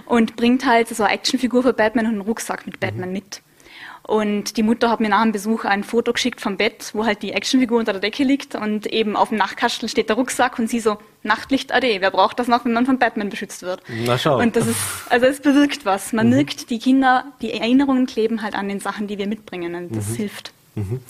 Und 0.07 0.35
bringt 0.37 0.67
halt 0.67 0.89
so 0.89 1.05
eine 1.05 1.13
Actionfigur 1.13 1.63
für 1.63 1.73
Batman 1.73 2.07
und 2.07 2.13
einen 2.13 2.21
Rucksack 2.23 2.67
mit 2.67 2.81
Batman 2.81 3.09
mhm. 3.09 3.15
mit. 3.15 3.43
Und 4.07 4.59
die 4.59 4.63
Mutter 4.63 4.91
hat 4.91 5.01
mir 5.01 5.09
nach 5.09 5.23
dem 5.23 5.33
Besuch 5.33 5.65
ein 5.65 5.83
Foto 5.83 6.13
geschickt 6.13 6.43
vom 6.43 6.59
Bett, 6.59 6.91
wo 6.93 7.07
halt 7.07 7.23
die 7.23 7.33
Actionfigur 7.33 7.79
unter 7.79 7.93
der 7.93 8.03
Decke 8.03 8.23
liegt 8.23 8.55
und 8.55 8.87
eben 8.87 9.17
auf 9.17 9.31
dem 9.31 9.39
Nachtkastel 9.39 9.89
steht 9.89 10.11
der 10.11 10.17
Rucksack 10.17 10.59
und 10.59 10.69
sie 10.69 10.79
so, 10.81 10.99
Nachtlicht 11.23 11.73
AD, 11.73 12.03
wer 12.03 12.11
braucht 12.11 12.39
das 12.39 12.47
noch, 12.47 12.67
wenn 12.67 12.75
man 12.75 12.85
von 12.85 12.99
Batman 12.99 13.31
beschützt 13.31 13.63
wird? 13.63 13.83
Na 14.05 14.19
schau. 14.19 14.39
Und 14.39 14.57
das 14.57 14.67
ist, 14.67 14.79
also 15.09 15.25
es 15.25 15.41
bewirkt 15.41 15.87
was. 15.87 16.13
Man 16.13 16.29
mhm. 16.29 16.35
merkt, 16.35 16.69
die 16.69 16.79
Kinder, 16.79 17.25
die 17.41 17.53
Erinnerungen 17.53 18.05
kleben 18.05 18.43
halt 18.43 18.55
an 18.55 18.69
den 18.69 18.79
Sachen, 18.79 19.07
die 19.07 19.17
wir 19.17 19.27
mitbringen 19.27 19.75
und 19.75 19.97
das 19.97 20.11
mhm. 20.11 20.15
hilft. 20.17 20.53
Mhm. 20.75 21.01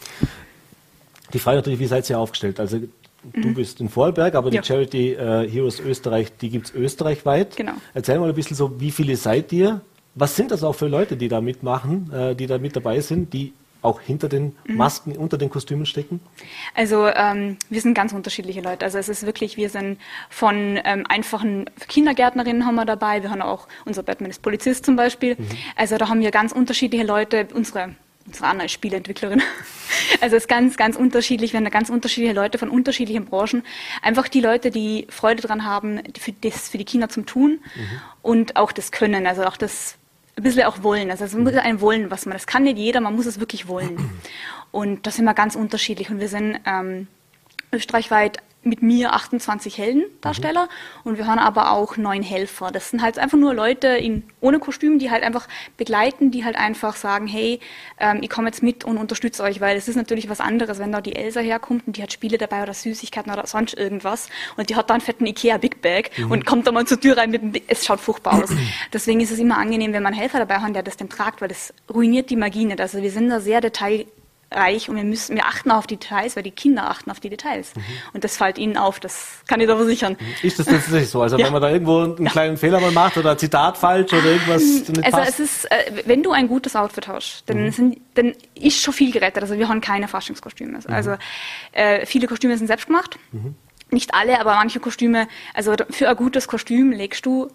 Die 1.33 1.41
Frage 1.41 1.57
natürlich, 1.57 1.81
wie 1.81 1.87
seid 1.87 2.09
ihr 2.09 2.19
aufgestellt? 2.21 2.61
Also 2.61 2.79
du 2.79 3.49
mhm. 3.49 3.55
bist 3.55 3.81
in 3.81 3.89
Vorarlberg, 3.89 4.37
aber 4.37 4.51
die 4.51 4.63
Charity 4.63 5.15
äh, 5.15 5.51
Heroes 5.51 5.81
Österreich, 5.81 6.29
die 6.41 6.51
gibt 6.51 6.67
es 6.67 6.75
österreichweit. 6.75 7.57
Genau. 7.57 7.73
Erzähl 7.93 8.21
mal 8.21 8.29
ein 8.29 8.37
bisschen 8.37 8.57
so, 8.57 8.81
wie 8.81 8.93
viele 8.93 9.17
seid 9.17 9.53
ihr? 9.53 9.81
Was 10.14 10.37
sind 10.37 10.50
das 10.50 10.62
auch 10.62 10.74
für 10.74 10.87
Leute, 10.87 11.16
die 11.16 11.29
da 11.29 11.40
mitmachen, 11.40 12.12
äh, 12.12 12.35
die 12.35 12.46
da 12.46 12.59
mit 12.59 12.77
dabei 12.77 13.00
sind, 13.00 13.33
die 13.33 13.53
auch 13.85 14.00
hinter 14.00 14.29
den 14.29 14.57
mhm. 14.66 14.77
Masken, 14.77 15.11
mhm. 15.11 15.16
unter 15.18 15.37
den 15.37 15.50
Kostümen 15.50 15.87
stecken? 15.87 16.20
Also 16.74 17.07
ähm, 17.07 17.59
wir 17.68 17.81
sind 17.81 17.94
ganz 17.94 18.12
unterschiedliche 18.12 18.61
Leute. 18.61 18.85
Also 18.85 18.98
es 18.98 19.09
ist 19.09 19.27
wirklich, 19.27 19.57
wir 19.57 19.68
sind 19.68 19.98
von 20.31 20.81
ähm, 20.85 21.05
einfachen 21.09 21.66
Kindergärtnerinnen 21.88 22.64
haben 22.64 22.77
wir 22.77 22.87
dabei, 22.87 23.22
wir 23.22 23.31
haben 23.31 23.42
auch, 23.42 23.68
unser 23.85 24.03
Batman 24.03 24.31
ist 24.31 24.40
Polizist 24.40 24.87
zum 24.87 24.96
Beispiel. 24.96 25.37
Mhm. 25.37 25.46
Also 25.77 25.98
da 25.98 26.09
haben 26.09 26.20
wir 26.20 26.31
ganz 26.31 26.53
unterschiedliche 26.53 27.05
Leute, 27.05 27.48
unsere 27.53 27.94
unsere 28.27 28.46
Anna 28.46 28.64
ist 28.64 28.72
Spieleentwicklerin. 28.72 29.42
Also 30.20 30.37
es 30.37 30.44
ist 30.44 30.48
ganz, 30.48 30.77
ganz 30.77 30.96
unterschiedlich. 30.96 31.53
Wir 31.53 31.59
haben 31.59 31.64
da 31.64 31.70
ganz 31.70 31.90
unterschiedliche 31.90 32.35
Leute 32.35 32.59
von 32.59 32.68
unterschiedlichen 32.68 33.27
Branchen. 33.27 33.62
Einfach 34.00 34.29
die 34.29 34.40
Leute, 34.40 34.70
die 34.70 35.07
Freude 35.11 35.42
daran 35.42 35.64
haben, 35.64 36.00
für, 36.18 36.33
das, 36.33 36.68
für 36.68 36.79
die 36.79 36.85
Kinder 36.85 37.09
zum 37.09 37.27
Tun 37.27 37.61
mhm. 37.74 38.00
und 38.22 38.57
auch 38.57 38.72
das 38.72 38.90
Können, 38.92 39.27
also 39.27 39.44
auch 39.44 39.57
das 39.57 39.96
ein 40.37 40.42
bisschen 40.42 40.64
auch 40.64 40.83
wollen. 40.83 41.11
Also 41.11 41.25
es 41.25 41.35
muss 41.35 41.55
ein 41.55 41.81
Wollen, 41.81 42.11
was 42.11 42.27
man, 42.27 42.35
das 42.35 42.47
kann 42.47 42.64
nicht 42.64 42.79
jeder, 42.79 43.01
man 43.01 43.14
muss 43.14 43.27
es 43.27 43.40
wirklich 43.40 43.68
wollen. 43.68 44.11
Und 44.73 45.07
das 45.07 45.16
sind 45.16 45.25
wir 45.25 45.35
ganz 45.35 45.55
unterschiedlich. 45.55 46.11
Und 46.11 46.18
wir 46.18 46.29
sind 46.29 46.59
ähm, 46.66 47.07
österreichweit 47.73 48.38
mit 48.66 48.83
mir 48.83 49.14
28 49.14 49.79
Heldendarsteller 49.79 50.64
mhm. 50.64 51.11
und 51.11 51.18
wir 51.18 51.27
haben 51.27 51.38
aber 51.38 51.72
auch 51.72 51.96
neun 51.96 52.22
Helfer. 52.22 52.70
Das 52.70 52.90
sind 52.90 53.03
halt 53.03 53.18
einfach 53.18 53.38
nur 53.38 53.55
Leute 53.55 53.88
in, 53.88 54.24
ohne 54.40 54.59
Kostüm, 54.59 54.98
die 54.98 55.11
halt 55.11 55.22
einfach 55.22 55.48
begleiten, 55.77 56.31
die 56.31 56.44
halt 56.44 56.57
einfach 56.57 56.96
sagen, 56.96 57.27
hey, 57.27 57.61
ähm, 57.98 58.18
ich 58.22 58.31
komme 58.31 58.48
jetzt 58.48 58.62
mit 58.62 58.85
und 58.85 58.98
unterstütze 58.98 59.42
euch, 59.42 59.61
weil 59.61 59.77
es 59.77 59.88
ist 59.88 59.96
natürlich 59.96 60.29
was 60.29 60.40
anderes, 60.40 60.79
wenn 60.79 60.92
da 60.92 61.00
die 61.00 61.16
Elsa 61.16 61.40
herkommt 61.40 61.87
und 61.87 61.96
die 61.96 62.03
hat 62.03 62.12
Spiele 62.12 62.38
dabei 62.38 62.62
oder 62.62 62.74
Süßigkeiten 62.74 63.33
oder 63.33 63.46
sonst 63.46 63.77
irgendwas 63.77 64.29
und 64.57 64.70
die 64.70 64.77
hat 64.77 64.90
da 64.90 64.94
einen 64.94 65.00
fetten 65.00 65.27
Ikea 65.27 65.59
Big 65.59 65.83
Bag 65.83 66.11
mhm. 66.16 66.31
und 66.31 66.46
kommt 66.46 66.66
da 66.66 66.72
mal 66.72 66.87
zur 66.87 67.00
Tür 67.00 67.16
rein 67.16 67.31
mit 67.31 67.42
dem, 67.42 67.62
es 67.68 67.85
schaut 67.85 68.00
furchtbar 68.00 68.42
aus. 68.42 68.50
Deswegen 68.92 69.20
ist 69.20 69.31
es 69.31 69.38
immer 69.38 69.59
angenehm, 69.59 69.92
wenn 69.92 70.03
man 70.03 70.12
einen 70.12 70.20
Helfer 70.20 70.38
dabei 70.38 70.59
hat, 70.59 70.74
der 70.74 70.83
das 70.83 70.96
dann 70.96 71.09
tragt, 71.09 71.40
weil 71.40 71.48
das 71.48 71.72
ruiniert 71.92 72.31
die 72.31 72.37
Magie 72.37 72.64
nicht. 72.64 72.81
Also 72.81 73.03
wir 73.03 73.11
sind 73.11 73.29
da 73.29 73.40
sehr 73.40 73.61
detail 73.61 74.07
reich 74.55 74.88
und 74.88 74.97
wir 74.97 75.05
müssen, 75.05 75.37
wir 75.37 75.47
achten 75.47 75.71
auf 75.71 75.87
die 75.87 75.97
Details, 75.97 76.37
weil 76.37 76.43
die 76.43 76.51
Kinder 76.51 76.90
achten 76.90 77.11
auf 77.11 77.21
die 77.21 77.31
Details. 77.31 77.75
Mhm. 77.75 77.83
Und 78.14 78.25
das 78.25 78.37
fällt 78.37 78.59
ihnen 78.59 78.77
auf, 78.77 79.01
das 79.01 79.43
kann 79.47 79.61
ich 79.61 79.67
da 79.67 79.77
versichern. 79.77 80.17
Mhm. 80.19 80.47
Ist 80.47 80.59
das 80.59 80.67
tatsächlich 80.67 81.09
so? 81.09 81.23
Also 81.23 81.37
ja. 81.37 81.47
wenn 81.47 81.53
man 81.53 81.62
da 81.62 81.71
irgendwo 81.71 82.01
einen 82.01 82.25
ja. 82.25 82.31
kleinen 82.31 82.57
Fehler 82.57 82.81
mal 82.81 82.90
macht 82.93 83.17
oder 83.17 83.33
ein 83.33 83.38
Zitat 83.38 83.77
falsch 83.79 84.12
oder 84.12 84.25
irgendwas 84.25 84.62
nicht 84.62 85.05
Also 85.05 85.19
passt? 85.19 85.31
es 85.31 85.40
ist, 85.40 85.71
äh, 85.71 86.03
wenn 86.07 86.23
du 86.23 86.33
ein 86.33 86.49
gutes 86.49 86.77
Outfit 86.77 87.09
hast, 87.09 87.45
dann, 87.47 87.64
mhm. 87.64 87.71
sind, 87.71 88.01
dann 88.14 88.33
ist 88.55 88.81
schon 88.81 88.95
viel 88.95 89.12
gerettet. 89.12 89.43
Also 89.43 89.59
wir 89.59 89.69
haben 89.69 89.81
keine 89.81 90.09
Faschingskostüme. 90.09 90.79
Mhm. 90.79 90.95
Also 90.95 91.17
äh, 91.73 92.07
viele 92.07 92.27
Kostüme 92.27 92.57
sind 92.57 92.67
selbst 92.67 92.87
gemacht. 92.87 93.19
Mhm. 93.33 93.55
Nicht 93.90 94.14
alle, 94.14 94.40
aber 94.40 94.55
manche 94.55 94.81
Kostüme, 94.81 95.29
also 95.53 95.75
für 95.90 96.09
ein 96.09 96.17
gutes 96.17 96.49
Kostüm 96.49 96.90
legst 96.90 97.27
du 97.27 97.49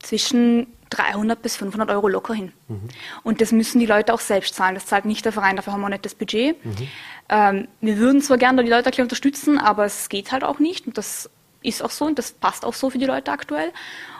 zwischen 0.00 0.66
300 0.90 1.40
bis 1.40 1.56
500 1.56 1.90
Euro 1.90 2.08
locker 2.08 2.34
hin. 2.34 2.52
Mhm. 2.68 2.88
Und 3.22 3.40
das 3.40 3.52
müssen 3.52 3.78
die 3.78 3.86
Leute 3.86 4.12
auch 4.12 4.20
selbst 4.20 4.54
zahlen. 4.54 4.74
Das 4.74 4.86
zahlt 4.86 5.04
nicht 5.04 5.24
der 5.24 5.32
Verein, 5.32 5.56
dafür 5.56 5.72
haben 5.72 5.80
wir 5.80 5.88
nicht 5.88 6.04
das 6.04 6.14
Budget. 6.14 6.62
Mhm. 6.64 6.88
Ähm, 7.28 7.68
wir 7.80 7.98
würden 7.98 8.20
zwar 8.20 8.38
gerne 8.38 8.64
die 8.64 8.70
Leute 8.70 9.02
unterstützen, 9.02 9.58
aber 9.58 9.84
es 9.84 10.08
geht 10.08 10.32
halt 10.32 10.44
auch 10.44 10.58
nicht. 10.58 10.86
Und 10.86 10.98
das 10.98 11.30
ist 11.62 11.82
auch 11.82 11.90
so 11.90 12.06
und 12.06 12.18
das 12.18 12.32
passt 12.32 12.64
auch 12.64 12.74
so 12.74 12.90
für 12.90 12.98
die 12.98 13.06
Leute 13.06 13.30
aktuell. 13.30 13.72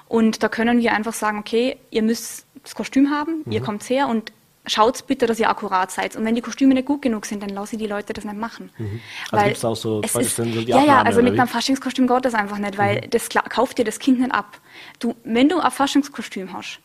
Und 0.09 0.43
da 0.43 0.49
können 0.49 0.81
wir 0.81 0.93
einfach 0.93 1.13
sagen, 1.13 1.39
okay, 1.39 1.77
ihr 1.91 2.03
müsst 2.03 2.47
das 2.63 2.75
Kostüm 2.75 3.11
haben, 3.11 3.43
mhm. 3.45 3.53
ihr 3.53 3.61
kommt 3.61 3.89
her 3.89 4.09
und 4.09 4.33
schaut 4.67 5.07
bitte, 5.07 5.27
dass 5.27 5.41
ihr 5.41 5.49
akkurat 5.49 5.91
seid. 5.91 6.17
Und 6.17 6.25
wenn 6.25 6.35
die 6.35 6.41
Kostüme 6.41 6.75
nicht 6.75 6.87
gut 6.87 7.03
genug 7.03 7.27
sind, 7.27 7.43
dann 7.43 7.51
lasse 7.51 7.77
ich 7.77 7.83
die 7.83 7.87
Leute 7.87 8.13
das 8.13 8.25
nicht 8.25 8.37
machen. 8.37 8.71
Mhm. 8.79 9.01
Also 9.31 9.45
gibt 9.45 9.57
es 9.57 9.65
auch 9.65 9.75
so, 9.75 10.01
es 10.05 10.15
ist, 10.15 10.39
die 10.39 10.65
Ja, 10.65 10.85
ja, 10.85 11.03
also 11.03 11.23
mit 11.23 11.39
einem 11.39 11.49
Faschingskostüm 11.49 12.07
geht 12.07 12.25
das 12.25 12.35
einfach 12.35 12.59
nicht, 12.59 12.77
weil 12.79 12.97
mhm. 12.97 13.11
das 13.11 13.29
kauft 13.29 13.79
dir 13.79 13.85
das 13.85 13.99
Kind 13.99 14.21
nicht 14.21 14.33
ab. 14.33 14.61
Du, 14.99 15.15
wenn 15.25 15.49
du 15.49 15.61
ein 15.61 15.71
Faschingskostüm 15.71 16.53
hast, 16.53 16.81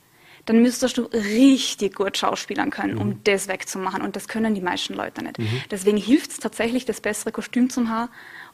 dann 0.46 0.62
müsstest 0.62 0.98
du 0.98 1.04
richtig 1.04 1.96
gut 1.96 2.18
schauspielern 2.18 2.70
können, 2.70 2.98
um 2.98 3.08
mhm. 3.08 3.22
das 3.24 3.48
wegzumachen. 3.48 4.02
Und 4.02 4.16
das 4.16 4.28
können 4.28 4.54
die 4.54 4.62
meisten 4.62 4.94
Leute 4.94 5.24
nicht. 5.24 5.40
Mhm. 5.40 5.62
Deswegen 5.72 5.98
hilft 5.98 6.32
es 6.32 6.40
tatsächlich, 6.40 6.86
das 6.86 7.02
bessere 7.02 7.32
Kostüm 7.32 7.70
zum 7.70 7.90
Haar. 7.90 8.10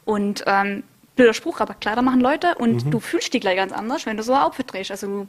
Und 0.05 0.43
ähm, 0.47 0.83
blöder 1.15 1.33
Spruch, 1.33 1.59
aber 1.59 1.73
Kleider 1.75 2.01
machen 2.01 2.21
Leute 2.21 2.55
und 2.55 2.85
mhm. 2.85 2.91
du 2.91 2.99
fühlst 2.99 3.33
dich 3.33 3.41
gleich 3.41 3.57
ganz 3.57 3.71
anders, 3.71 4.05
wenn 4.05 4.17
du 4.17 4.23
so 4.23 4.33
ein 4.33 4.41
Outfit 4.41 4.71
drehst. 4.71 4.91
Also 4.91 5.27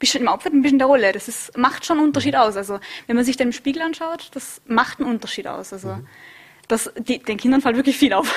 bist 0.00 0.16
im 0.16 0.26
Outfit 0.26 0.52
ein 0.52 0.62
bisschen 0.62 0.78
der 0.78 0.88
Rolle. 0.88 1.12
Das 1.12 1.28
ist, 1.28 1.56
macht 1.56 1.86
schon 1.86 1.98
einen 1.98 2.06
Unterschied 2.08 2.34
mhm. 2.34 2.40
aus. 2.40 2.56
Also 2.56 2.80
wenn 3.06 3.14
man 3.14 3.24
sich 3.24 3.36
dann 3.36 3.48
im 3.48 3.52
Spiegel 3.52 3.82
anschaut, 3.82 4.30
das 4.32 4.60
macht 4.66 4.98
einen 4.98 5.08
Unterschied 5.08 5.46
aus. 5.46 5.72
Also 5.72 5.88
mhm. 5.90 6.06
das, 6.66 6.92
die, 6.98 7.20
den 7.20 7.36
Kindern 7.36 7.60
fällt 7.60 7.76
wirklich 7.76 7.96
viel 7.96 8.12
auf. 8.12 8.34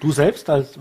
Du 0.00 0.12
selbst, 0.12 0.48
als, 0.50 0.78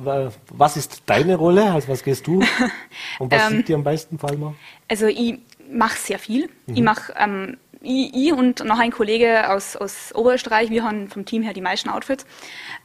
was 0.49 0.77
ist 0.77 1.03
deine 1.05 1.37
Rolle? 1.37 1.71
Als 1.71 1.87
was 1.87 2.03
gehst 2.03 2.27
du? 2.27 2.43
Und 3.19 3.31
was 3.31 3.49
ähm, 3.49 3.57
liegt 3.57 3.69
dir 3.69 3.75
am 3.75 3.83
meisten 3.83 4.19
vor 4.19 4.29
allem? 4.29 4.55
Also 4.87 5.07
ich 5.07 5.39
mache 5.71 5.97
sehr 5.97 6.19
viel. 6.19 6.49
Mhm. 6.65 6.75
Ich 6.75 6.81
mache 6.81 7.13
ähm, 7.17 7.57
ich, 7.81 8.13
ich, 8.13 8.33
und 8.33 8.63
noch 8.65 8.79
ein 8.79 8.91
Kollege 8.91 9.49
aus, 9.51 9.75
aus 9.75 10.13
Oberösterreich, 10.15 10.69
wir 10.71 10.83
haben 10.83 11.09
vom 11.09 11.25
Team 11.25 11.43
her 11.43 11.53
die 11.53 11.61
meisten 11.61 11.89
Outfits. 11.89 12.25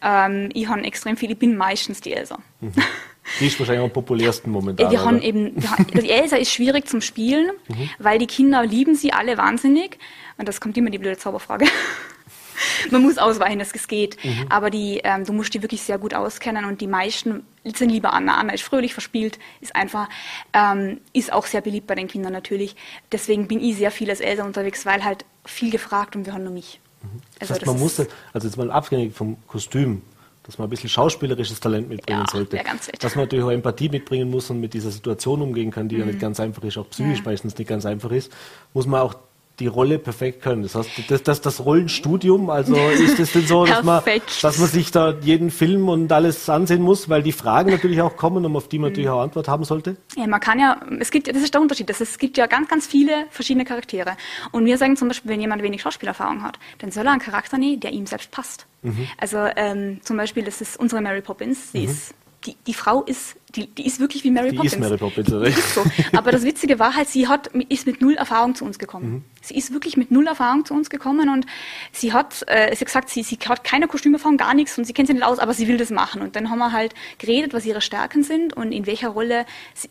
Ähm, 0.03 0.51
ich 0.53 0.69
habe 0.69 0.83
extrem 0.85 1.17
viel, 1.17 1.31
ich 1.31 1.39
bin 1.39 1.57
meistens 1.57 2.01
die 2.01 2.13
Elsa. 2.13 2.39
Mhm. 2.61 2.73
Die 3.41 3.47
ist 3.47 3.59
wahrscheinlich 3.59 3.85
am 3.85 3.91
populärsten 3.91 4.51
momentan. 4.51 4.91
Die 4.91 4.99
haben 4.99 5.21
eben, 5.21 5.55
die 5.95 6.11
Elsa 6.11 6.37
ist 6.37 6.53
schwierig 6.53 6.89
zum 6.89 7.01
Spielen, 7.01 7.51
mhm. 7.69 7.91
weil 7.99 8.19
die 8.19 8.27
Kinder 8.27 8.65
lieben 8.65 8.95
sie 8.95 9.13
alle 9.13 9.37
wahnsinnig. 9.39 9.99
Und 10.39 10.49
das 10.49 10.61
kommt 10.61 10.77
immer 10.77 10.91
die 10.91 10.99
blöde 10.99 11.19
Zauberfrage. 11.19 11.67
Man 12.91 13.03
muss 13.03 13.19
ausweichen, 13.19 13.59
dass 13.59 13.75
es 13.75 13.89
geht. 13.89 14.23
Mhm. 14.25 14.47
Aber 14.49 14.71
die, 14.71 15.01
ähm, 15.05 15.25
du 15.25 15.33
musst 15.33 15.55
die 15.55 15.63
wirklich 15.63 15.83
sehr 15.83 15.99
gut 15.99 16.15
auskennen 16.15 16.65
und 16.65 16.81
die 16.81 16.87
meisten 16.87 17.45
sind 17.65 17.91
lieber 17.91 18.13
Anna. 18.13 18.37
Anna 18.37 18.53
ist 18.53 18.63
fröhlich, 18.63 18.93
verspielt, 18.93 19.39
ist 19.61 19.75
einfach, 19.75 20.09
ähm, 20.53 21.01
ist 21.13 21.33
auch 21.33 21.47
sehr 21.47 21.61
beliebt 21.61 21.87
bei 21.87 21.95
den 21.95 22.09
Kindern 22.09 22.33
natürlich. 22.33 22.77
Deswegen 23.11 23.49
bin 23.49 23.61
ich 23.61 23.77
sehr 23.77 23.91
viel 23.91 24.11
als 24.11 24.21
Elsa 24.21 24.45
unterwegs, 24.45 24.87
weil 24.87 25.05
halt 25.05 25.25
viel 25.45 25.71
gefragt 25.71 26.17
und 26.17 26.27
wir 26.27 26.33
haben 26.35 26.45
nur 26.45 26.53
mich. 26.53 26.81
Mhm. 27.03 27.09
Also, 27.41 27.55
das 27.55 27.61
heißt, 27.61 27.67
man 27.67 27.79
musste, 27.79 28.09
also 28.33 28.47
jetzt 28.47 28.57
mal 28.57 28.71
abhängig 28.71 29.15
vom 29.15 29.37
Kostüm, 29.47 30.03
dass 30.45 30.59
man 30.59 30.67
ein 30.67 30.71
bisschen 30.71 30.91
schauspielerisches 30.91 31.61
Talent 31.61 31.89
mitbringen 31.89 32.25
ja, 32.27 32.31
sollte. 32.31 32.61
Dass 32.99 33.15
man 33.15 33.25
natürlich 33.25 33.45
auch 33.45 33.51
Empathie 33.51 33.89
mitbringen 33.89 34.31
muss 34.31 34.51
und 34.51 34.61
mit 34.61 34.75
dieser 34.75 34.91
Situation 34.91 35.41
umgehen 35.41 35.71
kann, 35.71 35.89
die 35.89 35.97
mhm. 35.97 36.01
ja 36.01 36.07
nicht 36.07 36.21
ganz 36.21 36.41
einfach 36.41 36.63
ist, 36.65 36.79
auch 36.79 36.89
psychisch 36.91 37.19
ja. 37.19 37.25
meistens 37.25 37.57
nicht 37.57 37.69
ganz 37.69 37.87
einfach 37.87 38.11
ist, 38.11 38.33
muss 38.75 38.87
man 38.87 39.01
auch 39.01 39.15
die 39.59 39.67
Rolle 39.67 39.99
perfekt 39.99 40.43
können. 40.43 40.63
Das 40.63 40.75
heißt, 40.75 40.91
das, 41.09 41.23
das, 41.23 41.41
das 41.41 41.65
Rollenstudium, 41.65 42.51
also 42.51 42.75
ist 42.75 43.19
es 43.19 43.33
denn 43.33 43.47
so, 43.47 43.67
dass 43.67 43.85
man, 43.85 44.03
dass 44.41 44.59
man 44.59 44.69
sich 44.69 44.91
da 44.91 45.15
jeden 45.21 45.51
Film 45.51 45.89
und 45.89 46.11
alles 46.11 46.49
ansehen 46.49 46.83
muss, 46.83 47.09
weil 47.09 47.23
die 47.23 47.33
Fragen 47.33 47.71
natürlich 47.71 48.01
auch 48.01 48.17
kommen, 48.17 48.45
um 48.45 48.57
auf 48.57 48.69
die 48.69 48.79
man 48.79 48.91
natürlich 48.91 49.11
auch 49.11 49.21
Antwort 49.21 49.49
haben 49.49 49.65
sollte? 49.65 49.97
Ja, 50.17 50.27
man 50.27 50.41
kann 50.41 50.59
ja, 50.59 50.81
es 51.01 51.11
gibt, 51.11 51.29
das 51.29 51.37
ist 51.37 51.55
der 51.55 51.61
Unterschied, 51.61 51.89
das 51.91 52.01
es 52.01 52.19
gibt 52.19 52.37
ja 52.39 52.47
ganz, 52.47 52.69
ganz 52.69 52.87
viele 52.87 53.27
verschiedene 53.31 53.65
Charaktere. 53.65 54.17
Und 54.51 54.65
wir 54.65 54.79
sagen 54.79 54.97
zum 54.97 55.09
Beispiel, 55.09 55.31
wenn 55.31 55.41
jemand 55.41 55.63
wenig 55.63 55.83
Schauspielerfahrung 55.83 56.43
hat, 56.43 56.59
dann 56.79 56.91
soll 56.91 57.07
er 57.07 57.13
einen 57.13 57.21
Charakter 57.21 57.59
nehmen, 57.59 57.81
der 57.81 57.93
ihm 57.93 58.07
selbst 58.07 58.31
passt. 58.31 58.67
Mhm. 58.83 59.07
Also 59.19 59.39
ähm, 59.57 60.01
zum 60.03 60.17
Beispiel, 60.17 60.45
das 60.45 60.61
ist 60.61 60.79
unsere 60.79 61.03
Mary 61.03 61.21
Poppins, 61.21 61.73
die 61.73 61.81
mhm. 61.81 61.91
ist 61.91 62.15
die, 62.47 62.57
die 62.67 62.75
Frau 62.75 63.03
ist, 63.03 63.37
die, 63.55 63.67
die 63.67 63.87
ist 63.87 64.01
wirklich 64.01 64.25
wie 64.25 64.31
Mary 64.31 64.51
die 64.51 64.57
Poppins. 64.57 64.73
Ist 64.73 64.81
Mary 64.81 64.97
Poppins, 64.97 65.33
oder? 65.33 65.47
Ist 65.47 65.75
so. 65.75 65.85
Aber 66.17 66.33
das 66.33 66.43
Witzige 66.43 66.79
war 66.79 66.95
halt, 66.95 67.09
sie 67.09 67.29
hat, 67.29 67.49
ist 67.69 67.87
mit 67.87 68.01
null 68.01 68.15
Erfahrung 68.15 68.55
zu 68.55 68.65
uns 68.65 68.79
gekommen. 68.79 69.11
Mhm. 69.11 69.25
Sie 69.43 69.55
ist 69.55 69.73
wirklich 69.73 69.97
mit 69.97 70.11
null 70.11 70.27
Erfahrung 70.27 70.65
zu 70.65 70.75
uns 70.75 70.91
gekommen 70.91 71.29
und 71.29 71.47
sie 71.93 72.13
hat, 72.13 72.43
äh, 72.47 72.75
sie 72.75 72.81
hat 72.81 72.87
gesagt, 72.87 73.11
sie, 73.11 73.23
sie 73.23 73.39
hat 73.47 73.65
keine 73.65 73.89
Kostümerfahrung, 73.89 74.37
gar 74.37 74.55
nichts 74.55 74.77
und 74.79 74.85
sie 74.85 74.93
kennt 74.93 75.09
sich 75.09 75.15
nicht 75.15 75.25
aus, 75.25 75.39
aber 75.39 75.55
sie 75.55 75.69
will 75.69 75.77
das 75.77 75.91
machen. 75.91 76.23
Und 76.23 76.37
dann 76.37 76.51
haben 76.51 76.59
wir 76.59 76.73
halt 76.73 76.95
geredet, 77.19 77.53
was 77.53 77.67
ihre 77.67 77.81
Stärken 77.81 78.23
sind 78.23 78.55
und 78.55 78.73
in 78.73 78.87
welcher 78.87 79.09
Rolle, 79.09 79.45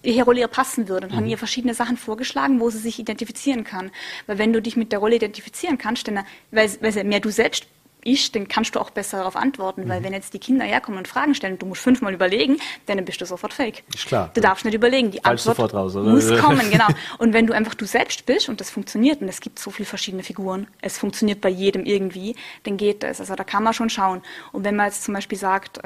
welche 0.04 0.24
Rolle 0.24 0.40
ihr 0.40 0.48
passen 0.48 0.88
würde 0.88 1.08
und 1.08 1.14
mhm. 1.14 1.18
haben 1.18 1.28
ihr 1.28 1.38
verschiedene 1.38 1.74
Sachen 1.74 1.98
vorgeschlagen, 1.98 2.60
wo 2.60 2.70
sie 2.70 2.80
sich 2.80 3.00
identifizieren 3.00 3.64
kann. 3.64 3.92
Weil 4.28 4.38
wenn 4.38 4.54
du 4.54 4.62
dich 4.62 4.76
mit 4.76 4.92
der 4.92 5.00
Rolle 5.00 5.16
identifizieren 5.16 5.78
kannst, 5.78 6.08
dann, 6.08 6.26
weil, 6.52 6.70
weil 6.82 7.04
mehr 7.04 7.20
du 7.20 7.30
selbst 7.30 7.68
ist, 8.04 8.36
dann 8.36 8.48
kannst 8.48 8.76
du 8.76 8.80
auch 8.80 8.90
besser 8.90 9.18
darauf 9.18 9.36
antworten, 9.36 9.84
mhm. 9.84 9.90
weil 9.90 10.04
wenn 10.04 10.14
jetzt 10.14 10.34
die 10.34 10.40
Kinder 10.40 10.66
herkommen 10.66 10.98
und 10.98 11.08
Fragen 11.08 11.36
stellen, 11.36 11.60
du 11.60 11.66
musst 11.66 11.82
fünfmal 11.82 12.14
überlegen, 12.14 12.58
dann 12.86 13.04
bist 13.06 13.22
du 13.22 13.26
sofort 13.26 13.54
fake. 13.54 13.84
Ist 13.94 14.08
klar. 14.08 14.32
Du 14.34 14.42
darfst 14.42 14.66
nicht 14.66 14.74
überlegen, 14.74 15.12
die 15.12 15.20
Fallst 15.20 15.48
Antwort 15.48 15.74
raus, 15.74 15.94
muss 15.96 16.30
kommen, 16.42 16.70
genau. 16.72 16.88
Und 17.18 17.34
wenn 17.34 17.48
du 17.48 17.54
einfach 17.54 17.76
du 17.76 17.86
selbst 17.86 18.26
bist 18.26 18.50
und 18.50 18.60
das 18.60 18.70
funktioniert 18.70 19.22
und 19.22 19.28
es 19.28 19.42
gibt 19.42 19.60
so 19.60 19.72
viele 19.72 19.86
verschiedene 19.86 20.24
Figuren, 20.24 20.68
es 20.82 20.98
funktioniert 20.98 21.42
bei 21.42 21.50
jedem 21.50 21.86
irgendwie, 21.86 22.36
dann 22.64 22.78
geht 22.78 23.04
das. 23.04 23.20
Also 23.20 23.36
da 23.36 23.44
kann 23.44 23.64
man 23.64 23.74
schon 23.74 23.90
schauen. 23.90 24.22
Und 24.52 24.64
wenn 24.64 24.76
man 24.76 24.88
jetzt 24.88 25.04
zum 25.04 25.14
Beispiel 25.14 25.38
sagt, 25.38 25.80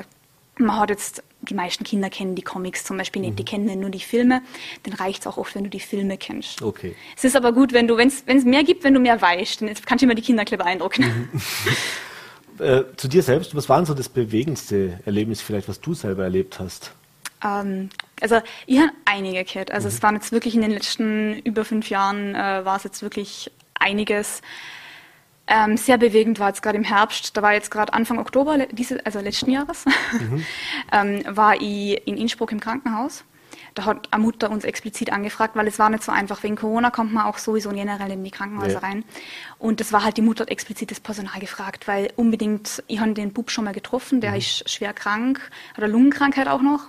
man 0.58 0.80
hat 0.80 0.90
jetzt, 0.90 1.24
die 1.46 1.54
meisten 1.54 1.84
Kinder 1.84 2.10
kennen 2.10 2.36
die 2.36 2.42
Comics 2.42 2.84
zum 2.84 2.98
Beispiel 2.98 3.22
nicht, 3.22 3.32
mhm. 3.32 3.36
die 3.38 3.46
kennen 3.46 3.80
nur 3.80 3.90
die 3.90 4.00
Filme, 4.00 4.42
dann 4.84 4.94
reicht 4.94 5.22
es 5.22 5.28
auch 5.28 5.38
oft, 5.38 5.56
wenn 5.56 5.64
du 5.64 5.70
die 5.70 5.80
Filme 5.80 6.18
kennst. 6.18 6.62
Okay. 6.62 6.96
Es 7.16 7.24
ist 7.24 7.36
aber 7.36 7.54
gut, 7.54 7.74
wenn 7.74 7.88
du, 7.88 7.98
wenn 7.98 8.10
es 8.10 8.46
mehr 8.46 8.64
gibt, 8.64 8.84
wenn 8.84 8.94
du 8.94 9.00
mehr 9.00 9.22
weißt, 9.22 9.62
dann 9.62 9.74
kannst 9.86 10.02
du 10.02 10.06
immer 10.06 10.16
die 10.16 10.22
Kinder 10.22 10.44
beeindrucken. 10.46 11.30
Mhm. 11.32 11.42
Äh, 12.58 12.84
zu 12.96 13.10
dir 13.10 13.22
selbst, 13.22 13.54
was 13.54 13.68
war 13.68 13.76
denn 13.76 13.86
so 13.86 13.94
das 13.94 14.08
bewegendste 14.08 15.02
Erlebnis 15.06 15.42
vielleicht, 15.42 15.68
was 15.68 15.82
du 15.82 15.94
selber 15.94 16.24
erlebt 16.24 16.58
hast? 16.58 16.94
Ähm, 17.44 17.90
also 18.22 18.42
ich 18.66 18.80
habe 18.80 18.92
einige 19.04 19.44
gehabt. 19.44 19.72
Also 19.72 19.88
mhm. 19.88 19.94
es 19.94 20.04
waren 20.04 20.16
jetzt 20.16 20.32
wirklich 20.32 20.56
in 20.56 20.62
den 20.62 20.72
letzten 20.72 21.40
über 21.40 21.66
fünf 21.66 21.90
Jahren 21.90 22.34
äh, 22.34 22.64
war 22.64 22.78
es 22.78 22.84
jetzt 22.84 23.02
wirklich 23.02 23.52
einiges. 23.74 24.42
Ähm, 25.48 25.78
sehr 25.78 25.98
bewegend 26.00 26.40
war 26.40 26.48
jetzt 26.48 26.64
gerade 26.64 26.78
im 26.78 26.84
Herbst, 26.84 27.38
da 27.38 27.42
war 27.44 27.54
jetzt 27.54 27.70
gerade 27.70 27.94
Anfang 27.94 28.18
Oktober, 28.18 28.66
diese, 28.72 29.06
also 29.06 29.20
letzten 29.20 29.52
Jahres, 29.52 29.86
mhm. 30.12 30.44
ähm, 30.92 31.24
war 31.28 31.56
ich 31.62 32.02
in 32.08 32.18
Innsbruck 32.18 32.52
im 32.52 32.60
Krankenhaus 32.60 33.24
da 33.76 33.84
hat 33.86 34.08
eine 34.12 34.24
Mutter 34.24 34.50
uns 34.50 34.64
explizit 34.64 35.12
angefragt, 35.12 35.56
weil 35.56 35.68
es 35.68 35.78
war 35.78 35.90
nicht 35.90 36.02
so 36.02 36.12
einfach. 36.12 36.42
Wegen 36.44 36.56
Corona 36.56 36.92
kommt 36.92 37.14
man 37.14 37.26
auch 37.26 37.38
sowieso 37.38 37.70
generell 37.72 38.10
in 38.12 38.24
die 38.24 38.32
Krankenhäuser 38.32 38.76
ja. 38.76 38.80
rein. 38.80 39.04
Und 39.60 39.82
das 39.82 39.92
war 39.92 40.04
halt, 40.04 40.16
die 40.16 40.22
Mutter 40.22 40.44
hat 40.44 40.50
explizit 40.50 40.92
das 40.92 41.02
Personal 41.02 41.40
gefragt, 41.40 41.88
weil 41.88 42.12
unbedingt, 42.16 42.82
ich 42.88 43.00
habe 43.00 43.14
den 43.14 43.34
Bub 43.34 43.52
schon 43.52 43.66
mal 43.66 43.74
getroffen, 43.74 44.22
der 44.22 44.32
mhm. 44.32 44.38
ist 44.38 44.70
schwer 44.70 44.94
krank, 44.94 45.42
hat 45.74 45.84
eine 45.84 45.92
Lungenkrankheit 45.92 46.48
auch 46.48 46.62
noch. 46.62 46.88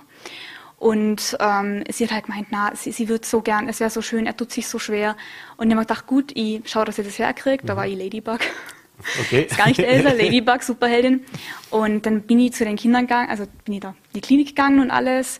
Und 0.77 1.35
ähm, 1.39 1.83
sie 1.89 2.03
hat 2.05 2.11
halt 2.11 2.25
gemeint, 2.25 2.47
na, 2.51 2.71
sie, 2.75 2.91
sie 2.91 3.09
wird 3.09 3.25
so 3.25 3.41
gern, 3.41 3.67
es 3.67 3.79
wäre 3.79 3.89
so 3.89 4.03
schön, 4.03 4.27
er 4.27 4.37
tut 4.37 4.51
sich 4.51 4.67
so 4.67 4.77
schwer. 4.77 5.17
Und 5.57 5.67
ich 5.67 5.75
habe 5.75 5.85
gedacht, 5.85 6.05
gut, 6.05 6.31
ich 6.35 6.61
schaue, 6.69 6.85
dass 6.85 6.97
sie 6.97 7.03
das 7.03 7.17
herkriegt. 7.17 7.63
Mhm. 7.63 7.67
Da 7.67 7.75
war 7.75 7.87
ich 7.87 7.97
Ladybug. 7.97 8.39
Okay. 9.19 9.43
ist 9.43 9.57
gar 9.57 9.67
nicht 9.67 9.79
Elsa, 9.79 10.11
Ladybug, 10.13 10.61
Superheldin. 10.61 11.25
Und 11.71 12.05
dann 12.05 12.21
bin 12.21 12.39
ich 12.39 12.53
zu 12.53 12.63
den 12.63 12.75
Kindern 12.75 13.01
gegangen, 13.03 13.29
also 13.29 13.45
bin 13.65 13.75
ich 13.75 13.79
da 13.81 13.89
in 13.89 13.95
die 14.15 14.21
Klinik 14.21 14.49
gegangen 14.49 14.79
und 14.79 14.91
alles. 14.91 15.39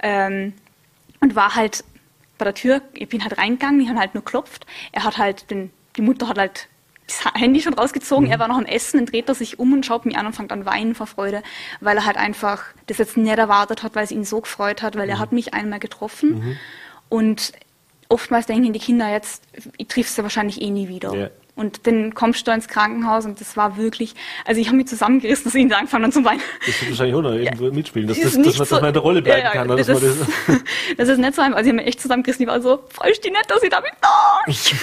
Ähm, 0.00 0.52
und 1.20 1.36
war 1.36 1.54
halt 1.54 1.84
bei 2.38 2.44
der 2.44 2.54
Tür, 2.54 2.82
ich 2.94 3.08
bin 3.08 3.22
halt 3.22 3.38
reingegangen, 3.38 3.80
ich 3.80 3.88
habe 3.88 4.00
halt 4.00 4.14
nur 4.14 4.24
klopft. 4.24 4.66
Er 4.90 5.04
hat 5.04 5.18
halt, 5.18 5.50
den, 5.50 5.70
die 5.96 6.02
Mutter 6.02 6.28
hat 6.28 6.38
halt 6.38 6.68
das 7.06 7.24
Handy 7.34 7.60
schon 7.60 7.74
rausgezogen, 7.74 8.26
mhm. 8.26 8.32
er 8.32 8.38
war 8.38 8.48
noch 8.48 8.58
am 8.58 8.66
Essen, 8.66 8.98
dann 8.98 9.06
dreht 9.06 9.28
er 9.28 9.34
sich 9.34 9.58
um 9.58 9.72
und 9.72 9.84
schaut 9.84 10.06
mich 10.06 10.16
an 10.16 10.26
und 10.26 10.34
fängt 10.34 10.52
an 10.52 10.64
weinen 10.64 10.94
vor 10.94 11.06
Freude, 11.06 11.42
weil 11.80 11.96
er 11.96 12.06
halt 12.06 12.16
einfach 12.16 12.64
das 12.86 12.98
jetzt 12.98 13.16
nicht 13.16 13.38
erwartet 13.38 13.82
hat, 13.82 13.94
weil 13.94 14.04
es 14.04 14.10
ihn 14.10 14.24
so 14.24 14.40
gefreut 14.40 14.82
hat, 14.82 14.96
weil 14.96 15.06
mhm. 15.06 15.10
er 15.10 15.18
hat 15.18 15.32
mich 15.32 15.54
einmal 15.54 15.78
getroffen 15.78 16.30
mhm. 16.30 16.56
und 17.08 17.52
oftmals 18.08 18.46
denken 18.46 18.72
die 18.72 18.78
Kinder 18.78 19.10
jetzt, 19.10 19.42
ich 19.78 19.88
triff 19.88 20.08
sie 20.08 20.22
wahrscheinlich 20.22 20.60
eh 20.60 20.70
nie 20.70 20.88
wieder. 20.88 21.14
Ja. 21.14 21.30
Und 21.54 21.86
dann 21.86 22.14
kommst 22.14 22.46
du 22.46 22.50
ins 22.50 22.66
Krankenhaus 22.66 23.26
und 23.26 23.38
das 23.38 23.58
war 23.58 23.76
wirklich, 23.76 24.14
also 24.46 24.58
ich 24.58 24.68
habe 24.68 24.78
mich 24.78 24.86
zusammengerissen, 24.86 25.44
dass 25.44 25.54
ich 25.54 25.60
ihn 25.60 25.72
angefangen 25.72 26.06
und 26.06 26.14
zum 26.14 26.24
Weinen. 26.24 26.40
Das 26.66 26.80
wird 26.80 26.90
wahrscheinlich 26.92 27.14
auch 27.14 27.20
noch 27.20 27.32
irgendwo 27.32 27.66
ja, 27.66 27.72
mitspielen, 27.72 28.08
dass, 28.08 28.18
das, 28.20 28.32
dass 28.32 28.56
man 28.70 28.80
so, 28.80 28.86
in 28.86 28.92
der 28.94 29.02
Rolle 29.02 29.20
bleiben 29.20 29.42
ja, 29.44 29.50
kann. 29.50 29.68
Das, 29.68 29.86
das, 29.86 30.00
das, 30.00 30.16
das, 30.96 31.08
ist 31.10 31.18
nicht 31.18 31.34
so 31.34 31.42
einfach. 31.42 31.58
Also 31.58 31.68
ich 31.68 31.72
habe 31.72 31.82
mich 31.82 31.86
echt 31.88 32.00
zusammengerissen, 32.00 32.42
ich 32.44 32.48
war 32.48 32.62
so, 32.62 32.82
freust 32.88 33.22
dich 33.22 33.32
nicht, 33.32 33.50
dass 33.50 33.62
ich 33.62 33.68
damit 33.68 33.92
durch. 34.46 34.74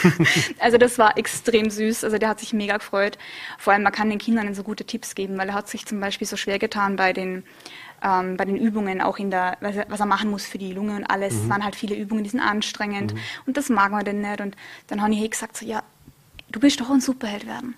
also 0.59 0.77
das 0.77 0.99
war 0.99 1.17
extrem 1.17 1.71
süß, 1.71 2.03
also 2.03 2.19
der 2.19 2.29
hat 2.29 2.39
sich 2.39 2.53
mega 2.53 2.77
gefreut. 2.77 3.17
Vor 3.57 3.73
allem, 3.73 3.81
man 3.81 3.91
kann 3.91 4.11
den 4.11 4.19
Kindern 4.19 4.53
so 4.53 4.61
gute 4.61 4.85
Tipps 4.85 5.15
geben, 5.15 5.39
weil 5.39 5.49
er 5.49 5.55
hat 5.55 5.67
sich 5.67 5.87
zum 5.87 5.99
Beispiel 5.99 6.27
so 6.27 6.37
schwer 6.37 6.59
getan 6.59 6.97
bei 6.97 7.13
den 7.13 7.43
ähm, 8.03 8.37
bei 8.37 8.45
den 8.45 8.55
Übungen, 8.55 9.01
auch 9.01 9.17
in 9.17 9.31
der, 9.31 9.57
was 9.61 9.75
er, 9.75 9.85
was 9.89 9.99
er, 9.99 10.05
machen 10.05 10.29
muss 10.29 10.45
für 10.45 10.57
die 10.57 10.71
Lunge 10.71 10.95
und 10.95 11.05
alles. 11.05 11.33
Mhm. 11.33 11.39
Es 11.41 11.49
waren 11.49 11.63
halt 11.63 11.75
viele 11.75 11.95
Übungen, 11.95 12.23
die 12.23 12.29
sind 12.29 12.39
anstrengend 12.39 13.13
mhm. 13.13 13.19
und 13.45 13.57
das 13.57 13.69
mag 13.69 13.91
man 13.91 14.05
denn 14.05 14.21
nicht. 14.21 14.39
Und 14.39 14.55
dann 14.87 15.01
habe 15.01 15.11
ich 15.13 15.19
hey 15.19 15.29
gesagt, 15.29 15.57
so, 15.57 15.65
ja, 15.65 15.83
du 16.51 16.61
willst 16.61 16.79
doch 16.79 16.89
ein 16.89 17.01
Superheld 17.01 17.45
werden. 17.45 17.75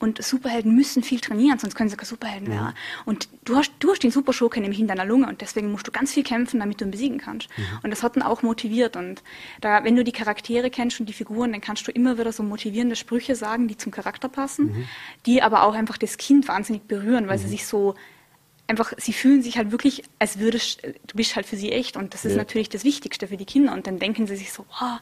Und 0.00 0.22
Superhelden 0.22 0.74
müssen 0.74 1.02
viel 1.02 1.20
trainieren, 1.20 1.58
sonst 1.58 1.74
können 1.74 1.90
sie 1.90 1.96
keine 1.96 2.06
Superhelden 2.06 2.48
mhm. 2.48 2.52
werden. 2.52 2.74
Und 3.04 3.28
du 3.44 3.56
hast, 3.56 3.70
du 3.80 3.90
hast 3.90 4.02
den 4.02 4.10
Superschurke 4.10 4.58
nämlich 4.58 4.80
in 4.80 4.88
deiner 4.88 5.04
Lunge 5.04 5.28
und 5.28 5.42
deswegen 5.42 5.70
musst 5.70 5.86
du 5.86 5.92
ganz 5.92 6.14
viel 6.14 6.22
kämpfen, 6.22 6.58
damit 6.58 6.80
du 6.80 6.86
ihn 6.86 6.90
besiegen 6.90 7.18
kannst. 7.18 7.50
Mhm. 7.50 7.64
Und 7.82 7.90
das 7.90 8.02
hat 8.02 8.16
ihn 8.16 8.22
auch 8.22 8.42
motiviert. 8.42 8.96
Und 8.96 9.22
da, 9.60 9.84
wenn 9.84 9.96
du 9.96 10.02
die 10.02 10.12
Charaktere 10.12 10.70
kennst 10.70 11.00
und 11.00 11.06
die 11.06 11.12
Figuren, 11.12 11.52
dann 11.52 11.60
kannst 11.60 11.86
du 11.86 11.92
immer 11.92 12.16
wieder 12.18 12.32
so 12.32 12.42
motivierende 12.42 12.96
Sprüche 12.96 13.36
sagen, 13.36 13.68
die 13.68 13.76
zum 13.76 13.92
Charakter 13.92 14.30
passen, 14.30 14.66
mhm. 14.68 14.88
die 15.26 15.42
aber 15.42 15.64
auch 15.64 15.74
einfach 15.74 15.98
das 15.98 16.16
Kind 16.16 16.48
wahnsinnig 16.48 16.84
berühren, 16.84 17.28
weil 17.28 17.38
sie 17.38 17.46
mhm. 17.46 17.50
sich 17.50 17.66
so 17.66 17.94
einfach, 18.68 18.94
sie 18.96 19.12
fühlen 19.12 19.42
sich 19.42 19.58
halt 19.58 19.70
wirklich, 19.70 20.04
als 20.18 20.38
würdest 20.38 20.82
du 20.82 21.16
bist 21.16 21.36
halt 21.36 21.44
für 21.44 21.56
sie 21.56 21.72
echt 21.72 21.96
und 21.96 22.14
das 22.14 22.24
ist 22.24 22.32
ja. 22.32 22.38
natürlich 22.38 22.68
das 22.70 22.84
Wichtigste 22.84 23.26
für 23.26 23.36
die 23.36 23.44
Kinder 23.44 23.72
und 23.74 23.86
dann 23.86 23.98
denken 23.98 24.26
sie 24.26 24.36
sich 24.36 24.52
so, 24.52 24.64
wow, 24.80 25.00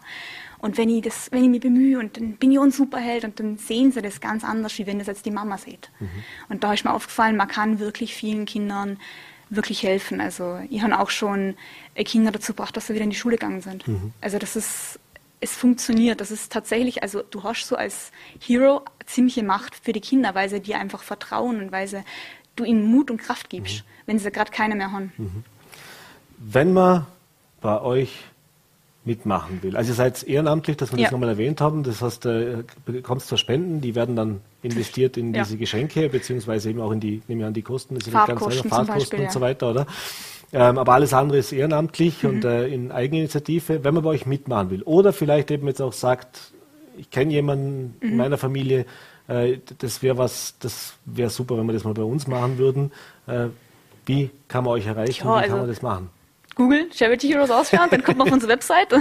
und 0.60 0.76
wenn 0.76 0.90
ich, 0.90 1.02
das, 1.02 1.30
wenn 1.30 1.44
ich 1.44 1.50
mich 1.50 1.60
bemühe 1.60 1.98
und 1.98 2.16
dann 2.16 2.32
bin 2.32 2.50
ich 2.50 2.58
ein 2.58 2.70
Superheld 2.70 3.24
und 3.24 3.38
dann 3.38 3.58
sehen 3.58 3.92
sie 3.92 4.02
das 4.02 4.20
ganz 4.20 4.44
anders, 4.44 4.76
wie 4.78 4.86
wenn 4.86 4.98
das 4.98 5.06
jetzt 5.06 5.24
die 5.24 5.30
Mama 5.30 5.56
sieht. 5.56 5.90
Mhm. 6.00 6.08
Und 6.48 6.64
da 6.64 6.72
ist 6.72 6.84
mir 6.84 6.92
aufgefallen, 6.92 7.36
man 7.36 7.48
kann 7.48 7.78
wirklich 7.78 8.14
vielen 8.14 8.44
Kindern 8.44 8.98
wirklich 9.50 9.82
helfen. 9.82 10.20
Also 10.20 10.58
ich 10.68 10.82
habe 10.82 10.98
auch 10.98 11.10
schon 11.10 11.54
äh, 11.94 12.04
Kinder 12.04 12.32
dazu 12.32 12.52
gebracht, 12.52 12.76
dass 12.76 12.88
sie 12.88 12.94
wieder 12.94 13.04
in 13.04 13.10
die 13.10 13.16
Schule 13.16 13.36
gegangen 13.36 13.60
sind. 13.60 13.86
Mhm. 13.86 14.12
Also 14.20 14.38
das 14.38 14.56
ist, 14.56 14.98
es 15.40 15.54
funktioniert. 15.54 16.20
Das 16.20 16.30
ist 16.30 16.52
tatsächlich, 16.52 17.02
also 17.02 17.22
du 17.22 17.44
hast 17.44 17.66
so 17.66 17.76
als 17.76 18.10
Hero 18.40 18.82
ziemliche 19.06 19.44
Macht 19.44 19.76
für 19.76 19.92
die 19.92 20.00
Kinder, 20.00 20.34
weil 20.34 20.48
sie 20.48 20.60
dir 20.60 20.78
einfach 20.78 21.02
vertrauen 21.02 21.62
und 21.62 21.72
weil 21.72 21.86
sie, 21.86 22.02
du 22.56 22.64
ihnen 22.64 22.84
Mut 22.90 23.10
und 23.10 23.18
Kraft 23.18 23.48
gibst, 23.48 23.78
mhm. 23.78 23.82
wenn 24.06 24.18
sie 24.18 24.30
gerade 24.30 24.50
keine 24.50 24.74
mehr 24.74 24.90
haben. 24.90 25.12
Mhm. 25.16 25.44
wenn 26.38 26.72
man 26.72 27.06
bei 27.60 27.80
euch 27.80 28.24
mitmachen 29.08 29.62
will. 29.62 29.76
Also 29.76 29.92
ihr 29.92 29.94
seid 29.94 30.22
ehrenamtlich, 30.22 30.76
dass 30.76 30.92
wir 30.92 30.98
ja. 30.98 31.06
das 31.06 31.12
nochmal 31.12 31.30
erwähnt 31.30 31.60
haben. 31.60 31.82
Das 31.82 32.02
heißt, 32.02 32.26
du 32.26 32.58
äh, 32.58 32.90
bekommst 32.92 33.28
zwar 33.28 33.38
Spenden, 33.38 33.80
die 33.80 33.94
werden 33.94 34.14
dann 34.14 34.40
investiert 34.62 35.16
in 35.16 35.34
ja. 35.34 35.42
diese 35.42 35.56
Geschenke, 35.56 36.08
beziehungsweise 36.10 36.70
eben 36.70 36.80
auch 36.80 36.92
in 36.92 37.00
die, 37.00 37.22
nehme 37.26 37.40
ich 37.40 37.46
an, 37.46 37.54
die 37.54 37.62
Kosten, 37.62 37.94
das 37.94 38.06
nicht 38.06 38.14
ganz 38.14 38.30
einfach, 38.30 38.50
Fahrtkosten 38.50 38.86
Beispiel, 38.86 39.20
und 39.20 39.32
so 39.32 39.40
weiter, 39.40 39.70
oder? 39.70 39.86
Ähm, 40.52 40.78
aber 40.78 40.92
alles 40.92 41.12
andere 41.12 41.38
ist 41.38 41.52
ehrenamtlich 41.52 42.22
mhm. 42.22 42.28
und 42.28 42.44
äh, 42.44 42.68
in 42.68 42.92
Eigeninitiative, 42.92 43.82
wenn 43.82 43.94
man 43.94 44.02
bei 44.02 44.10
euch 44.10 44.26
mitmachen 44.26 44.70
will. 44.70 44.82
Oder 44.82 45.12
vielleicht 45.12 45.50
eben 45.50 45.66
jetzt 45.66 45.80
auch 45.80 45.92
sagt, 45.94 46.52
ich 46.96 47.10
kenne 47.10 47.32
jemanden 47.32 47.96
mhm. 48.00 48.08
in 48.08 48.16
meiner 48.16 48.38
Familie, 48.38 48.84
äh, 49.26 49.58
das 49.78 50.02
wäre 50.02 50.18
was, 50.18 50.54
das 50.60 50.94
wäre 51.06 51.30
super, 51.30 51.56
wenn 51.56 51.66
wir 51.66 51.72
das 51.72 51.84
mal 51.84 51.94
bei 51.94 52.02
uns 52.02 52.26
machen 52.26 52.58
würden. 52.58 52.92
Äh, 53.26 53.48
wie 54.06 54.30
kann 54.48 54.64
man 54.64 54.74
euch 54.74 54.86
erreichen? 54.86 55.26
Ja, 55.26 55.36
wie 55.36 55.40
kann 55.40 55.42
also 55.44 55.56
man 55.56 55.68
das 55.68 55.82
machen? 55.82 56.10
Google 56.58 56.90
Charity 56.92 57.28
Heroes 57.28 57.52
Austria, 57.52 57.86
dann 57.86 58.02
kommt 58.02 58.18
man 58.18 58.26
auf 58.26 58.32
unsere 58.32 58.50
Website. 58.50 58.92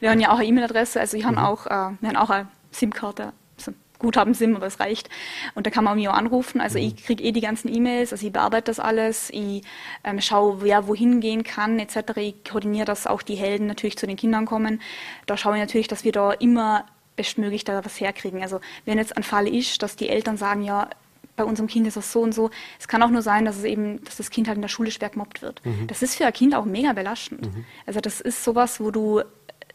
Wir 0.00 0.10
haben 0.10 0.18
ja 0.18 0.32
auch 0.32 0.38
eine 0.38 0.46
E-Mail-Adresse, 0.46 0.98
also 0.98 1.14
ich 1.16 1.24
habe 1.24 1.36
mhm. 1.36 1.44
auch, 1.44 1.66
äh, 1.66 1.90
wir 2.00 2.08
haben 2.08 2.16
auch 2.16 2.30
eine 2.30 2.48
SIM-Karte, 2.70 3.34
also 3.58 3.72
Guthaben 3.98 4.32
SIM, 4.32 4.56
aber 4.56 4.66
es 4.66 4.80
reicht. 4.80 5.10
Und 5.54 5.66
da 5.66 5.70
kann 5.70 5.84
man 5.84 5.96
mich 5.96 6.08
auch 6.08 6.14
anrufen. 6.14 6.62
Also 6.62 6.78
mhm. 6.78 6.86
ich 6.86 7.04
kriege 7.04 7.22
eh 7.22 7.32
die 7.32 7.42
ganzen 7.42 7.68
E-Mails, 7.68 8.12
also 8.12 8.26
ich 8.26 8.32
bearbeite 8.32 8.64
das 8.64 8.80
alles, 8.80 9.28
ich 9.28 9.62
ähm, 10.04 10.22
schaue, 10.22 10.62
wer 10.62 10.88
wohin 10.88 11.20
gehen 11.20 11.44
kann, 11.44 11.78
etc. 11.78 12.16
Ich 12.16 12.44
koordiniere, 12.50 12.86
dass 12.86 13.06
auch 13.06 13.20
die 13.20 13.36
Helden 13.36 13.66
natürlich 13.66 13.98
zu 13.98 14.06
den 14.06 14.16
Kindern 14.16 14.46
kommen. 14.46 14.80
Da 15.26 15.36
schaue 15.36 15.56
ich 15.56 15.60
natürlich, 15.60 15.88
dass 15.88 16.04
wir 16.04 16.12
da 16.12 16.32
immer 16.32 16.86
bestmöglich 17.14 17.64
da 17.64 17.84
was 17.84 18.00
herkriegen. 18.00 18.40
Also 18.42 18.62
wenn 18.86 18.96
jetzt 18.96 19.18
ein 19.18 19.22
Fall 19.22 19.46
ist, 19.46 19.82
dass 19.82 19.96
die 19.96 20.08
Eltern 20.08 20.38
sagen, 20.38 20.62
ja, 20.62 20.88
bei 21.36 21.44
unserem 21.44 21.68
Kind 21.68 21.86
ist 21.86 21.96
das 21.96 22.12
so 22.12 22.20
und 22.20 22.34
so. 22.34 22.50
Es 22.78 22.88
kann 22.88 23.02
auch 23.02 23.10
nur 23.10 23.22
sein, 23.22 23.44
dass 23.44 23.56
es 23.56 23.64
eben, 23.64 24.02
dass 24.04 24.16
das 24.16 24.30
Kind 24.30 24.48
halt 24.48 24.56
in 24.56 24.62
der 24.62 24.68
Schule 24.68 24.90
schwer 24.90 25.08
gemobbt 25.08 25.42
wird. 25.42 25.64
Mhm. 25.64 25.86
Das 25.86 26.02
ist 26.02 26.16
für 26.16 26.26
ein 26.26 26.32
Kind 26.32 26.54
auch 26.54 26.64
mega 26.64 26.92
belastend. 26.92 27.42
Mhm. 27.42 27.64
Also 27.86 28.00
das 28.00 28.20
ist 28.20 28.44
sowas, 28.44 28.80
wo 28.80 28.90
du, 28.90 29.22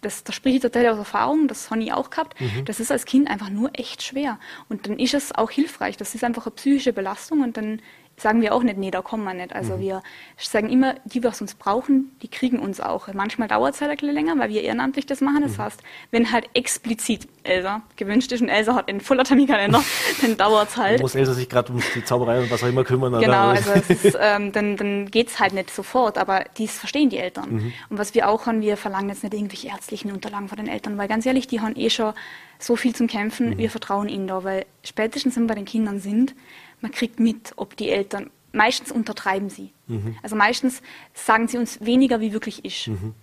das, 0.01 0.23
das 0.23 0.35
spreche 0.35 0.57
ich 0.57 0.61
tatsächlich 0.61 0.91
aus 0.91 0.99
Erfahrung, 0.99 1.47
das 1.47 1.71
habe 1.71 1.81
ich 1.81 1.93
auch 1.93 2.09
gehabt. 2.09 2.39
Mhm. 2.39 2.65
Das 2.65 2.79
ist 2.79 2.91
als 2.91 3.05
Kind 3.05 3.29
einfach 3.29 3.49
nur 3.49 3.71
echt 3.73 4.03
schwer. 4.03 4.39
Und 4.69 4.87
dann 4.87 4.99
ist 4.99 5.13
es 5.13 5.33
auch 5.33 5.49
hilfreich. 5.49 5.97
Das 5.97 6.13
ist 6.13 6.23
einfach 6.23 6.45
eine 6.45 6.55
psychische 6.55 6.93
Belastung 6.93 7.41
und 7.41 7.57
dann 7.57 7.81
sagen 8.19 8.41
wir 8.41 8.55
auch 8.55 8.63
nicht, 8.63 8.77
nee, 8.77 8.89
da 8.89 9.03
kommen 9.03 9.23
wir 9.23 9.33
nicht. 9.35 9.53
Also 9.53 9.77
mhm. 9.77 9.81
wir 9.81 10.03
sagen 10.37 10.69
immer, 10.69 10.95
die, 11.05 11.23
was 11.23 11.39
uns 11.39 11.53
brauchen, 11.53 12.11
die 12.23 12.27
kriegen 12.27 12.57
uns 12.57 12.81
auch. 12.81 13.07
Manchmal 13.13 13.47
dauert 13.47 13.75
es 13.75 13.81
halt 13.81 13.91
ein 13.91 13.97
bisschen 13.97 14.15
länger, 14.15 14.37
weil 14.39 14.49
wir 14.49 14.63
ehrenamtlich 14.63 15.05
das 15.05 15.21
machen. 15.21 15.43
Das 15.43 15.57
mhm. 15.57 15.61
heißt, 15.61 15.79
wenn 16.09 16.31
halt 16.31 16.49
explizit 16.55 17.27
Elsa 17.43 17.83
gewünscht 17.95 18.31
ist 18.31 18.41
und 18.41 18.49
Elsa 18.49 18.73
hat 18.73 18.89
einen 18.89 19.01
voller 19.01 19.23
Terminkalender, 19.23 19.83
dann 20.21 20.35
dauert 20.35 20.69
es 20.69 20.77
halt. 20.77 21.01
Muss 21.01 21.13
Elsa 21.13 21.33
sich 21.33 21.47
gerade 21.47 21.71
um 21.71 21.81
die 21.93 22.03
Zauberei 22.03 22.41
und 22.41 22.49
was 22.49 22.63
auch 22.63 22.67
immer 22.67 22.83
kümmern. 22.83 23.21
Genau, 23.21 23.49
also 23.49 23.71
ist, 23.87 24.17
ähm, 24.19 24.51
dann, 24.51 24.77
dann 24.77 25.11
geht 25.11 25.27
es 25.27 25.39
halt 25.39 25.53
nicht 25.53 25.69
sofort, 25.69 26.17
aber 26.17 26.43
dies 26.57 26.79
verstehen 26.79 27.11
die 27.11 27.19
Eltern. 27.19 27.51
Mhm. 27.51 27.73
Und 27.89 27.99
was 27.99 28.15
wir 28.15 28.27
auch 28.29 28.47
haben, 28.47 28.61
wir 28.61 28.77
verlangen 28.77 29.09
jetzt 29.09 29.21
nicht 29.21 29.35
irgendwelche 29.35 29.67
ärztlichen 29.67 30.11
Unterlagen 30.11 30.47
von 30.47 30.57
den 30.57 30.67
Eltern, 30.67 30.97
weil 30.97 31.07
ganz 31.07 31.27
ehrlich, 31.27 31.45
die 31.45 31.61
haben 31.61 31.75
eh 31.75 31.91
schon 31.91 32.13
so 32.57 32.75
viel 32.75 32.95
zum 32.95 33.05
Kämpfen, 33.05 33.51
mhm. 33.51 33.57
wir 33.59 33.69
vertrauen 33.69 34.09
ihnen 34.09 34.25
da, 34.25 34.43
weil 34.43 34.65
spätestens, 34.83 35.35
wenn 35.35 35.43
wir 35.43 35.49
bei 35.49 35.55
den 35.55 35.65
Kindern 35.65 35.99
sind, 35.99 36.33
man 36.81 36.91
kriegt 36.91 37.19
mit, 37.19 37.53
ob 37.55 37.75
die 37.77 37.89
Eltern, 37.89 38.29
meistens 38.53 38.91
untertreiben 38.91 39.49
sie. 39.49 39.71
Mhm. 39.87 40.17
Also 40.23 40.35
meistens 40.35 40.81
sagen 41.13 41.47
sie 41.47 41.57
uns 41.57 41.83
weniger, 41.83 42.19
wie 42.19 42.33
wirklich 42.33 42.65
ist. 42.65 42.87
Mhm. 42.87 43.13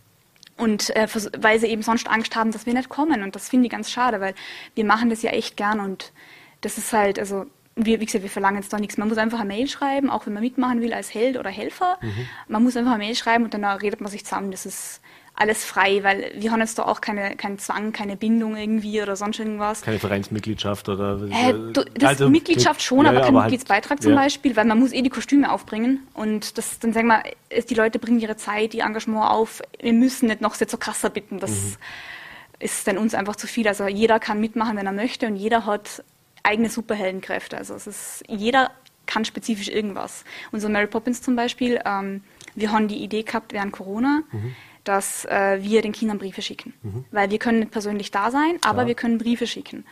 Und 0.56 0.94
äh, 0.94 1.08
weil 1.38 1.58
sie 1.58 1.66
eben 1.66 1.82
sonst 1.82 2.08
Angst 2.08 2.36
haben, 2.36 2.52
dass 2.52 2.66
wir 2.66 2.74
nicht 2.74 2.88
kommen. 2.88 3.22
Und 3.22 3.34
das 3.34 3.48
finde 3.48 3.66
ich 3.66 3.72
ganz 3.72 3.90
schade, 3.90 4.20
weil 4.20 4.34
wir 4.74 4.84
machen 4.84 5.10
das 5.10 5.22
ja 5.22 5.30
echt 5.30 5.56
gern 5.56 5.80
und 5.80 6.12
das 6.60 6.78
ist 6.78 6.92
halt, 6.92 7.18
also 7.18 7.46
wir, 7.76 8.00
wie 8.00 8.06
gesagt, 8.06 8.22
wir 8.22 8.30
verlangen 8.30 8.58
jetzt 8.58 8.72
doch 8.72 8.78
nichts. 8.78 8.96
Man 8.96 9.08
muss 9.08 9.18
einfach 9.18 9.40
eine 9.40 9.48
Mail 9.48 9.66
schreiben, 9.68 10.10
auch 10.10 10.26
wenn 10.26 10.32
man 10.32 10.42
mitmachen 10.42 10.80
will 10.80 10.92
als 10.92 11.12
Held 11.12 11.36
oder 11.36 11.50
Helfer. 11.50 11.98
Mhm. 12.00 12.28
Man 12.46 12.62
muss 12.62 12.76
einfach 12.76 12.92
eine 12.92 13.04
Mail 13.04 13.16
schreiben 13.16 13.44
und 13.44 13.52
dann 13.52 13.64
redet 13.64 14.00
man 14.00 14.10
sich 14.10 14.24
zusammen. 14.24 14.52
Das 14.52 14.64
ist 14.64 15.00
alles 15.36 15.64
frei, 15.64 16.04
weil 16.04 16.30
wir 16.36 16.52
haben 16.52 16.60
jetzt 16.60 16.78
da 16.78 16.84
auch 16.84 17.00
keine, 17.00 17.34
keinen 17.34 17.58
Zwang, 17.58 17.92
keine 17.92 18.16
Bindung 18.16 18.56
irgendwie 18.56 19.02
oder 19.02 19.16
sonst 19.16 19.40
irgendwas. 19.40 19.82
Keine 19.82 19.98
Vereinsmitgliedschaft 19.98 20.88
oder? 20.88 21.20
Äh, 21.28 21.52
du, 21.72 21.84
das 21.94 22.10
also, 22.10 22.30
Mitgliedschaft 22.30 22.82
schon, 22.82 23.04
ja, 23.04 23.10
aber 23.10 23.20
kein 23.20 23.28
aber 23.28 23.42
halt 23.42 23.50
Mitgliedsbeitrag 23.50 23.90
halt, 23.90 24.02
zum 24.02 24.12
ja. 24.12 24.18
Beispiel, 24.18 24.54
weil 24.54 24.64
man 24.64 24.78
muss 24.78 24.92
eh 24.92 25.02
die 25.02 25.10
Kostüme 25.10 25.50
aufbringen 25.50 26.06
und 26.14 26.56
das, 26.56 26.78
dann 26.78 26.92
sagen 26.92 27.08
wir, 27.08 27.22
die 27.68 27.74
Leute 27.74 27.98
bringen 27.98 28.20
ihre 28.20 28.36
Zeit, 28.36 28.74
ihr 28.74 28.84
Engagement 28.84 29.28
auf, 29.28 29.60
wir 29.80 29.92
müssen 29.92 30.28
nicht 30.28 30.40
noch 30.40 30.54
so 30.54 30.76
krasser 30.76 31.10
bitten, 31.10 31.40
das 31.40 31.50
mhm. 31.50 31.76
ist 32.60 32.86
dann 32.86 32.96
uns 32.96 33.14
einfach 33.14 33.34
zu 33.34 33.48
viel. 33.48 33.66
Also 33.66 33.88
jeder 33.88 34.20
kann 34.20 34.38
mitmachen, 34.38 34.76
wenn 34.76 34.86
er 34.86 34.92
möchte 34.92 35.26
und 35.26 35.34
jeder 35.34 35.66
hat 35.66 36.04
eigene 36.44 36.70
Superheldenkräfte. 36.70 37.58
Also 37.58 37.74
es 37.74 37.88
ist, 37.88 38.24
jeder 38.28 38.70
kann 39.06 39.24
spezifisch 39.24 39.68
irgendwas. 39.68 40.24
Unser 40.52 40.68
Mary 40.68 40.86
Poppins 40.86 41.22
zum 41.22 41.34
Beispiel, 41.34 41.80
ähm, 41.84 42.22
wir 42.54 42.70
haben 42.70 42.86
die 42.86 43.02
Idee 43.02 43.24
gehabt 43.24 43.52
während 43.52 43.72
Corona, 43.72 44.22
mhm 44.30 44.54
dass 44.84 45.24
äh, 45.24 45.58
wir 45.60 45.82
den 45.82 45.92
Kindern 45.92 46.18
Briefe 46.18 46.42
schicken. 46.42 46.74
Mhm. 46.82 47.04
Weil 47.10 47.30
wir 47.30 47.38
können 47.38 47.60
nicht 47.60 47.70
persönlich 47.70 48.10
da 48.10 48.30
sein, 48.30 48.58
aber 48.62 48.82
ja. 48.82 48.88
wir 48.88 48.94
können 48.94 49.18
Briefe 49.18 49.46
schicken. 49.46 49.84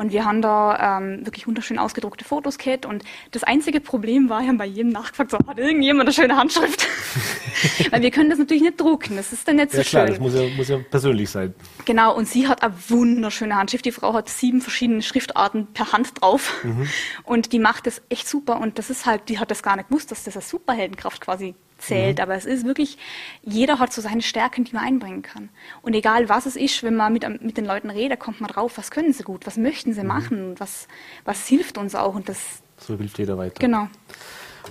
Und 0.00 0.12
wir 0.12 0.24
haben 0.24 0.40
da 0.40 0.98
ähm, 0.98 1.26
wirklich 1.26 1.46
wunderschön 1.46 1.78
ausgedruckte 1.78 2.24
Fotos 2.24 2.56
gehabt. 2.56 2.86
Und 2.86 3.04
das 3.32 3.44
einzige 3.44 3.80
Problem 3.80 4.30
war, 4.30 4.40
wir 4.40 4.48
haben 4.48 4.56
bei 4.56 4.64
jedem 4.64 4.92
nachgefragt, 4.92 5.30
so, 5.30 5.38
hat 5.46 5.58
irgendjemand 5.58 6.06
eine 6.06 6.14
schöne 6.14 6.38
Handschrift? 6.38 6.86
Weil 7.90 8.00
wir 8.00 8.10
können 8.10 8.30
das 8.30 8.38
natürlich 8.38 8.62
nicht 8.62 8.80
drucken, 8.80 9.16
das 9.16 9.30
ist 9.30 9.46
dann 9.46 9.56
nicht 9.56 9.72
so 9.72 9.76
ja, 9.76 9.84
klar, 9.84 10.06
schön. 10.06 10.14
Das 10.14 10.20
muss 10.20 10.34
ja, 10.34 10.48
muss 10.56 10.68
ja 10.68 10.78
persönlich 10.78 11.28
sein. 11.28 11.54
Genau, 11.84 12.16
und 12.16 12.26
sie 12.26 12.48
hat 12.48 12.62
eine 12.62 12.72
wunderschöne 12.88 13.54
Handschrift. 13.54 13.84
Die 13.84 13.92
Frau 13.92 14.14
hat 14.14 14.30
sieben 14.30 14.62
verschiedene 14.62 15.02
Schriftarten 15.02 15.66
per 15.66 15.92
Hand 15.92 16.22
drauf. 16.22 16.64
Mhm. 16.64 16.88
Und 17.24 17.52
die 17.52 17.58
macht 17.58 17.86
das 17.86 18.00
echt 18.08 18.26
super. 18.26 18.58
Und 18.58 18.78
das 18.78 18.88
ist 18.88 19.04
halt, 19.04 19.28
die 19.28 19.38
hat 19.38 19.50
das 19.50 19.62
gar 19.62 19.76
nicht 19.76 19.88
gewusst, 19.88 20.10
dass 20.10 20.24
das 20.24 20.34
eine 20.34 20.42
Superheldenkraft 20.42 21.20
quasi 21.20 21.54
zählt. 21.80 22.18
Mhm. 22.18 22.22
Aber 22.22 22.34
es 22.34 22.46
ist 22.46 22.64
wirklich, 22.64 22.98
jeder 23.42 23.78
hat 23.78 23.92
so 23.92 24.00
seine 24.00 24.22
Stärken, 24.22 24.64
die 24.64 24.74
man 24.74 24.84
einbringen 24.84 25.22
kann. 25.22 25.48
Und 25.82 25.94
egal 25.94 26.28
was 26.28 26.46
es 26.46 26.56
ist, 26.56 26.82
wenn 26.82 26.96
man 26.96 27.12
mit, 27.12 27.42
mit 27.42 27.56
den 27.56 27.64
Leuten 27.64 27.90
redet, 27.90 28.20
kommt 28.20 28.40
man 28.40 28.50
drauf, 28.50 28.78
was 28.78 28.90
können 28.90 29.12
sie 29.12 29.22
gut, 29.22 29.46
was 29.46 29.56
möchten 29.56 29.92
sie 29.92 30.02
mhm. 30.02 30.06
machen, 30.06 30.54
was, 30.58 30.88
was 31.24 31.46
hilft 31.46 31.78
uns 31.78 31.94
auch. 31.94 32.14
Und 32.14 32.28
das, 32.28 32.62
so 32.78 32.96
hilft 32.96 33.18
jeder 33.18 33.36
weiter. 33.38 33.58
Genau. 33.58 33.88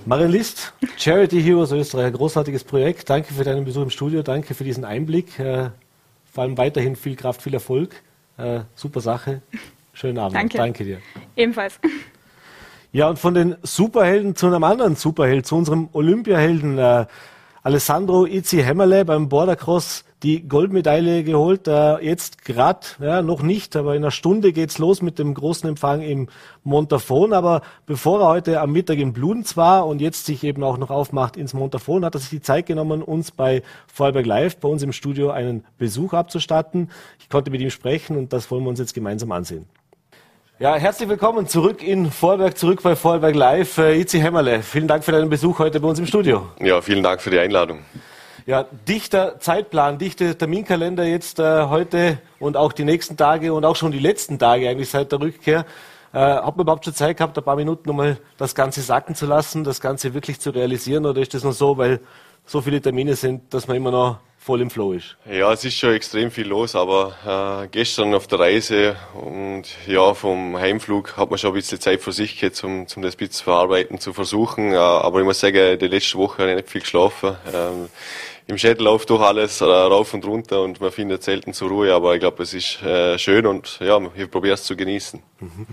Marion 0.05 0.32
List, 0.32 0.74
Charity 0.97 1.41
Heroes 1.41 1.72
Österreich, 1.72 2.07
ein 2.07 2.14
großartiges 2.14 2.64
Projekt. 2.64 3.10
Danke 3.10 3.34
für 3.34 3.43
deinen 3.43 3.66
Besuch 3.66 3.84
im 3.84 3.89
Studio, 3.89 4.22
danke 4.22 4.53
für 4.53 4.64
diesen 4.64 4.86
Einblick. 4.86 5.39
Äh, 5.39 5.72
vor 6.32 6.43
allem 6.43 6.57
weiterhin 6.57 6.95
viel 6.95 7.16
Kraft, 7.16 7.41
viel 7.41 7.53
Erfolg. 7.53 7.95
Äh, 8.38 8.62
super 8.76 9.01
Sache. 9.01 9.41
Schönen 9.93 10.18
Abend. 10.18 10.36
Danke. 10.36 10.57
danke 10.57 10.84
dir. 10.84 11.01
Ebenfalls. 11.36 11.80
Ja, 12.91 13.07
und 13.07 13.19
von 13.19 13.35
den 13.35 13.55
Superhelden 13.61 14.35
zu 14.35 14.47
einem 14.47 14.63
anderen 14.63 14.95
Superheld, 14.95 15.45
zu 15.45 15.55
unserem 15.55 15.89
Olympiahelden 15.93 16.79
äh, 16.79 17.05
Alessandro 17.61 18.25
Izzi 18.25 18.63
Hämmerle 18.63 19.05
beim 19.05 19.29
Bordercross 19.29 20.05
die 20.23 20.47
Goldmedaille 20.47 21.23
geholt. 21.23 21.67
Äh, 21.67 22.03
jetzt 22.03 22.43
gerade, 22.43 22.79
ja, 22.99 23.21
noch 23.21 23.43
nicht, 23.43 23.75
aber 23.75 23.95
in 23.95 24.03
einer 24.03 24.09
Stunde 24.09 24.53
geht's 24.53 24.79
los 24.79 25.03
mit 25.03 25.19
dem 25.19 25.35
großen 25.35 25.69
Empfang 25.69 26.01
im 26.01 26.29
Montafon. 26.63 27.31
Aber 27.31 27.61
bevor 27.85 28.21
er 28.21 28.27
heute 28.27 28.59
am 28.59 28.71
Mittag 28.71 28.97
in 28.97 29.13
Bludenz 29.13 29.55
war 29.55 29.85
und 29.85 30.01
jetzt 30.01 30.25
sich 30.25 30.43
eben 30.43 30.63
auch 30.63 30.79
noch 30.79 30.89
aufmacht 30.89 31.37
ins 31.37 31.53
Montafon, 31.53 32.03
hat 32.03 32.15
er 32.15 32.19
sich 32.21 32.31
die 32.31 32.41
Zeit 32.41 32.65
genommen, 32.65 33.03
uns 33.03 33.29
bei 33.29 33.61
Vorarlberg 33.85 34.25
Live, 34.25 34.57
bei 34.57 34.67
uns 34.67 34.81
im 34.81 34.93
Studio, 34.93 35.29
einen 35.29 35.63
Besuch 35.77 36.13
abzustatten. 36.13 36.89
Ich 37.19 37.29
konnte 37.29 37.51
mit 37.51 37.61
ihm 37.61 37.69
sprechen 37.69 38.17
und 38.17 38.33
das 38.33 38.49
wollen 38.49 38.63
wir 38.63 38.69
uns 38.69 38.79
jetzt 38.79 38.95
gemeinsam 38.95 39.31
ansehen. 39.31 39.67
Ja, 40.60 40.76
herzlich 40.76 41.07
willkommen 41.07 41.47
zurück 41.47 41.82
in 41.82 42.12
Vorwerk, 42.12 42.57
zurück 42.57 42.84
bei 42.84 42.93
Vorwerk 42.97 43.34
Live. 43.34 43.78
Äh, 43.78 44.01
Itzi 44.01 44.20
Hämmerle, 44.20 44.62
vielen 44.62 44.89
Dank 44.89 45.05
für 45.05 45.14
deinen 45.14 45.30
Besuch 45.30 45.57
heute 45.57 45.80
bei 45.80 45.88
uns 45.88 45.99
im 45.99 46.05
Studio. 46.05 46.49
Ja, 46.60 46.82
vielen 46.82 47.01
Dank 47.01 47.22
für 47.22 47.30
die 47.30 47.39
Einladung. 47.39 47.80
Ja, 48.45 48.66
dichter 48.86 49.39
Zeitplan, 49.39 49.99
dichter 49.99 50.38
Terminkalender 50.38 51.05
jetzt 51.05 51.39
äh, 51.39 51.64
heute 51.68 52.18
und 52.39 52.57
auch 52.57 52.74
die 52.74 52.84
nächsten 52.84 53.16
Tage 53.16 53.53
und 53.53 53.64
auch 53.64 53.78
schon 53.78 53.93
die 53.93 53.99
letzten 53.99 54.38
Tage 54.38 54.68
eigentlich 54.68 54.89
seit 54.89 55.14
der 55.14 55.22
Rückkehr. 55.22 55.66
Äh, 56.12 56.20
hat 56.20 56.57
man 56.57 56.66
überhaupt 56.66 56.84
schon 56.84 56.93
Zeit 56.93 57.16
gehabt, 57.16 57.38
ein 57.38 57.43
paar 57.45 57.55
Minuten 57.55 57.88
nochmal 57.88 58.18
das 58.38 58.53
Ganze 58.53 58.82
sacken 58.82 59.16
zu 59.16 59.28
lassen, 59.28 59.64
das 59.64 59.80
Ganze 59.80 60.14
wirklich 60.14 60.41
zu 60.41 60.49
realisieren 60.49 61.05
oder 61.05 61.22
ist 61.22 61.34
das 61.34 61.45
nur 61.45 61.53
so, 61.53 61.78
weil 61.78 62.01
so 62.45 62.60
viele 62.60 62.82
Termine 62.82 63.16
sind, 63.16 63.53
dass 63.53 63.66
man 63.70 63.78
immer 63.78 63.91
noch 63.91 64.18
voll 64.49 64.61
im 64.61 64.71
Flow 64.71 64.93
ist. 64.93 65.15
Ja, 65.31 65.53
es 65.53 65.63
ist 65.63 65.77
schon 65.77 65.93
extrem 65.93 66.31
viel 66.31 66.47
los, 66.47 66.75
aber 66.75 67.13
äh, 67.63 67.67
gestern 67.67 68.15
auf 68.15 68.25
der 68.25 68.39
Reise 68.39 68.95
und 69.13 69.65
ja, 69.85 70.15
vom 70.15 70.57
Heimflug 70.57 71.17
hat 71.17 71.29
man 71.29 71.37
schon 71.37 71.51
ein 71.51 71.53
bisschen 71.53 71.79
Zeit 71.79 72.01
für 72.01 72.11
sich 72.11 72.39
gehabt, 72.39 72.63
um, 72.63 72.79
um 72.79 72.85
das 72.85 72.95
ein 72.95 73.01
bisschen 73.17 73.29
zu 73.29 73.43
verarbeiten, 73.43 73.99
zu 73.99 74.11
versuchen. 74.11 74.73
Äh, 74.73 74.77
aber 74.77 75.19
ich 75.19 75.25
muss 75.25 75.39
sagen, 75.39 75.77
die 75.77 75.85
letzte 75.85 76.17
Woche 76.17 76.41
habe 76.41 76.49
ich 76.49 76.55
nicht 76.55 76.69
viel 76.71 76.81
geschlafen. 76.81 77.35
Ähm, 77.53 77.89
Im 78.47 78.57
Schädel 78.57 78.85
läuft 78.85 79.11
doch 79.11 79.21
alles 79.21 79.61
äh, 79.61 79.65
rauf 79.65 80.15
und 80.15 80.25
runter 80.25 80.63
und 80.63 80.81
man 80.81 80.91
findet 80.91 81.21
selten 81.21 81.53
zur 81.53 81.69
Ruhe, 81.69 81.93
aber 81.93 82.15
ich 82.15 82.19
glaube, 82.19 82.41
es 82.41 82.55
ist 82.55 82.81
äh, 82.81 83.19
schön 83.19 83.45
und 83.45 83.77
ja, 83.81 84.01
ich 84.15 84.31
probiere 84.31 84.55
es 84.55 84.63
zu 84.63 84.75
genießen. 84.75 85.21
Mhm. 85.41 85.67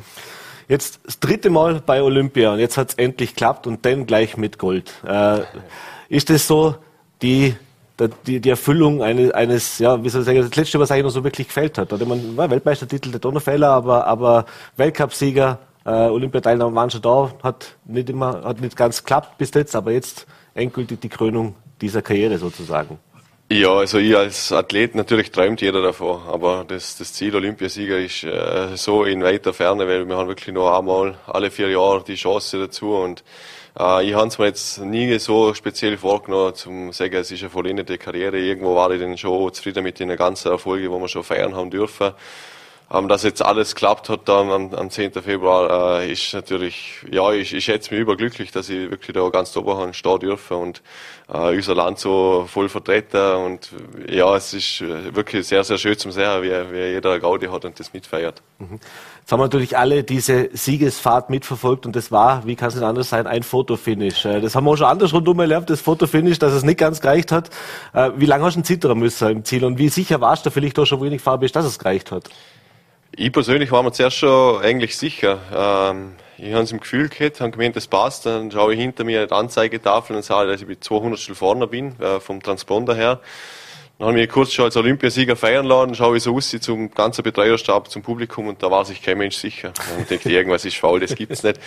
Jetzt 0.68 1.00
das 1.02 1.18
dritte 1.18 1.48
Mal 1.48 1.80
bei 1.80 2.02
Olympia 2.02 2.52
und 2.52 2.58
jetzt 2.58 2.76
hat 2.76 2.90
es 2.90 2.94
endlich 2.96 3.30
geklappt 3.30 3.66
und 3.66 3.86
dann 3.86 4.04
gleich 4.04 4.36
mit 4.36 4.58
Gold. 4.58 4.92
Äh, 5.02 5.44
ist 6.10 6.28
es 6.28 6.46
so 6.46 6.74
die 7.22 7.54
die, 8.26 8.40
die 8.40 8.50
Erfüllung 8.50 9.02
eines, 9.02 9.30
eines, 9.32 9.78
ja, 9.78 10.02
wie 10.02 10.08
soll 10.08 10.22
ich 10.22 10.26
sagen, 10.26 10.40
das 10.40 10.54
letzte, 10.54 10.78
was 10.78 10.90
eigentlich 10.90 11.04
noch 11.04 11.10
so 11.10 11.24
wirklich 11.24 11.48
gefällt 11.48 11.78
hat. 11.78 11.92
Oder 11.92 12.04
man, 12.04 12.36
Weltmeistertitel 12.36 13.10
der 13.10 13.20
Donnerfehler, 13.20 13.70
aber, 13.70 14.06
aber 14.06 14.46
Weltcupsieger, 14.76 15.58
äh, 15.84 15.90
Olympiateilnahme 15.90 16.74
waren 16.74 16.90
schon 16.90 17.02
da, 17.02 17.32
hat 17.42 17.76
nicht 17.84 18.10
immer, 18.10 18.42
hat 18.44 18.60
nicht 18.60 18.76
ganz 18.76 19.02
geklappt 19.02 19.38
bis 19.38 19.52
jetzt, 19.54 19.74
aber 19.74 19.92
jetzt 19.92 20.26
endgültig 20.54 21.00
die 21.00 21.08
Krönung 21.08 21.54
dieser 21.80 22.02
Karriere 22.02 22.38
sozusagen? 22.38 22.98
Ja, 23.48 23.74
also 23.74 23.98
ich 23.98 24.16
als 24.16 24.50
Athlet 24.50 24.96
natürlich 24.96 25.30
träumt 25.30 25.60
jeder 25.60 25.80
davon, 25.80 26.20
aber 26.26 26.64
das, 26.66 26.98
das 26.98 27.12
Ziel 27.12 27.34
Olympiasieger 27.36 27.98
ist 27.98 28.24
äh, 28.24 28.76
so 28.76 29.04
in 29.04 29.22
weiter 29.22 29.52
Ferne, 29.52 29.86
weil 29.86 30.08
wir 30.08 30.16
haben 30.16 30.26
wirklich 30.26 30.52
nur 30.52 30.76
einmal 30.76 31.14
alle 31.28 31.52
vier 31.52 31.70
Jahre 31.70 32.02
die 32.02 32.16
Chance 32.16 32.58
dazu 32.58 32.96
und 32.96 33.22
äh, 33.78 34.08
ich 34.08 34.14
habe 34.14 34.28
es 34.28 34.38
mir 34.38 34.46
jetzt 34.46 34.78
nie 34.78 35.18
so 35.18 35.54
speziell 35.54 35.96
vorgenommen, 35.98 36.54
zum 36.54 36.92
sagen, 36.92 37.16
es 37.16 37.30
ist 37.30 37.42
eine 37.42 37.50
vollendete 37.50 37.98
Karriere. 37.98 38.38
Irgendwo 38.38 38.74
war 38.74 38.90
ich 38.90 39.00
dann 39.00 39.16
schon 39.18 39.52
zufrieden 39.52 39.82
mit 39.84 40.00
den 40.00 40.16
ganzen 40.16 40.50
Erfolgen, 40.50 40.84
die 40.84 41.00
wir 41.00 41.08
schon 41.08 41.24
feiern 41.24 41.54
haben 41.54 41.70
dürfen. 41.70 42.12
Ähm, 42.88 43.08
dass 43.08 43.24
jetzt 43.24 43.42
alles 43.42 43.74
klappt 43.74 44.08
hat 44.08 44.28
dann 44.28 44.48
am, 44.48 44.72
am 44.72 44.90
10. 44.90 45.14
Februar, 45.14 46.00
äh, 46.02 46.12
ist 46.12 46.32
natürlich, 46.34 47.04
ja, 47.10 47.32
ich, 47.32 47.52
ich 47.52 47.64
schätze 47.64 47.92
mich 47.92 48.00
überglücklich, 48.00 48.52
dass 48.52 48.68
ich 48.68 48.90
wirklich 48.90 49.12
da 49.12 49.28
ganz 49.28 49.56
oben 49.56 49.92
stehen 49.92 50.20
dürfen 50.20 50.56
und 50.56 50.82
äh, 51.28 51.56
unser 51.56 51.74
Land 51.74 51.98
so 51.98 52.46
voll 52.48 52.68
vertreten 52.68 53.44
und 53.44 53.70
ja, 54.08 54.36
es 54.36 54.54
ist 54.54 54.82
wirklich 54.82 55.48
sehr, 55.48 55.64
sehr 55.64 55.78
schön 55.78 55.98
zum 55.98 56.12
sehen, 56.12 56.42
wie, 56.42 56.50
wie 56.72 56.92
jeder 56.92 57.18
Gaudi 57.18 57.48
hat 57.48 57.64
und 57.64 57.80
das 57.80 57.92
mitfeiert. 57.92 58.40
Mhm. 58.60 58.78
Jetzt 59.26 59.32
haben 59.32 59.40
wir 59.40 59.46
natürlich 59.46 59.76
alle 59.76 60.04
diese 60.04 60.50
Siegesfahrt 60.52 61.30
mitverfolgt 61.30 61.84
und 61.84 61.96
das 61.96 62.12
war, 62.12 62.46
wie 62.46 62.54
kann 62.54 62.68
es 62.68 62.76
nicht 62.76 62.84
anders 62.84 63.08
sein, 63.08 63.26
ein 63.26 63.42
Fotofinish. 63.42 64.24
Äh, 64.24 64.40
das 64.40 64.54
haben 64.54 64.62
wir 64.66 64.70
auch 64.70 64.76
schon 64.76 64.86
anders 64.86 65.12
rundum 65.12 65.40
erlebt, 65.40 65.68
das 65.68 65.80
Fotofinish, 65.80 66.38
dass 66.38 66.52
es 66.52 66.62
nicht 66.62 66.78
ganz 66.78 67.00
gereicht 67.00 67.32
hat. 67.32 67.50
Äh, 67.92 68.12
wie 68.18 68.26
lange 68.26 68.44
hast 68.44 68.54
du 68.54 68.60
denn 68.60 68.64
zittern 68.64 68.96
müssen 68.96 69.28
im 69.28 69.44
Ziel 69.44 69.64
und 69.64 69.78
wie 69.78 69.88
sicher 69.88 70.20
warst 70.20 70.46
du 70.46 70.50
vielleicht 70.50 70.78
auch 70.78 70.84
schon 70.84 71.02
wenig 71.02 71.22
Farbe 71.22 71.44
ist, 71.44 71.56
dass 71.56 71.64
es 71.64 71.76
gereicht 71.76 72.12
hat? 72.12 72.30
Ich 73.16 73.32
persönlich 73.32 73.72
war 73.72 73.82
mir 73.82 73.90
zuerst 73.90 74.18
schon 74.18 74.62
eigentlich 74.62 74.96
sicher. 74.96 75.40
Ähm, 75.52 76.12
ich 76.38 76.52
habe 76.52 76.62
es 76.62 76.70
im 76.70 76.78
Gefühl 76.78 77.08
gehabt, 77.08 77.40
habe 77.40 77.50
gemeint, 77.50 77.74
das 77.74 77.88
passt. 77.88 78.26
Dann 78.26 78.52
schaue 78.52 78.74
ich 78.74 78.80
hinter 78.80 79.02
mir 79.02 79.26
die 79.26 79.32
Anzeigetafel 79.32 80.14
und 80.14 80.24
sage, 80.24 80.52
dass 80.52 80.60
ich 80.60 80.68
mit 80.68 80.84
200 80.84 81.18
vorne 81.36 81.66
bin, 81.66 82.00
äh, 82.00 82.20
vom 82.20 82.40
Transponder 82.40 82.94
her. 82.94 83.18
Dann 83.98 84.08
habe 84.08 84.18
ich 84.18 84.26
mich 84.26 84.30
kurz 84.30 84.52
schon 84.52 84.66
als 84.66 84.76
Olympiasieger 84.76 85.36
feiern 85.36 85.64
lassen, 85.64 85.94
schaue 85.94 86.18
ich 86.18 86.22
so 86.22 86.36
aus 86.36 86.50
zum 86.60 86.90
ganzen 86.90 87.22
Betreuerstab, 87.22 87.90
zum 87.90 88.02
Publikum 88.02 88.46
und 88.46 88.62
da 88.62 88.70
war 88.70 88.84
sich 88.84 89.00
kein 89.00 89.16
Mensch 89.16 89.36
sicher. 89.36 89.72
Und 89.96 90.02
ich 90.02 90.18
dachte, 90.18 90.30
irgendwas 90.30 90.66
ist 90.66 90.76
faul, 90.76 91.00
das 91.00 91.14
gibt's 91.14 91.42
nicht. 91.42 91.58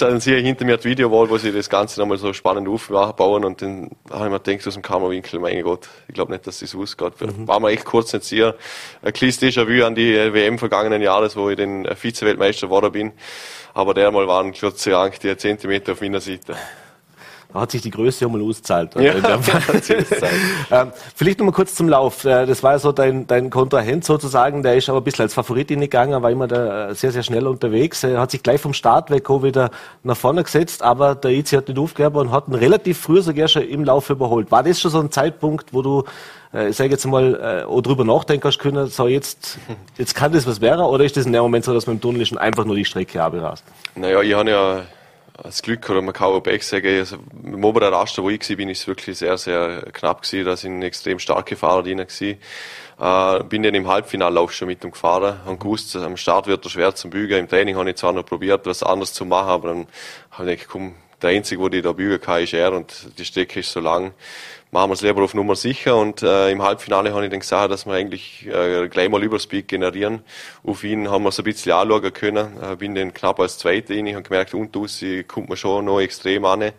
dann 0.00 0.20
sehe 0.20 0.36
ich 0.36 0.44
hinter 0.44 0.66
mir 0.66 0.76
das 0.76 0.84
Videowall, 0.84 1.30
wo 1.30 1.38
sie 1.38 1.50
das 1.50 1.70
Ganze 1.70 1.98
nochmal 1.98 2.18
so 2.18 2.34
spannend 2.34 2.68
aufbauen 2.68 3.46
und 3.46 3.62
dann 3.62 3.90
habe 4.10 4.26
ich 4.26 4.30
mir 4.32 4.40
gedacht 4.40 4.66
aus 4.66 4.74
dem 4.74 4.82
Kamerawinkel, 4.82 5.40
mein 5.40 5.62
Gott, 5.62 5.88
ich 6.08 6.14
glaube 6.14 6.32
nicht, 6.32 6.46
dass 6.46 6.58
das 6.58 6.74
ausgeht. 6.74 7.18
Mhm. 7.18 7.48
War 7.48 7.58
mir 7.58 7.70
echt 7.70 7.86
kurz 7.86 8.12
nicht 8.12 8.26
sicher. 8.26 8.54
Ein 9.00 9.14
kleines 9.14 9.40
Déjà-vu 9.40 9.86
an 9.86 9.94
die 9.94 10.14
WM 10.34 10.58
vergangenen 10.58 11.00
Jahres, 11.00 11.36
wo 11.36 11.48
ich 11.48 11.56
den 11.56 11.86
Vize-Weltmeister 11.86 12.66
geworden 12.66 12.92
bin. 12.92 13.12
Aber 13.72 13.94
dermal 13.94 14.26
waren 14.26 14.52
sei 14.52 14.90
Dank 14.90 15.18
die 15.20 15.34
Zentimeter 15.38 15.92
auf 15.92 16.02
meiner 16.02 16.20
Seite. 16.20 16.54
Hat 17.52 17.70
sich 17.70 17.82
die 17.82 17.90
Größe 17.90 18.24
ja 18.24 18.28
mal 18.30 18.40
ausgezahlt. 18.42 18.94
Ja, 18.94 19.14
ähm, 20.70 20.92
vielleicht 21.14 21.38
noch 21.38 21.46
mal 21.46 21.52
kurz 21.52 21.74
zum 21.74 21.88
Lauf. 21.88 22.24
Äh, 22.24 22.46
das 22.46 22.62
war 22.62 22.72
ja 22.72 22.78
so 22.78 22.92
dein, 22.92 23.26
dein 23.26 23.50
Kontrahent 23.50 24.04
sozusagen. 24.04 24.62
Der 24.62 24.76
ist 24.76 24.88
aber 24.88 24.98
ein 24.98 25.04
bisschen 25.04 25.24
als 25.24 25.34
Favorit 25.34 25.68
gegangen, 25.68 26.22
war 26.22 26.30
immer 26.30 26.46
da 26.46 26.90
äh, 26.90 26.94
sehr, 26.94 27.12
sehr 27.12 27.22
schnell 27.22 27.46
unterwegs. 27.46 28.04
Er 28.04 28.20
hat 28.20 28.30
sich 28.30 28.42
gleich 28.42 28.60
vom 28.60 28.74
Start 28.74 29.10
weg 29.10 29.28
auch 29.30 29.42
wieder 29.42 29.70
nach 30.02 30.16
vorne 30.16 30.42
gesetzt, 30.44 30.82
aber 30.82 31.14
der 31.14 31.32
IC 31.32 31.52
hat 31.52 31.68
nicht 31.68 31.78
aufgegeben 31.78 32.16
und 32.16 32.32
hat 32.32 32.48
ihn 32.48 32.54
relativ 32.54 32.98
früh 32.98 33.20
sogar 33.22 33.48
schon 33.48 33.62
im 33.62 33.84
Lauf 33.84 34.10
überholt. 34.10 34.50
War 34.50 34.62
das 34.62 34.80
schon 34.80 34.90
so 34.90 35.00
ein 35.00 35.10
Zeitpunkt, 35.10 35.72
wo 35.72 35.82
du 35.82 36.04
äh, 36.52 36.70
ich 36.70 36.76
sage 36.76 36.90
jetzt 36.90 37.06
mal, 37.06 37.66
äh, 37.68 37.82
drüber 37.82 38.04
nachdenken 38.04 38.44
hast 38.44 38.58
können, 38.58 38.86
so 38.88 39.06
jetzt, 39.06 39.58
jetzt 39.98 40.14
kann 40.14 40.32
das 40.32 40.46
was 40.46 40.60
werden, 40.60 40.84
oder 40.84 41.04
ist 41.04 41.16
das 41.16 41.26
in 41.26 41.32
dem 41.32 41.42
Moment 41.42 41.64
so, 41.64 41.72
dass 41.72 41.86
man 41.86 41.96
im 41.96 42.00
Tunnel 42.00 42.26
schon 42.26 42.38
einfach 42.38 42.64
nur 42.64 42.76
die 42.76 42.84
Strecke 42.84 43.22
abrast? 43.22 43.64
Naja, 43.94 44.20
ich 44.22 44.34
habe 44.34 44.50
ja 44.50 44.82
das 45.42 45.62
Glück, 45.62 45.88
oder 45.88 46.02
man 46.02 46.12
kann 46.12 46.28
auch 46.28 46.40
Beck 46.40 46.62
sagen, 46.62 46.86
also 46.86 47.16
im 47.42 47.64
oberen 47.64 47.92
Raster, 47.92 48.22
wo 48.22 48.30
ich 48.30 48.48
war, 48.48 48.56
bin, 48.56 48.68
es 48.68 48.86
wirklich 48.86 49.18
sehr, 49.18 49.36
sehr 49.38 49.82
knapp 49.92 50.22
gewesen. 50.22 50.44
Da 50.44 50.56
sind 50.56 50.82
extrem 50.82 51.18
starke 51.18 51.56
Fahrer 51.56 51.82
drin 51.82 51.98
gewesen. 51.98 52.38
Äh, 52.98 53.44
bin 53.44 53.62
dann 53.62 53.74
im 53.74 53.88
Halbfinallauf 53.88 54.52
schon 54.52 54.68
mit 54.68 54.82
dem 54.84 54.90
gefahren 54.90 55.40
und 55.46 55.60
gewusst, 55.60 55.96
am 55.96 56.16
Start 56.16 56.46
wird 56.46 56.64
er 56.64 56.70
schwer 56.70 56.94
zum 56.94 57.10
Bügen. 57.10 57.38
Im 57.38 57.48
Training 57.48 57.76
habe 57.76 57.88
ich 57.90 57.96
zwar 57.96 58.12
noch 58.12 58.26
probiert, 58.26 58.66
was 58.66 58.82
anderes 58.82 59.14
zu 59.14 59.24
machen, 59.24 59.48
aber 59.48 59.68
dann 59.68 59.86
habe 60.32 60.52
ich 60.52 60.60
gedacht, 60.60 60.68
komm, 60.70 60.94
der 61.22 61.30
Einzige, 61.30 61.60
wo 61.60 61.68
die 61.68 61.82
da 61.82 61.92
bügen 61.92 62.20
kann, 62.20 62.42
ist 62.42 62.54
er 62.54 62.72
und 62.72 63.18
die 63.18 63.24
Strecke 63.24 63.60
ist 63.60 63.72
so 63.72 63.80
lang 63.80 64.12
machen 64.70 64.90
wir 64.90 64.94
es 64.94 65.02
lieber 65.02 65.22
auf 65.22 65.34
Nummer 65.34 65.56
sicher. 65.56 65.96
Und 65.96 66.22
äh, 66.22 66.50
im 66.50 66.62
Halbfinale 66.62 67.12
habe 67.12 67.24
ich 67.24 67.30
dann 67.30 67.40
gesagt, 67.40 67.72
dass 67.72 67.86
wir 67.86 67.94
eigentlich 67.94 68.46
äh, 68.46 68.88
gleich 68.88 69.08
mal 69.08 69.22
Überspeed 69.22 69.68
generieren. 69.68 70.22
Auf 70.64 70.84
ihn 70.84 71.10
haben 71.10 71.24
wir 71.24 71.30
es 71.30 71.38
ein 71.38 71.44
bisschen 71.44 71.72
anschauen 71.72 72.12
können. 72.12 72.48
Äh, 72.62 72.76
bin 72.76 72.94
dann 72.94 73.12
knapp 73.14 73.40
als 73.40 73.58
Zweiter 73.58 73.94
rein. 73.94 74.06
Ich 74.06 74.14
habe 74.14 74.22
gemerkt, 74.22 74.54
unten 74.54 75.26
kommt 75.26 75.48
man 75.48 75.56
schon 75.56 75.84
noch 75.84 76.00
extrem 76.00 76.44
an. 76.44 76.60
Mhm. 76.60 76.72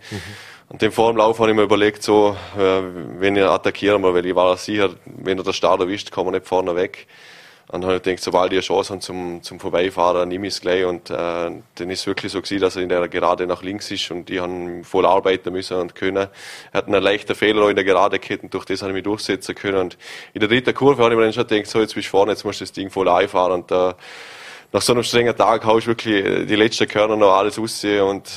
Und 0.69 0.81
dem 0.81 0.93
vor 0.93 1.11
dem 1.11 1.17
Lauf 1.17 1.39
habe 1.39 1.49
ich 1.49 1.55
mir 1.55 1.63
überlegt, 1.63 2.01
so, 2.01 2.37
äh, 2.57 2.81
wenn 3.19 3.35
ich 3.35 3.43
attackieren 3.43 4.01
wir, 4.01 4.13
weil 4.13 4.25
ich 4.25 4.35
war 4.35 4.55
sicher, 4.55 4.91
wenn 5.05 5.37
er 5.37 5.43
den 5.43 5.51
Start 5.51 5.81
erwischt, 5.81 6.11
kann 6.11 6.23
man 6.23 6.33
nicht 6.33 6.47
vorne 6.47 6.75
weg. 6.77 7.07
Und 7.71 7.81
dann 7.81 7.89
habe 7.91 7.97
ich 7.97 8.03
gedacht, 8.03 8.21
sobald 8.21 8.51
ich 8.51 8.57
eine 8.57 8.63
Chance 8.63 8.89
habe 8.91 8.99
zum, 8.99 9.41
zum 9.43 9.57
Vorbeifahren, 9.57 10.27
nehme 10.27 10.47
ich 10.47 10.55
es 10.55 10.61
gleich. 10.61 10.83
Und 10.83 11.09
äh, 11.09 11.13
dann 11.13 11.89
ist 11.89 12.05
wirklich 12.05 12.31
so 12.31 12.41
gewesen, 12.41 12.59
dass 12.59 12.75
er 12.75 12.81
in 12.81 12.89
der 12.89 13.07
Gerade 13.07 13.47
nach 13.47 13.63
links 13.63 13.89
ist 13.91 14.11
und 14.11 14.29
ich 14.29 14.39
habe 14.39 14.83
voll 14.83 15.05
arbeiten 15.05 15.53
müssen 15.53 15.77
und 15.77 15.95
können. 15.95 16.17
Er 16.17 16.29
hat 16.73 16.87
einen 16.87 17.01
leichten 17.01 17.33
Fehler 17.33 17.69
in 17.69 17.75
der 17.75 17.85
Gerade 17.85 18.19
gehabt 18.19 18.43
und 18.43 18.53
durch 18.53 18.65
das 18.65 18.81
habe 18.81 18.91
ich 18.91 18.95
mich 18.95 19.03
durchsetzen 19.03 19.55
können. 19.55 19.77
Und 19.77 19.97
in 20.33 20.41
der 20.41 20.49
dritten 20.49 20.73
Kurve 20.73 21.01
habe 21.01 21.13
ich 21.13 21.17
mir 21.17 21.23
dann 21.23 21.33
schon 21.33 21.47
gedacht, 21.47 21.67
so 21.67 21.79
jetzt 21.79 21.95
bist 21.95 22.07
du 22.07 22.11
vorne, 22.11 22.33
jetzt 22.33 22.43
musst 22.43 22.59
du 22.59 22.65
das 22.65 22.73
Ding 22.73 22.89
voll 22.89 23.07
einfahren. 23.07 23.53
Und 23.53 23.71
äh, 23.71 23.93
nach 24.73 24.81
so 24.81 24.93
einem 24.93 25.03
strengen 25.03 25.35
Tag 25.35 25.65
haust 25.65 25.87
wirklich 25.87 26.25
äh, 26.25 26.45
die 26.45 26.55
letzten 26.55 26.87
Körner 26.87 27.15
noch 27.15 27.33
alles 27.33 27.59
aussehen 27.59 28.03
und 28.03 28.29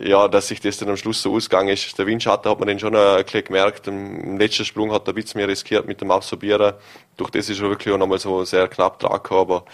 äh, 0.00 0.08
ja, 0.08 0.26
dass 0.28 0.48
sich 0.48 0.60
das 0.60 0.78
dann 0.78 0.88
am 0.88 0.96
Schluss 0.96 1.20
so 1.20 1.34
ausgegangen 1.34 1.68
ist. 1.68 1.98
Der 1.98 2.06
Windschatten 2.06 2.50
hat 2.50 2.58
man 2.58 2.68
dann 2.68 2.78
schon 2.78 2.96
ein 2.96 3.22
bisschen 3.24 3.44
gemerkt. 3.44 3.86
Im 3.88 4.38
letzten 4.38 4.64
Sprung 4.64 4.92
hat 4.92 5.06
er 5.06 5.12
ein 5.12 5.14
bisschen 5.14 5.38
mehr 5.38 5.48
riskiert 5.48 5.86
mit 5.86 6.00
dem 6.00 6.10
Absorbieren. 6.10 6.74
Durch 7.16 7.30
das 7.30 7.50
ist 7.50 7.60
er 7.60 7.68
wirklich 7.68 7.92
auch 7.92 7.98
nochmal 7.98 8.18
so 8.18 8.44
sehr 8.44 8.68
knapp 8.68 8.98
dran 8.98 9.12
gekommen, 9.12 9.40
aber 9.42 9.64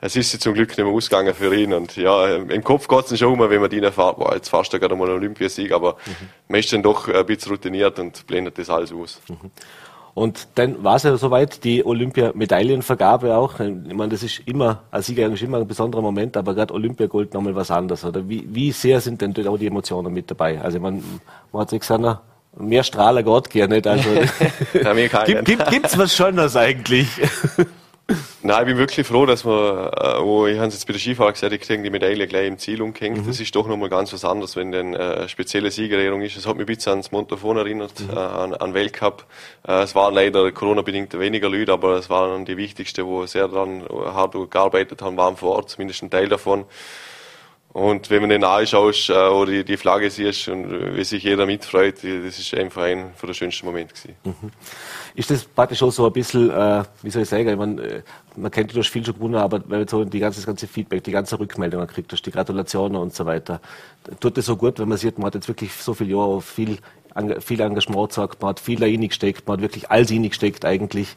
es 0.00 0.16
ist 0.16 0.30
sich 0.30 0.40
zum 0.40 0.54
Glück 0.54 0.68
nicht 0.68 0.78
mehr 0.78 0.86
ausgegangen 0.86 1.34
für 1.34 1.54
ihn. 1.54 1.74
Und 1.74 1.96
ja, 1.96 2.36
im 2.36 2.64
Kopf 2.64 2.88
geht 2.88 3.10
es 3.10 3.18
schon 3.18 3.32
um, 3.32 3.50
wenn 3.50 3.60
man 3.60 3.68
die 3.68 3.80
erfahrt, 3.80 4.16
boah, 4.16 4.34
jetzt 4.34 4.48
fast 4.48 4.70
gerade 4.70 4.94
mal 4.94 5.08
einen 5.08 5.18
Olympiasieg, 5.18 5.72
aber 5.72 5.96
mhm. 6.06 6.28
man 6.48 6.60
ist 6.60 6.72
dann 6.72 6.82
doch 6.82 7.08
ein 7.08 7.26
bisschen 7.26 7.52
routiniert 7.52 7.98
und 7.98 8.26
blendet 8.26 8.58
das 8.58 8.70
alles 8.70 8.92
aus. 8.92 9.20
Mhm. 9.28 9.50
Und 10.18 10.48
dann 10.56 10.82
war 10.82 10.96
es 10.96 11.04
ja 11.04 11.16
soweit, 11.16 11.62
die 11.62 11.86
Olympiamedaillenvergabe 11.86 13.36
auch. 13.36 13.60
Ich 13.60 13.94
meine, 13.94 14.08
das 14.08 14.24
ist 14.24 14.42
immer, 14.46 14.82
als 14.90 15.06
Sieger 15.06 15.24
eigentlich 15.24 15.44
immer 15.44 15.58
ein 15.58 15.68
besonderer 15.68 16.02
Moment, 16.02 16.36
aber 16.36 16.54
gerade 16.54 16.74
Olympiagold 16.74 17.32
nochmal 17.34 17.54
was 17.54 17.70
anderes. 17.70 18.04
Oder 18.04 18.28
wie, 18.28 18.44
wie 18.52 18.72
sehr 18.72 19.00
sind 19.00 19.20
denn 19.22 19.32
dort 19.32 19.46
auch 19.46 19.56
die 19.56 19.68
Emotionen 19.68 20.12
mit 20.12 20.28
dabei? 20.28 20.60
Also 20.60 20.80
man, 20.80 21.04
man 21.52 21.62
hat 21.62 21.70
sich 21.70 21.78
gesagt, 21.78 22.20
mehr 22.56 22.82
Strahler 22.82 23.22
gar 23.22 23.42
nicht. 23.68 23.86
Also, 23.86 24.10
gibt, 25.24 25.44
gibt, 25.44 25.70
gibt's 25.70 25.96
was 25.96 26.16
Schöneres 26.16 26.56
eigentlich? 26.56 27.08
Nein, 28.42 28.60
ich 28.60 28.66
bin 28.66 28.78
wirklich 28.78 29.06
froh, 29.06 29.26
dass 29.26 29.44
wir, 29.44 29.92
äh, 29.94 30.22
oh, 30.22 30.46
ich 30.46 30.56
habe 30.56 30.68
es 30.68 30.74
jetzt 30.74 30.86
bei 30.86 30.94
der 30.94 31.00
Skifahrer 31.00 31.32
gesagt, 31.32 31.52
ich 31.52 31.60
kriege 31.60 31.82
die 31.82 31.90
Medaille 31.90 32.26
gleich 32.26 32.46
im 32.46 32.56
Ziel 32.56 32.80
umgehängt. 32.80 33.18
Mhm. 33.18 33.26
Das 33.26 33.38
ist 33.38 33.54
doch 33.54 33.66
nochmal 33.66 33.90
ganz 33.90 34.12
was 34.14 34.24
anderes, 34.24 34.56
wenn 34.56 34.72
dann 34.72 34.94
äh, 34.94 35.28
spezielle 35.28 35.70
Siegerehrung 35.70 36.22
ist. 36.22 36.36
Es 36.36 36.46
hat 36.46 36.54
mich 36.56 36.64
ein 36.64 36.74
bisschen 36.74 36.92
ans 36.92 37.12
Montafon 37.12 37.58
erinnert, 37.58 38.00
mhm. 38.00 38.16
äh, 38.16 38.18
an, 38.18 38.54
an 38.54 38.72
Weltcup. 38.72 39.26
Äh, 39.66 39.82
es 39.82 39.94
waren 39.94 40.14
leider 40.14 40.50
Corona-bedingt 40.52 41.18
weniger 41.18 41.50
Leute, 41.50 41.72
aber 41.72 41.96
es 41.96 42.08
waren 42.08 42.46
die 42.46 42.56
wichtigsten, 42.56 43.04
wo 43.04 43.26
sehr 43.26 43.48
daran 43.48 43.84
hart 43.90 44.34
gearbeitet 44.50 45.02
haben, 45.02 45.18
waren 45.18 45.36
vor 45.36 45.56
Ort, 45.56 45.68
zumindest 45.70 46.02
ein 46.02 46.10
Teil 46.10 46.28
davon. 46.28 46.64
Und 47.74 48.08
wenn 48.08 48.22
man 48.22 48.30
den 48.30 48.44
anschaust 48.44 49.10
äh, 49.10 49.12
oder 49.12 49.52
die, 49.52 49.64
die 49.64 49.76
Flagge 49.76 50.10
siehst 50.10 50.48
und 50.48 50.96
wie 50.96 51.04
sich 51.04 51.22
jeder 51.22 51.44
mitfreut, 51.44 51.96
das 51.96 52.38
ist 52.38 52.54
einfach 52.54 52.82
ein 52.84 53.12
von 53.14 53.26
der 53.26 53.34
schönsten 53.34 53.66
Momente 53.66 53.94
gewesen. 53.94 54.16
Mhm. 54.24 54.50
Ist 55.18 55.32
das 55.32 55.42
praktisch 55.42 55.82
auch 55.82 55.90
so 55.90 56.06
ein 56.06 56.12
bisschen, 56.12 56.48
äh, 56.48 56.84
wie 57.02 57.10
soll 57.10 57.22
ich 57.22 57.28
sagen, 57.28 57.48
ich 57.48 57.56
meine, 57.56 57.82
äh, 57.82 58.02
man 58.36 58.52
kennt 58.52 58.72
du 58.72 58.78
hast 58.78 58.88
viel 58.88 59.04
schon 59.04 59.14
gewonnen, 59.14 59.34
aber 59.34 59.60
wenn 59.66 59.80
man 59.80 59.88
so 59.88 60.04
die 60.04 60.20
ganze, 60.20 60.38
das 60.38 60.46
ganze 60.46 60.68
Feedback, 60.68 61.02
die 61.02 61.10
ganze 61.10 61.40
Rückmeldung 61.40 61.84
kriegt, 61.88 62.12
durch 62.12 62.22
die 62.22 62.30
Gratulationen 62.30 62.96
und 62.96 63.12
so 63.12 63.26
weiter, 63.26 63.60
tut 64.20 64.36
das 64.36 64.46
so 64.46 64.56
gut, 64.56 64.78
wenn 64.78 64.88
man 64.88 64.96
sieht, 64.96 65.18
man 65.18 65.26
hat 65.26 65.34
jetzt 65.34 65.48
wirklich 65.48 65.72
so 65.72 65.92
viele 65.92 66.10
Jahre 66.10 66.40
viel, 66.40 66.78
viel 67.40 67.60
Engagement 67.60 68.10
gesagt, 68.10 68.40
man 68.40 68.50
hat 68.50 68.60
viel 68.60 68.78
da 68.78 68.86
reingesteckt, 68.86 69.44
man 69.48 69.56
hat 69.56 69.62
wirklich 69.62 69.90
alles 69.90 70.12
reingesteckt 70.12 70.64
eigentlich. 70.64 71.16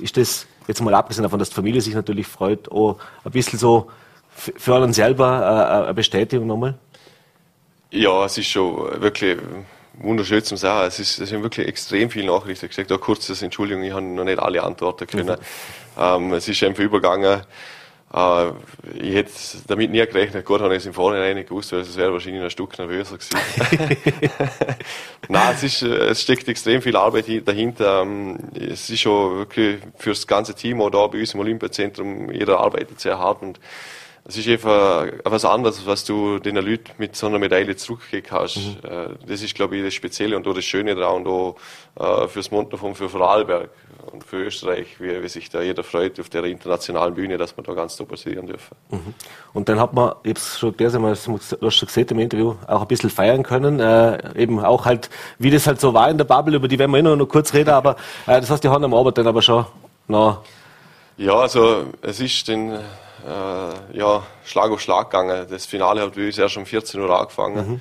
Ist 0.00 0.16
das, 0.16 0.48
jetzt 0.66 0.82
mal 0.82 0.92
abgesehen 0.92 1.22
davon, 1.22 1.38
dass 1.38 1.50
die 1.50 1.54
Familie 1.54 1.80
sich 1.80 1.94
natürlich 1.94 2.26
freut, 2.26 2.72
auch 2.72 2.98
ein 3.24 3.30
bisschen 3.30 3.56
so, 3.56 3.88
für 4.34 4.74
einen 4.74 4.92
selber 4.92 5.78
äh, 5.80 5.84
eine 5.84 5.94
Bestätigung 5.94 6.48
nochmal? 6.48 6.76
Ja, 7.92 8.24
es 8.24 8.36
ist 8.36 8.48
schon 8.48 9.00
wirklich 9.00 9.38
wunderschön 9.94 10.42
zum 10.42 10.56
sagen. 10.56 10.88
Es, 10.88 10.98
ist, 10.98 11.18
es 11.18 11.28
sind 11.28 11.42
wirklich 11.42 11.66
extrem 11.66 12.10
viele 12.10 12.26
Nachrichten. 12.26 12.66
Ich 12.66 12.76
gesagt, 12.76 13.00
kurz 13.00 13.26
das 13.26 13.42
Entschuldigung, 13.42 13.82
ich 13.82 13.92
habe 13.92 14.02
noch 14.02 14.24
nicht 14.24 14.38
alle 14.38 14.62
antworten 14.62 15.06
können. 15.06 15.36
Ähm, 15.98 16.32
es 16.32 16.48
ist 16.48 16.62
einfach 16.62 16.82
übergangen. 16.82 17.42
Äh, 18.14 18.50
ich 18.94 19.14
hätte 19.14 19.32
damit 19.66 19.90
nie 19.90 19.98
gerechnet. 19.98 20.44
Gut, 20.44 20.60
habe 20.60 20.74
ich 20.74 20.80
es 20.80 20.86
im 20.86 20.92
Vorhinein 20.92 21.36
nicht 21.36 21.48
gewusst, 21.48 21.72
weil 21.72 21.80
es 21.80 21.96
wäre 21.96 22.12
wahrscheinlich 22.12 22.42
ein 22.42 22.50
Stück 22.50 22.78
nervöser 22.78 23.16
gewesen. 23.16 23.96
Nein, 25.28 25.54
es, 25.54 25.62
ist, 25.62 25.82
es 25.82 26.22
steckt 26.22 26.48
extrem 26.48 26.82
viel 26.82 26.96
Arbeit 26.96 27.26
dahinter. 27.46 28.02
Ähm, 28.02 28.38
es 28.54 28.90
ist 28.90 29.00
schon 29.00 29.38
wirklich 29.38 29.80
für 29.96 30.10
das 30.10 30.26
ganze 30.26 30.54
Team 30.54 30.80
auch 30.80 30.90
da 30.90 31.06
bei 31.06 31.20
uns 31.20 31.34
im 31.34 31.40
Olympiazentrum, 31.40 32.30
jeder 32.30 32.60
arbeitet 32.60 33.00
sehr 33.00 33.18
hart 33.18 33.42
und 33.42 33.58
das 34.24 34.36
ist 34.36 34.48
einfach 34.48 35.06
was 35.24 35.44
anderes, 35.44 35.84
was 35.84 36.04
du 36.04 36.38
den 36.38 36.54
Leuten 36.56 36.92
mit 36.98 37.16
so 37.16 37.26
einer 37.26 37.40
Medaille 37.40 37.74
zurückgeben 37.74 38.26
kannst. 38.28 38.56
Mhm. 38.56 38.88
Äh, 38.88 39.08
das 39.26 39.42
ist, 39.42 39.54
glaube 39.54 39.76
ich, 39.76 39.84
das 39.84 39.94
Spezielle 39.94 40.36
und 40.36 40.46
auch 40.46 40.54
das 40.54 40.64
Schöne 40.64 40.94
daran 40.94 41.26
und 41.26 41.26
auch 41.26 41.56
äh, 41.98 42.28
fürs 42.28 42.50
Montafon, 42.52 42.94
für 42.94 43.08
Vorarlberg 43.08 43.70
und 44.12 44.22
für 44.22 44.44
Österreich, 44.44 45.00
wie, 45.00 45.20
wie, 45.20 45.28
sich 45.28 45.50
da 45.50 45.60
jeder 45.60 45.82
freut 45.82 46.20
auf 46.20 46.28
der 46.28 46.44
internationalen 46.44 47.14
Bühne, 47.14 47.36
dass 47.36 47.56
wir 47.56 47.64
da 47.64 47.74
ganz 47.74 47.96
top 47.96 48.10
passieren 48.10 48.46
dürfen. 48.46 48.76
Mhm. 48.90 49.14
Und 49.54 49.68
dann 49.68 49.80
hat 49.80 49.92
man, 49.92 50.12
ich 50.22 50.30
habe 50.30 50.38
es 50.38 50.58
schon 50.58 50.76
gelesen, 50.76 51.02
du 51.02 51.66
hast 51.66 51.76
schon 51.76 51.86
gesehen 51.88 52.08
im 52.10 52.18
Interview, 52.20 52.54
auch 52.68 52.82
ein 52.82 52.88
bisschen 52.88 53.10
feiern 53.10 53.42
können. 53.42 53.80
Äh, 53.80 54.40
eben 54.40 54.64
auch 54.64 54.84
halt, 54.84 55.10
wie 55.40 55.50
das 55.50 55.66
halt 55.66 55.80
so 55.80 55.94
war 55.94 56.08
in 56.08 56.18
der 56.18 56.24
Bubble, 56.24 56.54
über 56.54 56.68
die 56.68 56.78
werden 56.78 56.92
wir 56.92 56.98
immer 56.98 57.16
noch 57.16 57.26
kurz 57.26 57.52
reden, 57.54 57.70
aber 57.70 57.96
äh, 58.28 58.40
das 58.40 58.48
heißt, 58.48 58.62
die 58.62 58.68
haben 58.68 58.84
am 58.84 58.94
Abend 58.94 59.18
dann 59.18 59.26
aber 59.26 59.42
schon 59.42 59.66
noch. 60.06 60.42
Ja, 61.16 61.34
also 61.34 61.86
es 62.02 62.20
ist 62.20 62.46
den 62.46 62.78
äh, 63.26 63.98
ja, 63.98 64.22
Schlag 64.44 64.70
auf 64.70 64.80
Schlag 64.80 65.10
gegangen. 65.10 65.46
Das 65.48 65.66
Finale 65.66 66.02
hat 66.02 66.16
wie 66.16 66.28
erst 66.28 66.56
um 66.56 66.66
14 66.66 67.00
Uhr 67.00 67.10
angefangen. 67.10 67.70
Mhm. 67.70 67.80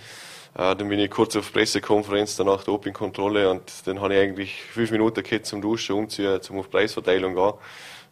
Äh, 0.56 0.76
dann 0.76 0.89
bin 0.89 1.00
ich 1.00 1.10
kurz 1.10 1.36
auf 1.36 1.52
Pressekonferenz, 1.52 2.36
danach 2.36 2.64
Dopingkontrolle 2.64 3.50
und 3.50 3.72
dann 3.86 4.02
habe 4.02 4.16
ich 4.16 4.20
eigentlich 4.20 4.64
fünf 4.64 4.92
Minuten 4.92 5.24
gehabt 5.24 5.46
zum 5.46 5.62
Duschen, 5.62 5.96
umziehen, 5.96 6.42
zum 6.42 6.60
auf 6.60 6.70
Preisverteilung 6.70 7.36
gehen. 7.36 7.54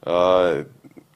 Äh, 0.06 0.66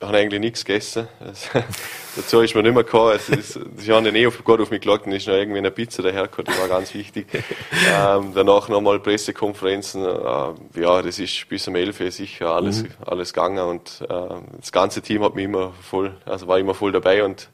habe 0.08 0.18
eigentlich 0.18 0.39
nichts 0.39 0.66
gegessen. 0.66 1.08
dazu 2.16 2.41
ist 2.41 2.56
mir 2.56 2.64
nicht 2.64 2.74
mehr 2.74 2.84
gekommen. 2.84 3.14
Es 3.16 3.30
ist, 3.30 3.60
ich 3.78 3.89
habe 3.89 4.10
eh 4.10 4.28
auf, 4.28 4.43
gut 4.43 4.62
auf 4.62 4.72
mich 4.72 4.82
gelockt 4.82 5.06
und 5.06 5.14
ist 5.14 5.28
noch 5.28 5.36
irgendwie 5.36 5.58
eine 5.58 5.72
Pizza 5.72 6.04
dahergekommen, 6.04 6.51
die 6.54 6.62
war 6.62 6.68
ganz 6.68 6.93
wichtig. 6.93 7.28
ähm, 7.34 8.32
danach 8.34 8.70
nochmal 8.70 8.99
Pressekonferenzen. 8.99 10.04
Äh, 10.04 10.82
ja, 10.82 11.01
das 11.01 11.20
ist 11.20 11.47
bis 11.49 11.68
um 11.68 11.76
11 11.76 11.99
Uhr 11.99 12.12
sicher 12.12 12.51
alles, 12.51 12.84
mhm. 12.84 12.89
alles 13.06 13.34
gegangen 13.34 13.68
und 13.68 14.01
äh, 14.01 14.36
das 14.60 14.72
ganze 14.72 15.01
Team 15.01 15.24
hat 15.24 15.36
mich 15.36 15.45
immer 15.45 15.74
voll, 15.82 16.16
also 16.26 16.47
war 16.47 16.60
immer 16.60 16.74
voll 16.74 16.91
dabei 16.91 17.24
und 17.24 17.49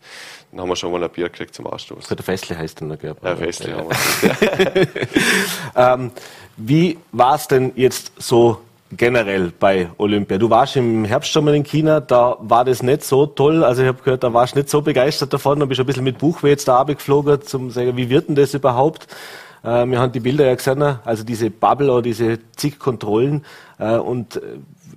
dann 0.52 0.62
haben 0.62 0.70
wir 0.70 0.76
schon 0.76 0.92
mal 0.92 1.04
ein 1.04 1.10
Bier 1.12 1.30
gekriegt 1.30 1.54
zum 1.54 1.68
Ausstoß. 1.68 2.08
Der 2.08 2.24
Festli 2.24 2.56
heißt 2.56 2.82
dann, 2.82 2.98
gell? 2.98 3.16
Ja, 3.24 3.36
Festli 3.36 3.72
haben 3.72 3.90
wir. 3.90 4.88
ähm, 5.76 6.12
wie 6.58 6.98
war 7.12 7.36
es 7.36 7.48
denn 7.48 7.72
jetzt 7.76 8.12
so 8.18 8.62
generell 8.92 9.52
bei 9.58 9.90
Olympia? 9.98 10.38
Du 10.38 10.50
warst 10.50 10.76
im 10.76 11.06
Herbst 11.06 11.32
schon 11.32 11.46
mal 11.46 11.56
in 11.56 11.64
China, 11.64 12.00
da 12.00 12.38
war 12.40 12.66
das 12.66 12.84
nicht 12.84 13.04
so 13.04 13.26
toll. 13.26 13.64
Also 13.64 13.82
ich 13.82 13.88
habe 13.88 14.02
gehört, 14.02 14.24
da 14.24 14.34
warst 14.34 14.56
du 14.56 14.60
nicht 14.60 14.70
so 14.70 14.82
begeistert 14.82 15.34
davon. 15.34 15.60
Da 15.60 15.66
bist 15.66 15.80
du 15.80 15.84
ein 15.84 15.88
bisschen 15.88 16.04
mit 16.04 16.18
Buchweh 16.18 16.50
jetzt 16.50 16.68
da 16.68 16.84
geflogen, 16.84 17.42
zum 17.42 17.72
sagen, 17.72 17.96
wie 17.98 18.10
wird 18.10 18.30
denn 18.30 18.36
das 18.36 18.54
überhaupt? 18.54 19.08
Äh, 19.64 19.86
wir 19.86 20.00
haben 20.00 20.12
die 20.12 20.20
Bilder 20.20 20.46
ja 20.46 20.56
gesehen, 20.56 20.82
also 20.82 21.24
diese 21.24 21.50
Bubble 21.50 21.92
oder 21.92 22.02
diese 22.02 22.40
zig 22.56 22.80
Kontrollen. 22.80 23.46
Äh, 23.78 23.98
und 23.98 24.38
äh, 24.38 24.42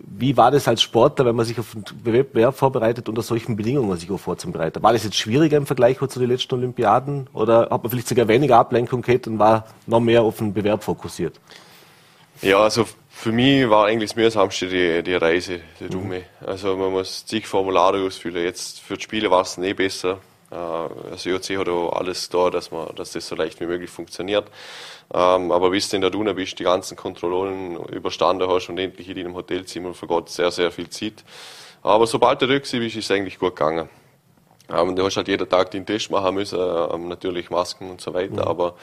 wie 0.06 0.36
war 0.36 0.50
das 0.50 0.68
als 0.68 0.82
Sportler, 0.82 1.26
wenn 1.26 1.36
man 1.36 1.46
sich 1.46 1.58
auf 1.58 1.74
einen 1.74 1.84
Wettbewerb 2.04 2.56
vorbereitet, 2.56 3.08
unter 3.08 3.22
solchen 3.22 3.56
Bedingungen 3.56 3.96
sich 3.96 4.10
auch 4.10 4.18
vorzubereiten? 4.18 4.82
War 4.82 4.92
das 4.92 5.04
jetzt 5.04 5.16
schwieriger 5.16 5.56
im 5.56 5.66
Vergleich 5.66 5.98
zu 5.98 6.18
den 6.18 6.28
letzten 6.28 6.54
Olympiaden? 6.54 7.28
Oder 7.32 7.68
hat 7.70 7.82
man 7.82 7.90
vielleicht 7.90 8.08
sogar 8.08 8.28
weniger 8.28 8.58
Ablenkung 8.58 9.02
gehabt 9.02 9.26
und 9.26 9.38
war 9.38 9.66
noch 9.86 10.00
mehr 10.00 10.22
auf 10.22 10.38
den 10.38 10.52
Bewerb 10.52 10.82
fokussiert? 10.84 11.40
Ja, 12.42 12.58
also 12.58 12.86
für 13.08 13.30
mich 13.30 13.68
war 13.70 13.86
eigentlich 13.86 14.10
das 14.10 14.16
mühsamste 14.16 14.68
die, 14.68 15.02
die 15.02 15.14
Reise, 15.14 15.60
die 15.78 15.88
Dumme. 15.88 16.18
Mhm. 16.18 16.46
Also 16.46 16.76
man 16.76 16.90
muss 16.90 17.24
zig 17.24 17.46
Formulare 17.46 18.04
ausfüllen. 18.04 18.42
Jetzt 18.42 18.80
für 18.80 18.96
die 18.96 19.02
Spiele 19.02 19.30
war 19.30 19.42
es 19.42 19.58
nicht 19.58 19.76
besser. 19.76 20.18
Äh, 20.50 20.56
das 21.10 21.24
IOC 21.24 21.58
hat 21.58 21.68
auch 21.68 21.92
alles 21.92 22.28
da, 22.28 22.50
dass, 22.50 22.70
man, 22.70 22.94
dass 22.96 23.12
das 23.12 23.28
so 23.28 23.36
leicht 23.36 23.60
wie 23.60 23.66
möglich 23.66 23.90
funktioniert. 23.90 24.48
Ähm, 25.14 25.52
aber 25.52 25.70
bis 25.70 25.88
du 25.88 25.96
in 25.96 26.02
der 26.02 26.10
Dune 26.10 26.34
bist, 26.34 26.58
die 26.58 26.64
ganzen 26.64 26.96
Kontrollen 26.96 27.76
überstanden 27.86 28.48
hast 28.48 28.68
und 28.68 28.78
endlich 28.78 29.08
in 29.08 29.16
deinem 29.16 29.34
Hotelzimmer 29.34 29.94
vergeht 29.94 30.28
sehr, 30.28 30.50
sehr 30.50 30.70
viel 30.72 30.90
Zeit. 30.90 31.24
Aber 31.82 32.06
sobald 32.06 32.42
du 32.42 32.48
rück 32.48 32.62
bist, 32.62 32.74
ist 32.74 32.96
es 32.96 33.10
eigentlich 33.10 33.38
gut 33.38 33.56
gegangen. 33.56 33.88
Ähm, 34.68 34.96
du 34.96 35.04
hast 35.04 35.16
halt 35.16 35.28
jeden 35.28 35.48
Tag 35.48 35.70
den 35.70 35.86
Test 35.86 36.10
machen 36.10 36.34
müssen, 36.34 36.58
ähm, 36.58 37.08
natürlich 37.08 37.50
Masken 37.50 37.90
und 37.90 38.00
so 38.00 38.14
weiter, 38.14 38.32
mhm. 38.32 38.38
aber 38.48 38.74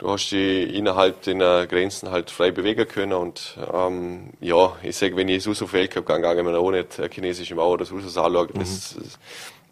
du 0.00 0.10
hast 0.10 0.30
dich 0.30 0.74
innerhalb 0.74 1.22
deiner 1.22 1.66
Grenzen 1.66 2.10
halt 2.10 2.30
frei 2.30 2.50
bewegen 2.50 2.88
können 2.88 3.12
und 3.12 3.56
ähm, 3.72 4.30
ja, 4.40 4.72
ich 4.82 4.96
sage, 4.96 5.14
wenn 5.14 5.28
ich 5.28 5.42
so 5.42 5.50
auf 5.50 5.72
Weltcup 5.72 6.06
gegangen 6.06 6.44
bin, 6.44 6.54
auch 6.54 6.70
nicht 6.70 6.98
eine 6.98 7.08
chinesische 7.10 7.54
Mauer 7.54 7.74
oder 7.74 7.84
so 7.84 7.96
anschaue, 7.96 8.48
das, 8.54 8.96
mhm. 8.96 9.02
das 9.02 9.18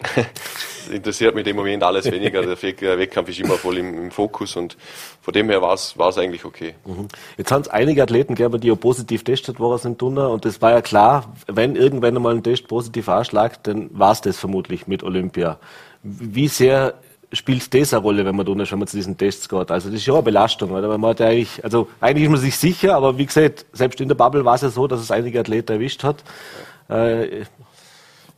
interessiert 0.92 1.34
mich 1.34 1.46
im 1.46 1.56
Moment 1.56 1.82
alles 1.82 2.04
weniger. 2.10 2.42
Der 2.42 2.98
Wettkampf 2.98 3.30
ist 3.30 3.40
immer 3.40 3.54
voll 3.54 3.78
im, 3.78 3.94
im 3.94 4.10
Fokus 4.10 4.54
und 4.54 4.76
von 5.22 5.32
dem 5.32 5.48
her 5.48 5.62
war 5.62 5.74
es 5.74 6.18
eigentlich 6.18 6.44
okay. 6.44 6.74
Mhm. 6.84 7.08
Jetzt 7.38 7.50
haben 7.50 7.62
es 7.62 7.68
einige 7.68 8.02
Athleten 8.02 8.34
gegeben, 8.34 8.60
die 8.60 8.70
auch 8.70 8.78
positiv 8.78 9.24
testet 9.24 9.58
worden 9.58 9.78
sind 9.78 10.02
Dunner 10.02 10.30
und 10.30 10.44
das 10.44 10.60
war 10.60 10.72
ja 10.72 10.82
klar, 10.82 11.34
wenn 11.46 11.74
irgendwann 11.74 12.14
einmal 12.14 12.34
ein 12.34 12.42
Test 12.42 12.68
positiv 12.68 13.08
anschlägt, 13.08 13.66
dann 13.66 13.88
war 13.98 14.12
es 14.12 14.20
das 14.20 14.38
vermutlich 14.38 14.86
mit 14.86 15.02
Olympia. 15.02 15.58
Wie 16.02 16.48
sehr 16.48 16.94
spielt 17.32 17.72
das 17.74 17.92
eine 17.92 18.02
Rolle, 18.02 18.24
wenn 18.24 18.36
man, 18.36 18.46
tun, 18.46 18.58
wenn 18.58 18.78
man 18.78 18.88
zu 18.88 18.96
diesen 18.96 19.16
Tests 19.16 19.48
geht. 19.48 19.70
Also 19.70 19.90
das 19.90 20.00
ist 20.00 20.06
ja 20.06 20.14
eine 20.14 20.22
Belastung, 20.22 20.70
oder? 20.70 20.88
Weil 20.88 20.98
man 20.98 21.10
hat 21.10 21.20
eigentlich, 21.20 21.62
also 21.62 21.88
eigentlich 22.00 22.24
ist 22.24 22.30
man 22.30 22.40
sich 22.40 22.56
sicher, 22.56 22.94
aber 22.94 23.18
wie 23.18 23.26
gesagt, 23.26 23.66
selbst 23.72 24.00
in 24.00 24.08
der 24.08 24.14
Bubble 24.14 24.44
war 24.44 24.54
es 24.54 24.62
ja 24.62 24.70
so, 24.70 24.86
dass 24.86 25.00
es 25.00 25.10
einige 25.10 25.40
Athleten 25.40 25.72
erwischt 25.72 26.04
hat. 26.04 26.24
Äh, 26.88 27.44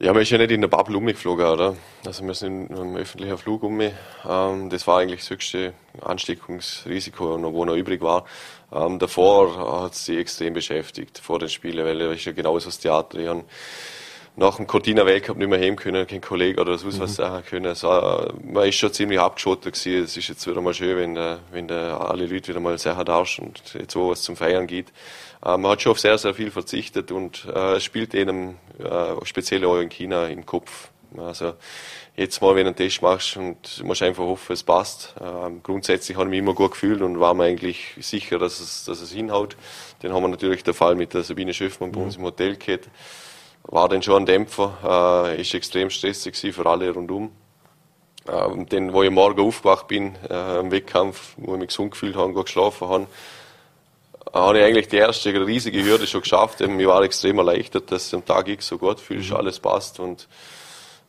ja, 0.02 0.14
man 0.14 0.22
ist 0.22 0.30
ja 0.30 0.38
nicht 0.38 0.50
in 0.50 0.62
der 0.62 0.68
Bubble 0.68 0.96
umgeflogen, 0.96 1.44
oder? 1.44 1.76
Also 2.06 2.24
wir 2.24 2.32
sind 2.32 2.70
im 2.70 2.96
öffentlichen 2.96 3.36
Flug 3.36 3.62
um. 3.62 3.80
Ähm, 3.80 4.70
das 4.70 4.86
war 4.86 5.00
eigentlich 5.00 5.20
das 5.20 5.30
höchste 5.30 5.74
Ansteckungsrisiko, 6.00 7.38
wo 7.52 7.64
noch 7.66 7.76
übrig 7.76 8.00
war. 8.00 8.24
Ähm, 8.72 8.98
davor 8.98 9.82
hat 9.82 9.92
es 9.92 10.06
sie 10.06 10.16
extrem 10.16 10.54
beschäftigt, 10.54 11.18
vor 11.18 11.38
den 11.38 11.50
Spielen, 11.50 11.84
weil 11.84 12.00
ist 12.00 12.24
ja 12.24 12.32
genauso 12.32 12.66
das 12.66 12.78
Theater. 12.78 13.18
Ich 13.18 13.28
nach 14.36 14.56
dem 14.56 14.66
Cortina 14.66 15.04
Weltcup 15.06 15.36
nicht 15.36 15.48
mehr 15.48 15.60
heim 15.60 15.76
können, 15.76 16.06
kein 16.06 16.20
Kollege 16.20 16.60
oder 16.60 16.78
sonst 16.78 17.00
was 17.00 17.10
mhm. 17.10 17.14
sagen 17.14 17.44
können. 17.46 17.66
Also, 17.66 18.32
man 18.42 18.68
ist 18.68 18.76
schon 18.76 18.92
ziemlich 18.92 19.18
abgeschottet 19.18 19.74
gewesen. 19.74 20.04
Es 20.04 20.16
ist 20.16 20.28
jetzt 20.28 20.46
wieder 20.46 20.60
mal 20.60 20.74
schön, 20.74 20.96
wenn, 20.96 21.14
der, 21.14 21.40
wenn 21.50 21.68
der 21.68 22.00
alle 22.00 22.26
Leute 22.26 22.48
wieder 22.48 22.60
mal 22.60 22.78
sehr 22.78 23.02
darfst 23.04 23.38
und 23.38 23.60
jetzt 23.74 23.96
wo 23.96 24.10
was 24.10 24.22
zum 24.22 24.36
Feiern 24.36 24.66
geht. 24.66 24.88
Äh, 25.44 25.56
man 25.56 25.72
hat 25.72 25.82
schon 25.82 25.92
auf 25.92 26.00
sehr, 26.00 26.16
sehr 26.18 26.34
viel 26.34 26.50
verzichtet 26.50 27.12
und 27.12 27.46
äh, 27.54 27.76
es 27.76 27.84
spielt 27.84 28.14
einem, 28.14 28.56
äh, 28.78 29.24
speziell 29.24 29.64
auch 29.64 29.78
in 29.78 29.88
China, 29.88 30.26
im 30.26 30.46
Kopf. 30.46 30.88
Also, 31.16 31.54
jetzt 32.14 32.40
mal, 32.40 32.54
wenn 32.54 32.64
du 32.64 32.68
einen 32.68 32.76
Test 32.76 33.02
machst 33.02 33.36
und 33.36 33.82
musst 33.82 34.02
einfach 34.02 34.22
hoffen, 34.22 34.52
es 34.52 34.62
passt. 34.62 35.14
Ähm, 35.20 35.60
grundsätzlich 35.62 36.16
habe 36.16 36.26
ich 36.26 36.30
mich 36.30 36.38
immer 36.38 36.54
gut 36.54 36.70
gefühlt 36.70 37.02
und 37.02 37.18
war 37.18 37.34
mir 37.34 37.44
eigentlich 37.44 37.96
sicher, 38.00 38.38
dass 38.38 38.60
es, 38.60 38.84
dass 38.84 39.00
es 39.00 39.10
hinhaut. 39.10 39.56
Den 40.02 40.12
haben 40.12 40.22
wir 40.22 40.28
natürlich 40.28 40.62
der 40.62 40.74
Fall 40.74 40.94
mit 40.94 41.14
der 41.14 41.24
Sabine 41.24 41.52
Schöffmann 41.52 41.90
bei 41.90 42.00
uns 42.00 42.16
im 42.16 42.22
Hotel 42.22 42.56
gehabt 42.56 42.88
war 43.64 43.88
dann 43.88 44.02
schon 44.02 44.22
ein 44.22 44.26
Dämpfer, 44.26 45.28
äh, 45.36 45.40
ist 45.40 45.54
extrem 45.54 45.90
stressig 45.90 46.36
für 46.36 46.66
alle 46.66 46.90
rundum. 46.90 47.30
Äh, 48.26 48.44
und 48.44 48.72
dann, 48.72 48.92
wo 48.92 49.02
ich 49.02 49.10
morgen 49.10 49.40
aufgewacht 49.40 49.88
bin, 49.88 50.14
äh, 50.28 50.60
im 50.60 50.70
Wettkampf, 50.70 51.34
wo 51.36 51.54
ich 51.54 51.60
mich 51.60 51.68
gesund 51.68 51.92
gefühlt 51.92 52.16
habe, 52.16 52.32
gut 52.32 52.46
geschlafen 52.46 52.88
habe, 52.88 53.06
habe 54.32 54.58
ich 54.58 54.64
eigentlich 54.64 54.88
die 54.88 54.96
erste 54.96 55.34
riesige 55.46 55.84
Hürde 55.84 56.06
schon 56.06 56.20
geschafft. 56.20 56.60
Ich 56.60 56.86
war 56.86 57.02
extrem 57.02 57.38
erleichtert, 57.38 57.90
dass 57.90 58.14
am 58.14 58.24
Tag 58.24 58.48
X 58.48 58.68
so 58.68 58.78
gut 58.78 59.00
fühlst, 59.00 59.30
mhm. 59.30 59.36
alles 59.36 59.58
passt 59.58 59.98
und 59.98 60.28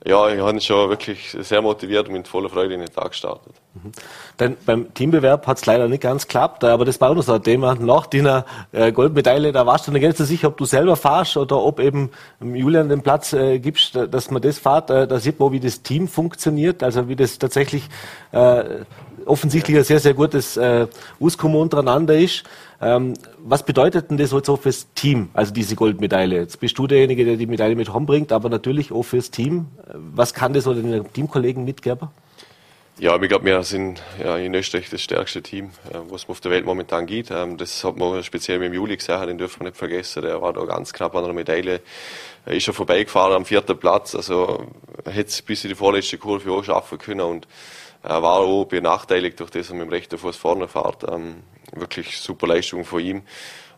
ja, 0.03 0.29
ich 0.29 0.41
habe 0.41 0.59
schon 0.59 0.89
wirklich 0.89 1.37
sehr 1.41 1.61
motiviert 1.61 2.07
und 2.07 2.13
mit 2.13 2.27
voller 2.27 2.49
Freude 2.49 2.73
in 2.73 2.79
den 2.79 2.91
Tag 2.91 3.11
gestartet. 3.11 3.53
Mhm. 3.75 3.91
Denn 4.39 4.57
beim 4.65 4.93
Teambewerb 4.95 5.45
hat 5.45 5.57
es 5.57 5.65
leider 5.67 5.87
nicht 5.87 6.01
ganz 6.01 6.27
geklappt, 6.27 6.63
aber 6.63 6.85
das 6.85 6.99
war 6.99 7.11
auch 7.11 7.15
noch 7.15 7.21
so 7.21 7.33
ein 7.33 7.43
Thema. 7.43 7.75
Nach 7.75 8.07
deiner 8.07 8.45
äh, 8.71 8.91
Goldmedaille, 8.91 9.51
da 9.51 9.65
warst 9.67 9.87
du 9.87 9.91
nicht 9.91 10.01
ganz 10.01 10.17
sicher, 10.17 10.47
ob 10.47 10.57
du 10.57 10.65
selber 10.65 10.95
fahrst 10.95 11.37
oder 11.37 11.57
ob 11.57 11.79
eben 11.79 12.09
Julian 12.41 12.89
den 12.89 13.03
Platz 13.03 13.33
äh, 13.33 13.59
gibst, 13.59 13.95
dass 13.95 14.31
man 14.31 14.41
das 14.41 14.57
fahrt. 14.57 14.89
Äh, 14.89 15.07
da 15.07 15.19
sieht 15.19 15.39
man, 15.39 15.51
wie 15.51 15.59
das 15.59 15.83
Team 15.83 16.07
funktioniert, 16.07 16.81
also 16.81 17.07
wie 17.07 17.15
das 17.15 17.37
tatsächlich 17.37 17.87
äh, 18.31 18.63
offensichtlich 19.25 19.77
ein 19.77 19.83
sehr, 19.83 19.99
sehr 19.99 20.15
gutes 20.15 20.57
äh, 20.57 20.87
Auskommen 21.19 21.57
untereinander 21.57 22.17
ist. 22.17 22.43
Ähm, 22.81 23.13
was 23.37 23.63
bedeutet 23.63 24.09
denn 24.09 24.17
das 24.17 24.31
so 24.31 24.57
fürs 24.57 24.87
Team, 24.95 25.29
also 25.33 25.53
diese 25.53 25.75
Goldmedaille? 25.75 26.39
Jetzt 26.39 26.59
bist 26.59 26.77
du 26.79 26.87
derjenige, 26.87 27.23
der 27.25 27.37
die 27.37 27.45
Medaille 27.45 27.75
mit 27.75 27.91
bringt, 27.91 28.31
aber 28.31 28.49
natürlich 28.49 28.91
auch 28.91 29.03
fürs 29.03 29.29
Team. 29.29 29.67
Was 29.93 30.33
kann 30.33 30.53
das 30.53 30.63
so 30.63 30.73
den 30.73 31.11
Teamkollegen 31.13 31.63
mitgeben? 31.63 32.09
Ja, 32.97 33.19
ich 33.19 33.29
glaube, 33.29 33.45
wir 33.45 33.63
sind 33.63 34.01
ja, 34.23 34.37
in 34.37 34.53
Österreich 34.53 34.89
das 34.89 35.01
stärkste 35.01 35.41
Team, 35.41 35.71
äh, 35.91 35.97
was 36.09 36.27
man 36.27 36.33
auf 36.33 36.41
der 36.41 36.51
Welt 36.51 36.65
momentan 36.65 37.05
gibt. 37.05 37.31
Ähm, 37.31 37.57
das 37.57 37.83
hat 37.83 37.97
man 37.97 38.23
speziell 38.23 38.59
mit 38.59 38.67
dem 38.67 38.73
Juli 38.73 38.97
gesehen, 38.97 39.27
den 39.27 39.37
dürfen 39.37 39.61
wir 39.61 39.69
nicht 39.69 39.77
vergessen. 39.77 40.23
Der 40.23 40.41
war 40.41 40.53
da 40.53 40.63
ganz 40.65 40.91
knapp 40.91 41.15
an 41.15 41.23
einer 41.23 41.33
Medaille. 41.33 41.81
Er 42.45 42.53
ist 42.53 42.63
schon 42.63 42.73
vorbeigefahren 42.73 43.33
am 43.33 43.45
vierten 43.45 43.77
Platz, 43.77 44.13
also 44.13 44.67
hätte 45.05 45.29
es 45.29 45.41
bis 45.41 45.63
in 45.63 45.69
die 45.69 45.75
vorletzte 45.75 46.17
Kurve 46.17 46.51
auch 46.51 46.63
schaffen 46.63 46.97
können 46.97 47.21
und 47.21 47.47
er 48.03 48.23
war 48.23 48.39
auch 48.39 48.65
benachteiligt 48.65 49.39
durch 49.39 49.51
das, 49.51 49.69
er 49.69 49.75
mit 49.75 49.87
dem 49.87 49.89
rechten 49.89 50.17
Fuß 50.17 50.35
vorne 50.35 50.67
fährt. 50.67 51.03
Ähm, 51.09 51.43
wirklich 51.73 52.19
super 52.19 52.47
Leistung 52.47 52.85
von 52.85 52.99
ihm. 52.99 53.21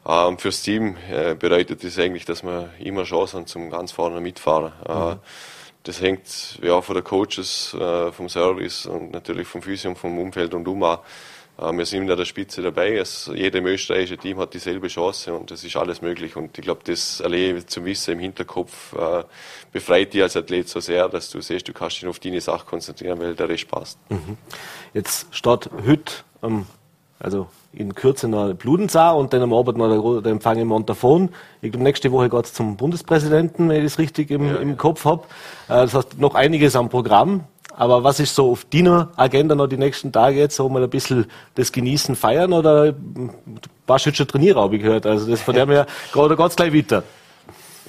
Ähm, 0.05 0.37
fürs 0.37 0.61
Team 0.61 0.97
äh, 1.09 1.35
bedeutet 1.35 1.83
das 1.83 1.97
eigentlich, 1.97 2.25
dass 2.25 2.43
wir 2.43 2.71
immer 2.79 3.03
Chance 3.03 3.37
haben 3.37 3.47
zum 3.47 3.69
ganz 3.69 3.91
vorne 3.91 4.19
mitfahren. 4.19 4.73
Äh, 4.87 5.15
mhm. 5.15 5.19
das 5.83 6.01
hängt 6.01 6.59
ja 6.61 6.81
von 6.81 6.95
den 6.95 7.03
Coaches, 7.03 7.73
äh, 7.73 8.11
vom 8.11 8.29
Service 8.29 8.85
und 8.85 9.11
natürlich 9.11 9.47
vom 9.47 9.61
Physio 9.61 9.91
und 9.91 9.97
vom 9.97 10.17
Umfeld 10.19 10.53
und 10.53 10.67
um 10.67 10.83
äh, 10.83 10.97
wir 11.57 11.85
sind 11.85 12.09
in 12.09 12.17
der 12.17 12.25
Spitze 12.25 12.61
dabei. 12.61 12.97
Es, 12.97 13.29
jedem 13.33 13.67
österreichische 13.67 14.17
Team 14.17 14.39
hat 14.39 14.53
dieselbe 14.53 14.87
Chance 14.87 15.33
und 15.33 15.51
es 15.51 15.63
ist 15.63 15.75
alles 15.75 16.01
möglich. 16.01 16.35
Und 16.35 16.57
ich 16.57 16.63
glaube, 16.63 16.81
das 16.83 17.21
allein 17.21 17.65
zu 17.67 17.85
wissen 17.85 18.13
im 18.13 18.19
Hinterkopf 18.19 18.93
äh, 18.93 19.23
befreit 19.71 20.13
dich 20.13 20.23
als 20.23 20.35
Athlet 20.35 20.67
so 20.67 20.79
sehr, 20.79 21.07
dass 21.09 21.29
du 21.29 21.41
siehst, 21.41 21.67
du 21.67 21.73
kannst 21.73 22.01
dich 22.01 22.07
auf 22.07 22.19
deine 22.19 22.41
Sache 22.41 22.65
konzentrieren, 22.65 23.19
weil 23.19 23.35
der 23.35 23.49
Rest 23.49 23.67
passt. 23.67 23.99
Mhm. 24.09 24.37
Jetzt 24.93 25.27
steht 25.31 25.69
heute, 25.85 26.13
ähm, 26.41 26.65
also 27.19 27.47
in 27.71 27.93
Kürze 27.93 28.27
noch 28.27 28.53
Bludensau 28.53 29.19
und 29.19 29.33
dann 29.33 29.41
am 29.41 29.53
Abend 29.53 29.77
noch 29.77 30.21
der, 30.21 30.31
Empfang 30.31 30.57
in 30.57 30.67
Montafon. 30.67 31.29
Ich 31.61 31.71
glaube, 31.71 31.83
nächste 31.83 32.11
Woche 32.11 32.29
geht 32.29 32.45
es 32.45 32.53
zum 32.53 32.77
Bundespräsidenten, 32.77 33.69
wenn 33.69 33.77
ich 33.77 33.91
das 33.91 33.99
richtig 33.99 34.31
im, 34.31 34.47
ja, 34.47 34.55
im 34.57 34.69
ja. 34.69 34.75
Kopf 34.75 35.05
habe. 35.05 35.23
Äh, 35.67 35.85
das 35.85 35.93
heißt, 35.93 36.19
noch 36.19 36.35
einiges 36.35 36.75
am 36.75 36.89
Programm. 36.89 37.45
Aber 37.75 38.03
was 38.03 38.19
ist 38.19 38.35
so 38.35 38.51
auf 38.51 38.65
deiner 38.65 39.09
Agenda 39.15 39.55
noch 39.55 39.67
die 39.67 39.77
nächsten 39.77 40.11
Tage 40.11 40.37
jetzt? 40.37 40.55
So 40.55 40.69
mal 40.69 40.83
ein 40.83 40.89
bisschen 40.89 41.25
das 41.55 41.71
Genießen, 41.71 42.15
feiern 42.15 42.53
oder 42.53 42.93
warst 43.87 44.05
jetzt 44.05 44.17
schon 44.17 44.27
Trainierer, 44.27 44.61
habe 44.61 44.75
ich 44.75 44.83
gehört. 44.83 45.05
Also 45.05 45.29
das 45.29 45.41
von 45.41 45.55
dem 45.55 45.69
her, 45.69 45.87
gerade 46.11 46.35
geht's 46.35 46.55
gleich 46.55 46.73
weiter. 46.73 47.03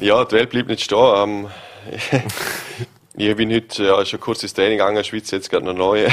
Ja, 0.00 0.24
die 0.24 0.36
Welt 0.36 0.50
blieb 0.50 0.68
nicht 0.68 0.82
stehen. 0.82 0.98
Ähm, 0.98 1.46
ich 3.16 3.36
bin 3.36 3.52
heute 3.54 3.84
ja, 3.84 4.04
schon 4.04 4.18
kurzes 4.18 4.54
Training 4.54 4.78
gegangen, 4.78 5.04
Schweiz 5.04 5.30
jetzt 5.30 5.48
gerade 5.48 5.64
noch 5.64 5.74
neu. 5.74 6.08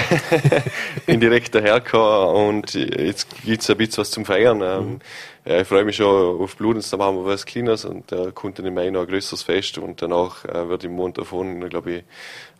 bin 1.07 1.19
direkt 1.19 1.55
dahergekommen 1.55 2.47
und 2.47 2.73
jetzt 2.75 3.27
gibt's 3.43 3.69
ein 3.71 3.77
bisschen 3.77 4.01
was 4.01 4.11
zum 4.11 4.23
Feiern. 4.23 4.61
Ähm, 4.61 4.85
mhm. 4.85 4.99
Ja, 5.43 5.61
ich 5.61 5.67
freue 5.67 5.83
mich 5.83 5.95
schon 5.95 6.39
auf 6.39 6.55
Bludens, 6.55 6.91
da 6.91 6.97
machen 6.97 7.15
wir 7.15 7.25
was 7.25 7.47
Kleines 7.47 7.85
und 7.85 8.11
da 8.11 8.27
äh, 8.27 8.31
kommt 8.31 8.59
dann 8.59 8.67
im 8.67 8.75
Mai 8.75 8.91
noch 8.91 9.01
ein 9.01 9.07
größeres 9.07 9.41
Fest 9.41 9.79
und 9.79 9.99
danach 9.99 10.45
äh, 10.45 10.69
wird 10.69 10.83
im 10.83 10.95
Mond 10.95 11.17
davon, 11.17 11.67
glaube 11.67 11.91
ich, 11.91 12.03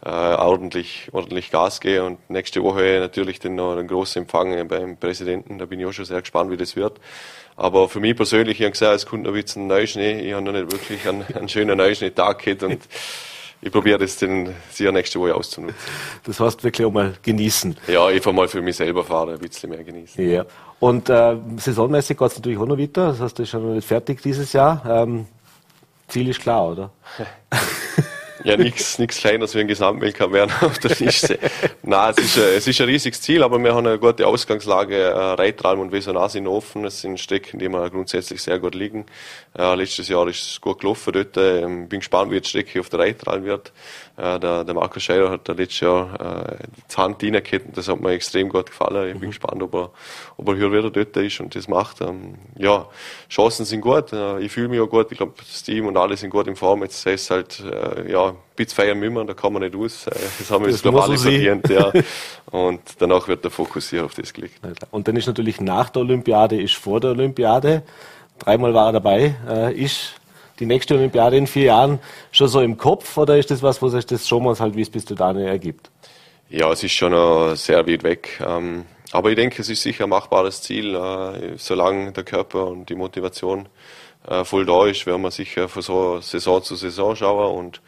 äh, 0.04 0.10
ordentlich, 0.10 1.10
ordentlich 1.12 1.52
Gas 1.52 1.80
geben 1.80 2.06
und 2.06 2.30
nächste 2.32 2.64
Woche 2.64 2.98
natürlich 3.00 3.39
dann 3.39 3.54
noch 3.54 3.78
ein 3.78 3.88
großer 3.88 4.22
Empfang 4.22 4.68
beim 4.68 4.98
Präsidenten, 4.98 5.60
da 5.60 5.66
bin 5.66 5.80
ich 5.80 5.86
auch 5.86 5.92
schon 5.92 6.06
sehr 6.06 6.22
gespannt, 6.22 6.50
wie 6.50 6.58
das 6.58 6.76
wird. 6.76 7.00
Aber 7.56 7.88
für 7.88 8.00
mich 8.00 8.16
persönlich, 8.16 8.60
ich 8.60 8.64
habe 8.64 8.72
gesagt, 8.72 8.96
es 8.96 9.06
kommt 9.06 9.24
noch 9.24 9.32
ein 9.32 9.39
bisschen 9.39 9.68
Neuschnee, 9.68 10.20
ich 10.22 10.34
habe 10.34 10.42
noch 10.44 10.54
nicht 10.54 10.72
wirklich 10.72 11.08
einen, 11.08 11.24
einen 11.36 11.50
schönen 11.50 11.78
Neuschnee-Tag 11.78 12.39
gehabt 12.39 12.64
und 12.64 12.80
ich 13.62 13.72
probiere 13.72 13.99
das 13.99 14.18
dann 14.18 14.49
sicher 14.72 14.91
nächste 14.91 15.20
Woche 15.20 15.36
auszunutzen. 15.36 15.78
Das 16.24 16.39
heißt 16.39 16.64
wirklich 16.64 16.86
auch 16.86 16.91
mal 16.91 17.14
genießen. 17.22 17.78
Ja, 17.88 18.07
einfach 18.07 18.34
mal 18.34 18.47
für 18.47 18.62
mich 18.62 18.76
selber 18.76 19.03
fahren, 19.03 19.30
ein 19.30 19.39
bisschen 19.39 19.70
mehr 19.70 19.84
genießen. 19.84 20.30
Ja. 20.30 20.45
Und 20.80 21.09
äh, 21.09 21.38
saisonmäßig 21.57 22.18
geht 22.18 22.28
es 22.28 22.38
natürlich 22.38 22.57
auch 22.57 22.66
noch 22.66 22.78
weiter. 22.78 23.09
Das 23.09 23.20
heißt, 23.20 23.38
das 23.38 23.43
ist 23.43 23.49
schon 23.49 23.68
noch 23.68 23.76
nicht 23.76 23.88
fertig 23.88 24.22
dieses 24.22 24.51
Jahr. 24.53 24.84
Ähm, 24.88 25.28
Ziel 26.07 26.28
ist 26.30 26.41
klar, 26.41 26.72
oder? 26.72 26.91
Ja, 28.44 28.58
nichts 28.58 29.00
nichts 29.00 29.18
Kleines 29.18 29.56
wie 29.56 29.60
ein 29.60 29.70
werden 29.70 30.52
auf 30.62 30.80
der 30.80 30.96
Liste. 30.98 31.39
Nein, 31.84 32.14
es 32.16 32.24
ist, 32.24 32.38
ein, 32.38 32.54
es 32.56 32.68
ist 32.68 32.82
ein 32.82 32.88
riesiges 32.88 33.22
Ziel, 33.22 33.44
aber 33.44 33.60
wir 33.60 33.74
haben 33.74 33.86
eine 33.86 34.00
gute 34.00 34.26
Ausgangslage. 34.28 34.96
Äh, 34.96 35.14
Reitralm 35.14 35.80
und 35.80 35.92
Wesonar 35.92 36.30
sind 36.30 36.48
offen. 36.48 36.86
Es 36.86 37.02
sind 37.02 37.20
Strecken, 37.20 37.60
die 37.60 37.70
wir 37.70 37.89
grundsätzlich 37.89 38.42
sehr 38.42 38.60
gut 38.60 38.76
liegen. 38.76 39.06
Äh, 39.58 39.76
letztes 39.76 40.08
Jahr 40.08 40.28
ist 40.28 40.42
es 40.42 40.62
gut 40.62 40.80
gelaufen 40.80 41.14
dort. 41.14 41.38
Ähm, 41.38 41.88
bin 41.89 42.00
gespannt, 42.00 42.32
wie 42.32 42.39
die 42.39 42.48
Strecke 42.48 42.80
auf 42.80 42.89
der 42.89 43.00
Reitralm 43.00 43.44
wird. 43.44 43.72
Äh, 44.18 44.39
der, 44.39 44.64
der 44.64 44.74
Markus 44.74 45.04
Scheider 45.04 45.30
hat 45.30 45.48
da 45.48 45.54
letztes 45.54 45.82
Jahr 45.82 46.50
äh, 46.52 46.58
die 46.92 46.98
Hand 46.98 47.24
reingekettet. 47.24 47.76
Das 47.76 47.88
hat 47.88 48.00
mir 48.00 48.12
extrem 48.12 48.50
gut 48.50 48.68
gefallen. 48.68 49.08
Ich 49.08 49.14
bin 49.14 49.30
mhm. 49.30 49.32
gespannt, 49.32 49.62
ob 49.64 49.74
er, 49.74 49.92
ob 50.38 50.48
er 50.48 50.56
hier 50.56 50.72
wieder 50.72 50.89
dort 50.89 51.18
ist 51.18 51.39
und 51.39 51.56
das 51.56 51.68
macht. 51.68 52.02
Ähm, 52.02 52.36
ja, 52.58 52.88
Chancen 53.30 53.66
sind 53.66 53.82
gut. 53.82 54.14
Ich 54.39 54.52
fühle 54.52 54.68
mich 54.68 54.80
auch 54.80 54.89
gut. 54.89 55.12
Ich 55.12 55.18
glaube, 55.18 55.34
das 55.38 55.64
Team 55.64 55.88
und 55.88 55.98
alle 55.98 56.18
sind 56.18 56.30
gut 56.30 56.48
in 56.48 56.56
Form. 56.56 56.84
Jetzt 56.84 57.06
heißt 57.06 57.24
es 57.24 57.32
halt, 57.32 57.60
äh, 57.60 58.12
ja, 58.57 58.65
feiern 58.67 58.99
müssen 58.99 59.27
da 59.27 59.34
kann 59.34 59.53
man 59.53 59.63
nicht 59.63 59.75
aus. 59.75 60.07
Äh, 60.07 60.11
das 60.39 60.51
haben 60.51 60.65
wir 60.65 60.71
jetzt, 60.71 60.82
glaube 60.82 61.03
alle 61.03 61.17
verdient. 61.17 61.69
Ja. 61.69 61.91
Und 62.51 62.82
danach 62.99 63.27
wird 63.27 63.43
der 63.43 63.51
Fokus 63.51 63.89
hier 63.89 64.05
auf 64.05 64.13
das 64.13 64.34
gelegt. 64.34 64.59
Und 64.91 65.07
dann 65.07 65.15
ist 65.15 65.27
natürlich 65.27 65.61
nach 65.61 65.89
der 65.89 66.01
Olympiade, 66.01 66.61
ist 66.61 66.75
vor 66.75 66.99
der 66.99 67.11
Olympiade. 67.11 67.84
Dreimal 68.39 68.73
war 68.73 68.88
er 68.88 68.93
dabei. 68.93 69.36
Äh, 69.47 69.73
ist 69.73 70.15
die 70.59 70.65
nächste 70.65 70.95
Olympiade 70.95 71.38
in 71.38 71.47
vier 71.47 71.65
Jahren 71.65 71.99
schon 72.32 72.47
so 72.47 72.61
im 72.61 72.77
Kopf 72.77 73.17
oder 73.17 73.38
ist 73.38 73.51
das 73.51 73.63
was, 73.63 73.82
wo 73.82 73.89
sich 73.89 74.05
das 74.05 74.27
schon 74.27 74.43
mal 74.43 74.57
halt, 74.57 74.75
wie 74.75 74.82
es 74.82 74.89
bis 74.89 75.05
dahin 75.05 75.41
ergibt? 75.41 75.89
Ja, 76.49 76.71
es 76.71 76.84
ist 76.84 76.91
schon 76.91 77.13
noch 77.13 77.55
sehr 77.55 77.88
weit 77.88 78.03
weg. 78.03 78.41
Ähm, 78.45 78.86
aber 79.11 79.29
ich 79.29 79.36
denke, 79.36 79.61
es 79.61 79.69
ist 79.69 79.82
sicher 79.82 80.05
ein 80.05 80.09
machbares 80.09 80.61
Ziel, 80.61 80.95
äh, 80.95 81.57
solange 81.57 82.11
der 82.11 82.23
Körper 82.23 82.67
und 82.67 82.89
die 82.89 82.95
Motivation 82.95 83.67
voll 84.43 84.67
da 84.67 84.86
ist, 84.86 85.07
werden 85.07 85.23
wir 85.23 85.32
sicher 85.32 85.67
von 85.67 85.82
so 85.82 86.21
Saison 86.21 86.61
zu 86.61 86.75
Saison 86.75 87.15
schauen 87.15 87.57
und 87.57 87.82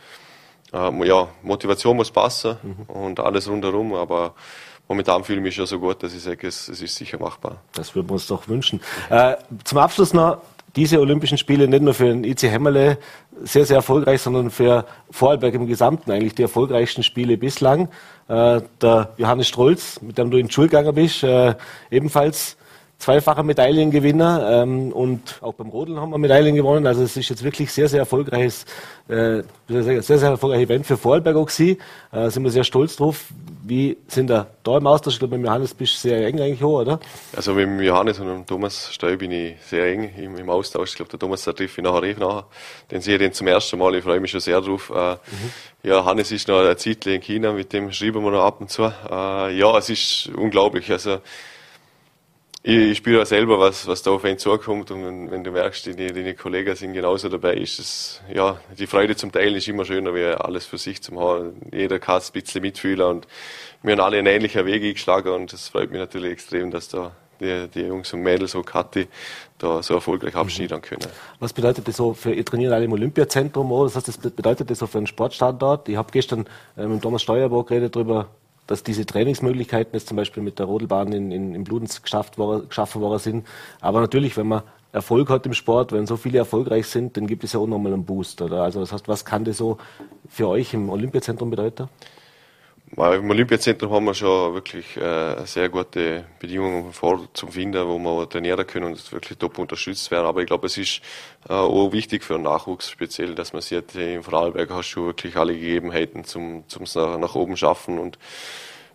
äh, 0.74 1.08
ja, 1.08 1.28
Motivation 1.42 1.96
muss 1.96 2.12
passen 2.12 2.58
mhm. 2.62 2.94
und 2.94 3.20
alles 3.20 3.50
rundherum, 3.50 3.94
aber 3.94 4.34
momentan 4.88 5.24
fühle 5.24 5.40
ich 5.40 5.44
mich 5.44 5.56
schon 5.56 5.66
so 5.66 5.80
gut, 5.80 6.04
dass 6.04 6.14
ich 6.14 6.22
sage, 6.22 6.48
es, 6.48 6.68
es 6.68 6.82
ist 6.82 6.96
sicher 6.96 7.20
machbar. 7.20 7.58
Das 7.74 7.96
würden 7.96 8.10
wir 8.10 8.14
uns 8.14 8.28
doch 8.28 8.48
wünschen. 8.48 8.82
Äh, 9.10 9.36
zum 9.64 9.78
Abschluss 9.78 10.14
noch 10.14 10.42
diese 10.76 11.00
Olympischen 11.00 11.38
Spiele 11.38 11.68
nicht 11.68 11.84
nur 11.84 11.94
für 11.94 12.06
den 12.06 12.24
IC 12.24 12.44
Hämmerle 12.44 12.98
sehr, 13.44 13.66
sehr 13.66 13.78
erfolgreich, 13.78 14.22
sondern 14.22 14.50
für 14.50 14.86
Vorarlberg 15.12 15.54
im 15.54 15.68
Gesamten 15.68 16.12
eigentlich 16.12 16.36
die 16.36 16.42
erfolgreichsten 16.44 17.04
Spiele 17.04 17.38
bislang. 17.38 17.90
Äh, 18.28 18.62
der 18.82 19.10
Johannes 19.18 19.48
Strolz, 19.48 20.02
mit 20.02 20.18
dem 20.18 20.32
du 20.32 20.38
in 20.38 20.48
die 20.48 20.54
Schule 20.54 20.68
gegangen 20.68 20.96
bist, 20.96 21.24
äh, 21.24 21.56
ebenfalls 21.92 22.58
zweifacher 23.04 23.44
Medaillengewinner 23.44 24.64
ähm, 24.64 24.94
und 24.94 25.40
auch 25.42 25.54
beim 25.54 25.70
Rodeln 25.70 26.00
haben 26.00 26.12
wir 26.12 26.18
Medaillen 26.18 26.56
gewonnen. 26.56 26.88
Also 26.88 27.04
es 27.04 27.18
ist 27.18 27.30
jetzt 27.30 27.44
wirklich 27.44 27.72
sehr, 27.72 27.90
sehr 27.90 28.00
erfolgreiches, 28.00 28.66
äh, 29.10 29.44
sehr, 29.68 30.02
sehr 30.02 30.30
erfolgreiches 30.30 30.66
Event 30.70 30.86
für 30.86 30.96
Vorarlberg 30.96 31.36
auch 31.36 31.46
gewesen. 31.46 31.78
Äh, 32.14 32.30
sind 32.30 32.44
wir 32.44 32.52
sehr 32.52 32.64
stolz 32.64 32.96
drauf. 32.96 33.26
Wie 33.66 33.98
sind 34.08 34.30
da 34.30 34.48
da 34.64 34.78
im 34.78 34.88
Austausch? 34.88 35.16
Ich 35.16 35.20
glaube, 35.20 35.38
mit 35.38 35.46
Johannes 35.46 35.74
bist 35.74 35.96
du 35.96 36.00
sehr 36.00 36.26
eng 36.26 36.40
eigentlich 36.40 36.64
hoch, 36.64 36.80
oder? 36.80 37.00
Also 37.36 37.54
mit 37.54 37.82
Johannes 37.82 38.20
und 38.20 38.28
dem 38.28 38.46
Thomas 38.46 38.94
Steu 38.94 39.18
bin 39.18 39.32
ich 39.32 39.56
sehr 39.68 39.86
eng 39.92 40.10
im, 40.18 40.38
im 40.38 40.50
Austausch. 40.50 40.92
Ich 40.92 40.96
glaube, 40.96 41.12
der 41.12 41.20
Thomas, 41.20 41.44
der 41.44 41.56
trifft 41.56 41.78
ich 41.78 41.84
nachher 41.84 42.04
eh 42.04 42.14
nachher. 42.14 42.46
Den 42.90 43.02
sehe 43.02 43.16
ich 43.16 43.20
den 43.20 43.34
zum 43.34 43.48
ersten 43.48 43.78
Mal. 43.80 43.96
Ich 43.96 44.04
freue 44.04 44.22
mich 44.22 44.32
schon 44.32 44.40
sehr 44.40 44.62
drauf. 44.62 44.90
Äh, 44.96 45.14
mhm. 45.14 45.20
Ja, 45.84 46.06
Hannes 46.06 46.32
ist 46.32 46.48
noch 46.48 46.62
ein 46.62 46.78
Zeit 46.78 47.06
in 47.06 47.20
China, 47.20 47.52
mit 47.52 47.74
dem 47.74 47.92
schreiben 47.92 48.24
wir 48.24 48.32
noch 48.32 48.46
ab 48.46 48.62
und 48.62 48.70
zu. 48.70 48.84
Äh, 48.84 49.58
ja, 49.58 49.78
es 49.78 49.90
ist 49.90 50.30
unglaublich. 50.34 50.90
Also, 50.90 51.20
ich, 52.64 52.78
ich 52.78 52.98
spüre 52.98 53.22
auch 53.22 53.26
selber, 53.26 53.60
was, 53.60 53.86
was 53.88 54.02
da 54.02 54.12
auf 54.12 54.24
einen 54.24 54.38
zukommt 54.38 54.90
und 54.90 55.06
wenn, 55.06 55.32
wenn 55.32 55.44
du 55.44 55.52
merkst, 55.52 55.86
die, 55.86 56.08
deine 56.08 56.34
Kollegen 56.34 56.76
sind 56.76 56.94
genauso 56.94 57.28
dabei, 57.28 57.56
ist 57.56 57.78
es, 57.80 58.22
ja, 58.34 58.58
die 58.80 58.88
Freude 58.88 59.18
zum 59.18 59.34
Teilen 59.34 59.56
ist 59.56 59.68
immer 59.68 59.84
schöner, 59.84 60.16
wie 60.16 60.24
alles 60.24 60.66
für 60.66 60.78
sich 60.78 61.04
zu 61.04 61.20
haben. 61.20 61.62
Jeder 61.74 62.00
kann 62.00 62.20
es 62.20 62.30
ein 62.30 62.42
bisschen 62.42 62.62
mitfühlen 62.62 63.06
und 63.06 63.28
wir 63.82 63.92
haben 63.92 64.00
alle 64.00 64.18
einen 64.18 64.28
ähnlichen 64.28 64.66
Weg 64.66 64.82
eingeschlagen 64.82 65.34
und 65.34 65.52
es 65.52 65.68
freut 65.68 65.92
mich 65.92 66.00
natürlich 66.00 66.32
extrem, 66.32 66.72
dass 66.72 66.88
da 66.88 67.12
die, 67.42 67.68
die 67.68 67.82
Jungs 67.82 68.14
und 68.14 68.22
Mädels, 68.22 68.52
so 68.52 68.62
Kathi, 68.62 69.08
da 69.58 69.84
so 69.84 69.96
erfolgreich 69.96 70.36
abschneiden 70.36 70.82
können. 70.82 71.08
Was 71.40 71.52
bedeutet 71.52 71.86
das 71.88 71.98
so 71.98 72.14
für, 72.14 72.32
ihr 72.32 72.46
trainiert 72.46 72.72
alle 72.72 72.86
im 72.86 72.94
Olympiazentrum, 72.94 73.72
oder? 73.74 73.88
Was 73.88 73.96
heißt, 73.98 74.08
das 74.08 74.18
bedeutet 74.18 74.70
das 74.70 74.80
so 74.80 74.88
für 74.88 75.00
einen 75.00 75.08
Sportstandort? 75.08 75.90
Ich 75.90 75.98
habe 75.98 76.12
gestern 76.12 76.46
äh, 76.78 76.86
mit 76.86 77.02
Thomas 77.02 77.22
Steuerbach 77.22 77.66
geredet 77.66 77.96
darüber, 77.96 78.30
dass 78.68 78.84
diese 78.84 79.06
Trainingsmöglichkeiten 79.06 79.94
jetzt 79.94 80.08
zum 80.08 80.18
Beispiel 80.18 80.44
mit 80.44 80.60
der 80.60 80.66
Rodelbahn 80.66 81.12
in, 81.12 81.32
in, 81.32 81.56
in 81.56 81.64
Bludens 81.64 82.02
geschafft 82.02 82.38
worden, 82.38 82.70
geschaffen 82.70 83.02
worden 83.02 83.20
sind. 83.20 83.48
Aber 83.82 84.02
natürlich, 84.02 84.38
wenn 84.38 84.48
man 84.48 84.64
Erfolg 84.94 85.30
hat 85.30 85.46
im 85.46 85.54
Sport, 85.54 85.92
wenn 85.92 86.06
so 86.06 86.18
viele 86.18 86.38
erfolgreich 86.38 86.88
sind, 86.88 87.18
dann 87.18 87.28
gibt 87.28 87.44
es 87.44 87.54
ja 87.54 87.60
auch 87.60 87.68
nochmal 87.68 87.94
einen 87.94 88.06
Boost. 88.06 88.42
Oder? 88.42 88.62
Also 88.62 88.80
das 88.80 88.94
heißt, 88.94 89.08
was 89.08 89.26
kann 89.26 89.44
das 89.44 89.58
so 89.58 89.78
für 90.30 90.48
euch 90.48 90.74
im 90.74 90.90
Olympiazentrum 90.90 91.50
bedeuten? 91.50 91.90
Im 92.96 93.28
Olympiazentrum 93.28 93.92
haben 93.92 94.06
wir 94.06 94.14
schon 94.14 94.54
wirklich 94.54 94.96
äh, 94.98 95.44
sehr 95.46 95.70
gute 95.70 96.26
Bedingungen 96.38 96.94
zum 97.34 97.52
Finden, 97.52 97.88
wo 97.88 97.98
wir 97.98 98.30
trainieren 98.30 98.68
können 98.68 98.86
und 98.86 99.12
wirklich 99.12 99.40
top 99.40 99.58
unterstützt 99.58 100.12
werden. 100.12 100.28
Aber 100.28 100.42
ich 100.42 100.46
glaube, 100.46 100.68
es 100.68 100.78
ist 100.78 101.02
äh, 101.50 101.54
auch 101.54 101.92
wichtig 101.92 102.24
für 102.24 102.36
den 102.36 102.44
Nachwuchs 102.44 102.92
speziell, 102.92 103.34
dass 103.34 103.52
man 103.52 103.64
sieht, 103.64 103.96
in 103.96 104.22
Vorarlberg 104.22 104.70
hast 104.70 104.94
du 104.94 105.08
wirklich 105.08 105.36
alle 105.38 105.56
Gegebenheiten 105.56 106.24
zum, 106.24 106.66
zum 106.68 106.84
nach, 106.94 107.18
nach 107.18 107.34
oben 107.34 107.58
schaffen 107.58 107.98
und 107.98 108.20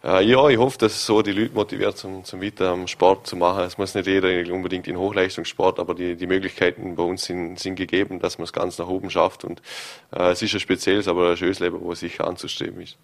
äh, 0.05 0.24
ja, 0.24 0.49
ich 0.49 0.59
hoffe, 0.59 0.78
dass 0.78 0.92
es 0.92 1.05
so 1.05 1.22
die 1.22 1.32
Leute 1.32 1.55
motiviert, 1.55 1.99
zum, 1.99 2.24
zum 2.24 2.40
weiter 2.40 2.70
am 2.70 2.86
Sport 2.86 3.26
zu 3.26 3.34
machen. 3.34 3.64
Es 3.64 3.78
muss 3.78 3.96
nicht 3.96 4.07
jeder 4.07 4.28
unbedingt 4.55 4.86
in 4.86 4.96
Hochleistungssport, 4.96 5.80
aber 5.80 5.96
die, 5.96 6.14
die 6.14 6.28
Möglichkeiten 6.28 6.94
bei 6.94 7.03
uns 7.03 7.24
sind, 7.24 7.59
sind 7.59 7.74
gegeben, 7.74 8.20
dass 8.20 8.38
man 8.38 8.44
es 8.44 8.53
ganz 8.53 8.78
nach 8.78 8.86
oben 8.86 9.11
schafft. 9.11 9.42
Und 9.42 9.61
äh, 10.14 10.30
es 10.30 10.42
ist 10.42 10.55
ein 10.55 10.61
spezielles, 10.61 11.09
aber 11.09 11.30
ein 11.30 11.36
schönes 11.36 11.59
Leben, 11.59 11.80
wo 11.80 11.92
sicher 11.94 12.28
anzustreben 12.28 12.80
ist. 12.80 12.96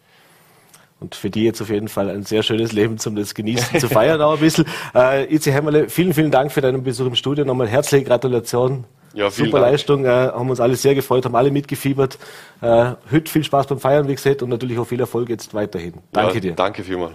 Und 1.05 1.15
für 1.15 1.29
die 1.29 1.45
jetzt 1.45 1.61
auf 1.61 1.69
jeden 1.69 1.89
Fall 1.89 2.09
ein 2.09 2.23
sehr 2.23 2.43
schönes 2.43 2.73
Leben 2.73 2.97
zum 2.97 3.15
das 3.15 3.35
Genießen, 3.35 3.79
zu 3.79 3.89
feiern 3.89 4.23
auch 4.23 4.35
ein 4.35 4.41
bisschen. 4.41 4.65
Äh, 4.95 5.35
Itzi 5.35 5.51
Hämmerle, 5.51 5.89
vielen, 5.89 6.15
vielen 6.15 6.31
Dank 6.31 6.53
für 6.53 6.61
deinen 6.61 6.83
Besuch 6.83 7.07
im 7.07 7.15
Studio. 7.15 7.45
Nochmal 7.45 7.67
herzliche 7.69 8.05
Gratulation. 8.05 8.85
Ja, 9.13 9.31
Super 9.31 9.61
Dank. 9.61 9.73
Leistung, 9.73 10.05
äh, 10.05 10.09
haben 10.09 10.49
uns 10.51 10.61
alle 10.61 10.77
sehr 10.77 10.95
gefreut, 10.95 11.25
haben 11.25 11.35
alle 11.35 11.51
mitgefiebert. 11.51 12.19
Äh, 12.61 12.93
heute 13.11 13.31
viel 13.31 13.45
Spaß 13.45 13.67
beim 13.67 13.81
Feiern, 13.81 14.09
wie 14.09 14.15
gesagt, 14.15 14.43
und 14.43 14.51
natürlich 14.51 14.79
auch 14.79 14.87
viel 14.87 15.01
Erfolg 15.01 15.29
jetzt 15.29 15.53
weiterhin. 15.53 15.95
Danke 16.13 16.35
ja, 16.35 16.41
dir. 16.41 16.53
Danke 16.53 16.85
vielmals. 16.85 17.15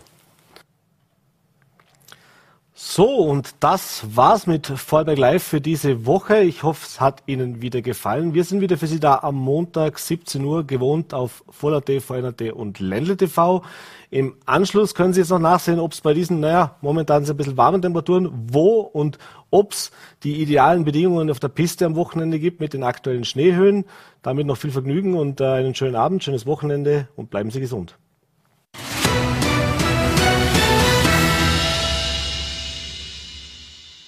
So, 2.81 3.17
und 3.17 3.55
das 3.59 4.05
war's 4.15 4.47
mit 4.47 4.65
Vorberg 4.67 5.17
Live 5.17 5.43
für 5.43 5.59
diese 5.59 6.05
Woche. 6.05 6.39
Ich 6.39 6.63
hoffe, 6.63 6.85
es 6.87 7.01
hat 7.01 7.23
Ihnen 7.25 7.61
wieder 7.61 7.81
gefallen. 7.81 8.33
Wir 8.33 8.45
sind 8.45 8.61
wieder 8.61 8.77
für 8.77 8.87
Sie 8.87 9.01
da 9.01 9.19
am 9.19 9.35
Montag 9.35 9.99
17 9.99 10.41
Uhr 10.45 10.65
gewohnt 10.65 11.13
auf 11.13 11.43
Voll.at, 11.49 11.91
VNAT 12.01 12.53
und 12.53 12.79
Ländle 12.79 13.17
TV. 13.17 13.63
Im 14.11 14.37
Anschluss 14.45 14.95
können 14.95 15.11
Sie 15.11 15.19
jetzt 15.19 15.29
noch 15.29 15.39
nachsehen, 15.39 15.77
ob 15.77 15.91
es 15.91 15.99
bei 15.99 16.13
diesen, 16.13 16.39
naja, 16.39 16.77
momentan 16.79 17.25
so 17.25 17.33
ein 17.33 17.37
bisschen 17.37 17.57
warmen 17.57 17.81
Temperaturen, 17.81 18.29
wo 18.47 18.79
und 18.79 19.17
ob 19.51 19.73
es 19.73 19.91
die 20.23 20.41
idealen 20.41 20.85
Bedingungen 20.85 21.29
auf 21.29 21.41
der 21.41 21.49
Piste 21.49 21.85
am 21.85 21.97
Wochenende 21.97 22.39
gibt 22.39 22.61
mit 22.61 22.71
den 22.71 22.83
aktuellen 22.83 23.25
Schneehöhen. 23.25 23.83
Damit 24.21 24.47
noch 24.47 24.57
viel 24.57 24.71
Vergnügen 24.71 25.15
und 25.15 25.41
äh, 25.41 25.47
einen 25.47 25.75
schönen 25.75 25.97
Abend, 25.97 26.23
schönes 26.23 26.45
Wochenende 26.45 27.09
und 27.17 27.29
bleiben 27.29 27.51
Sie 27.51 27.59
gesund. 27.59 27.97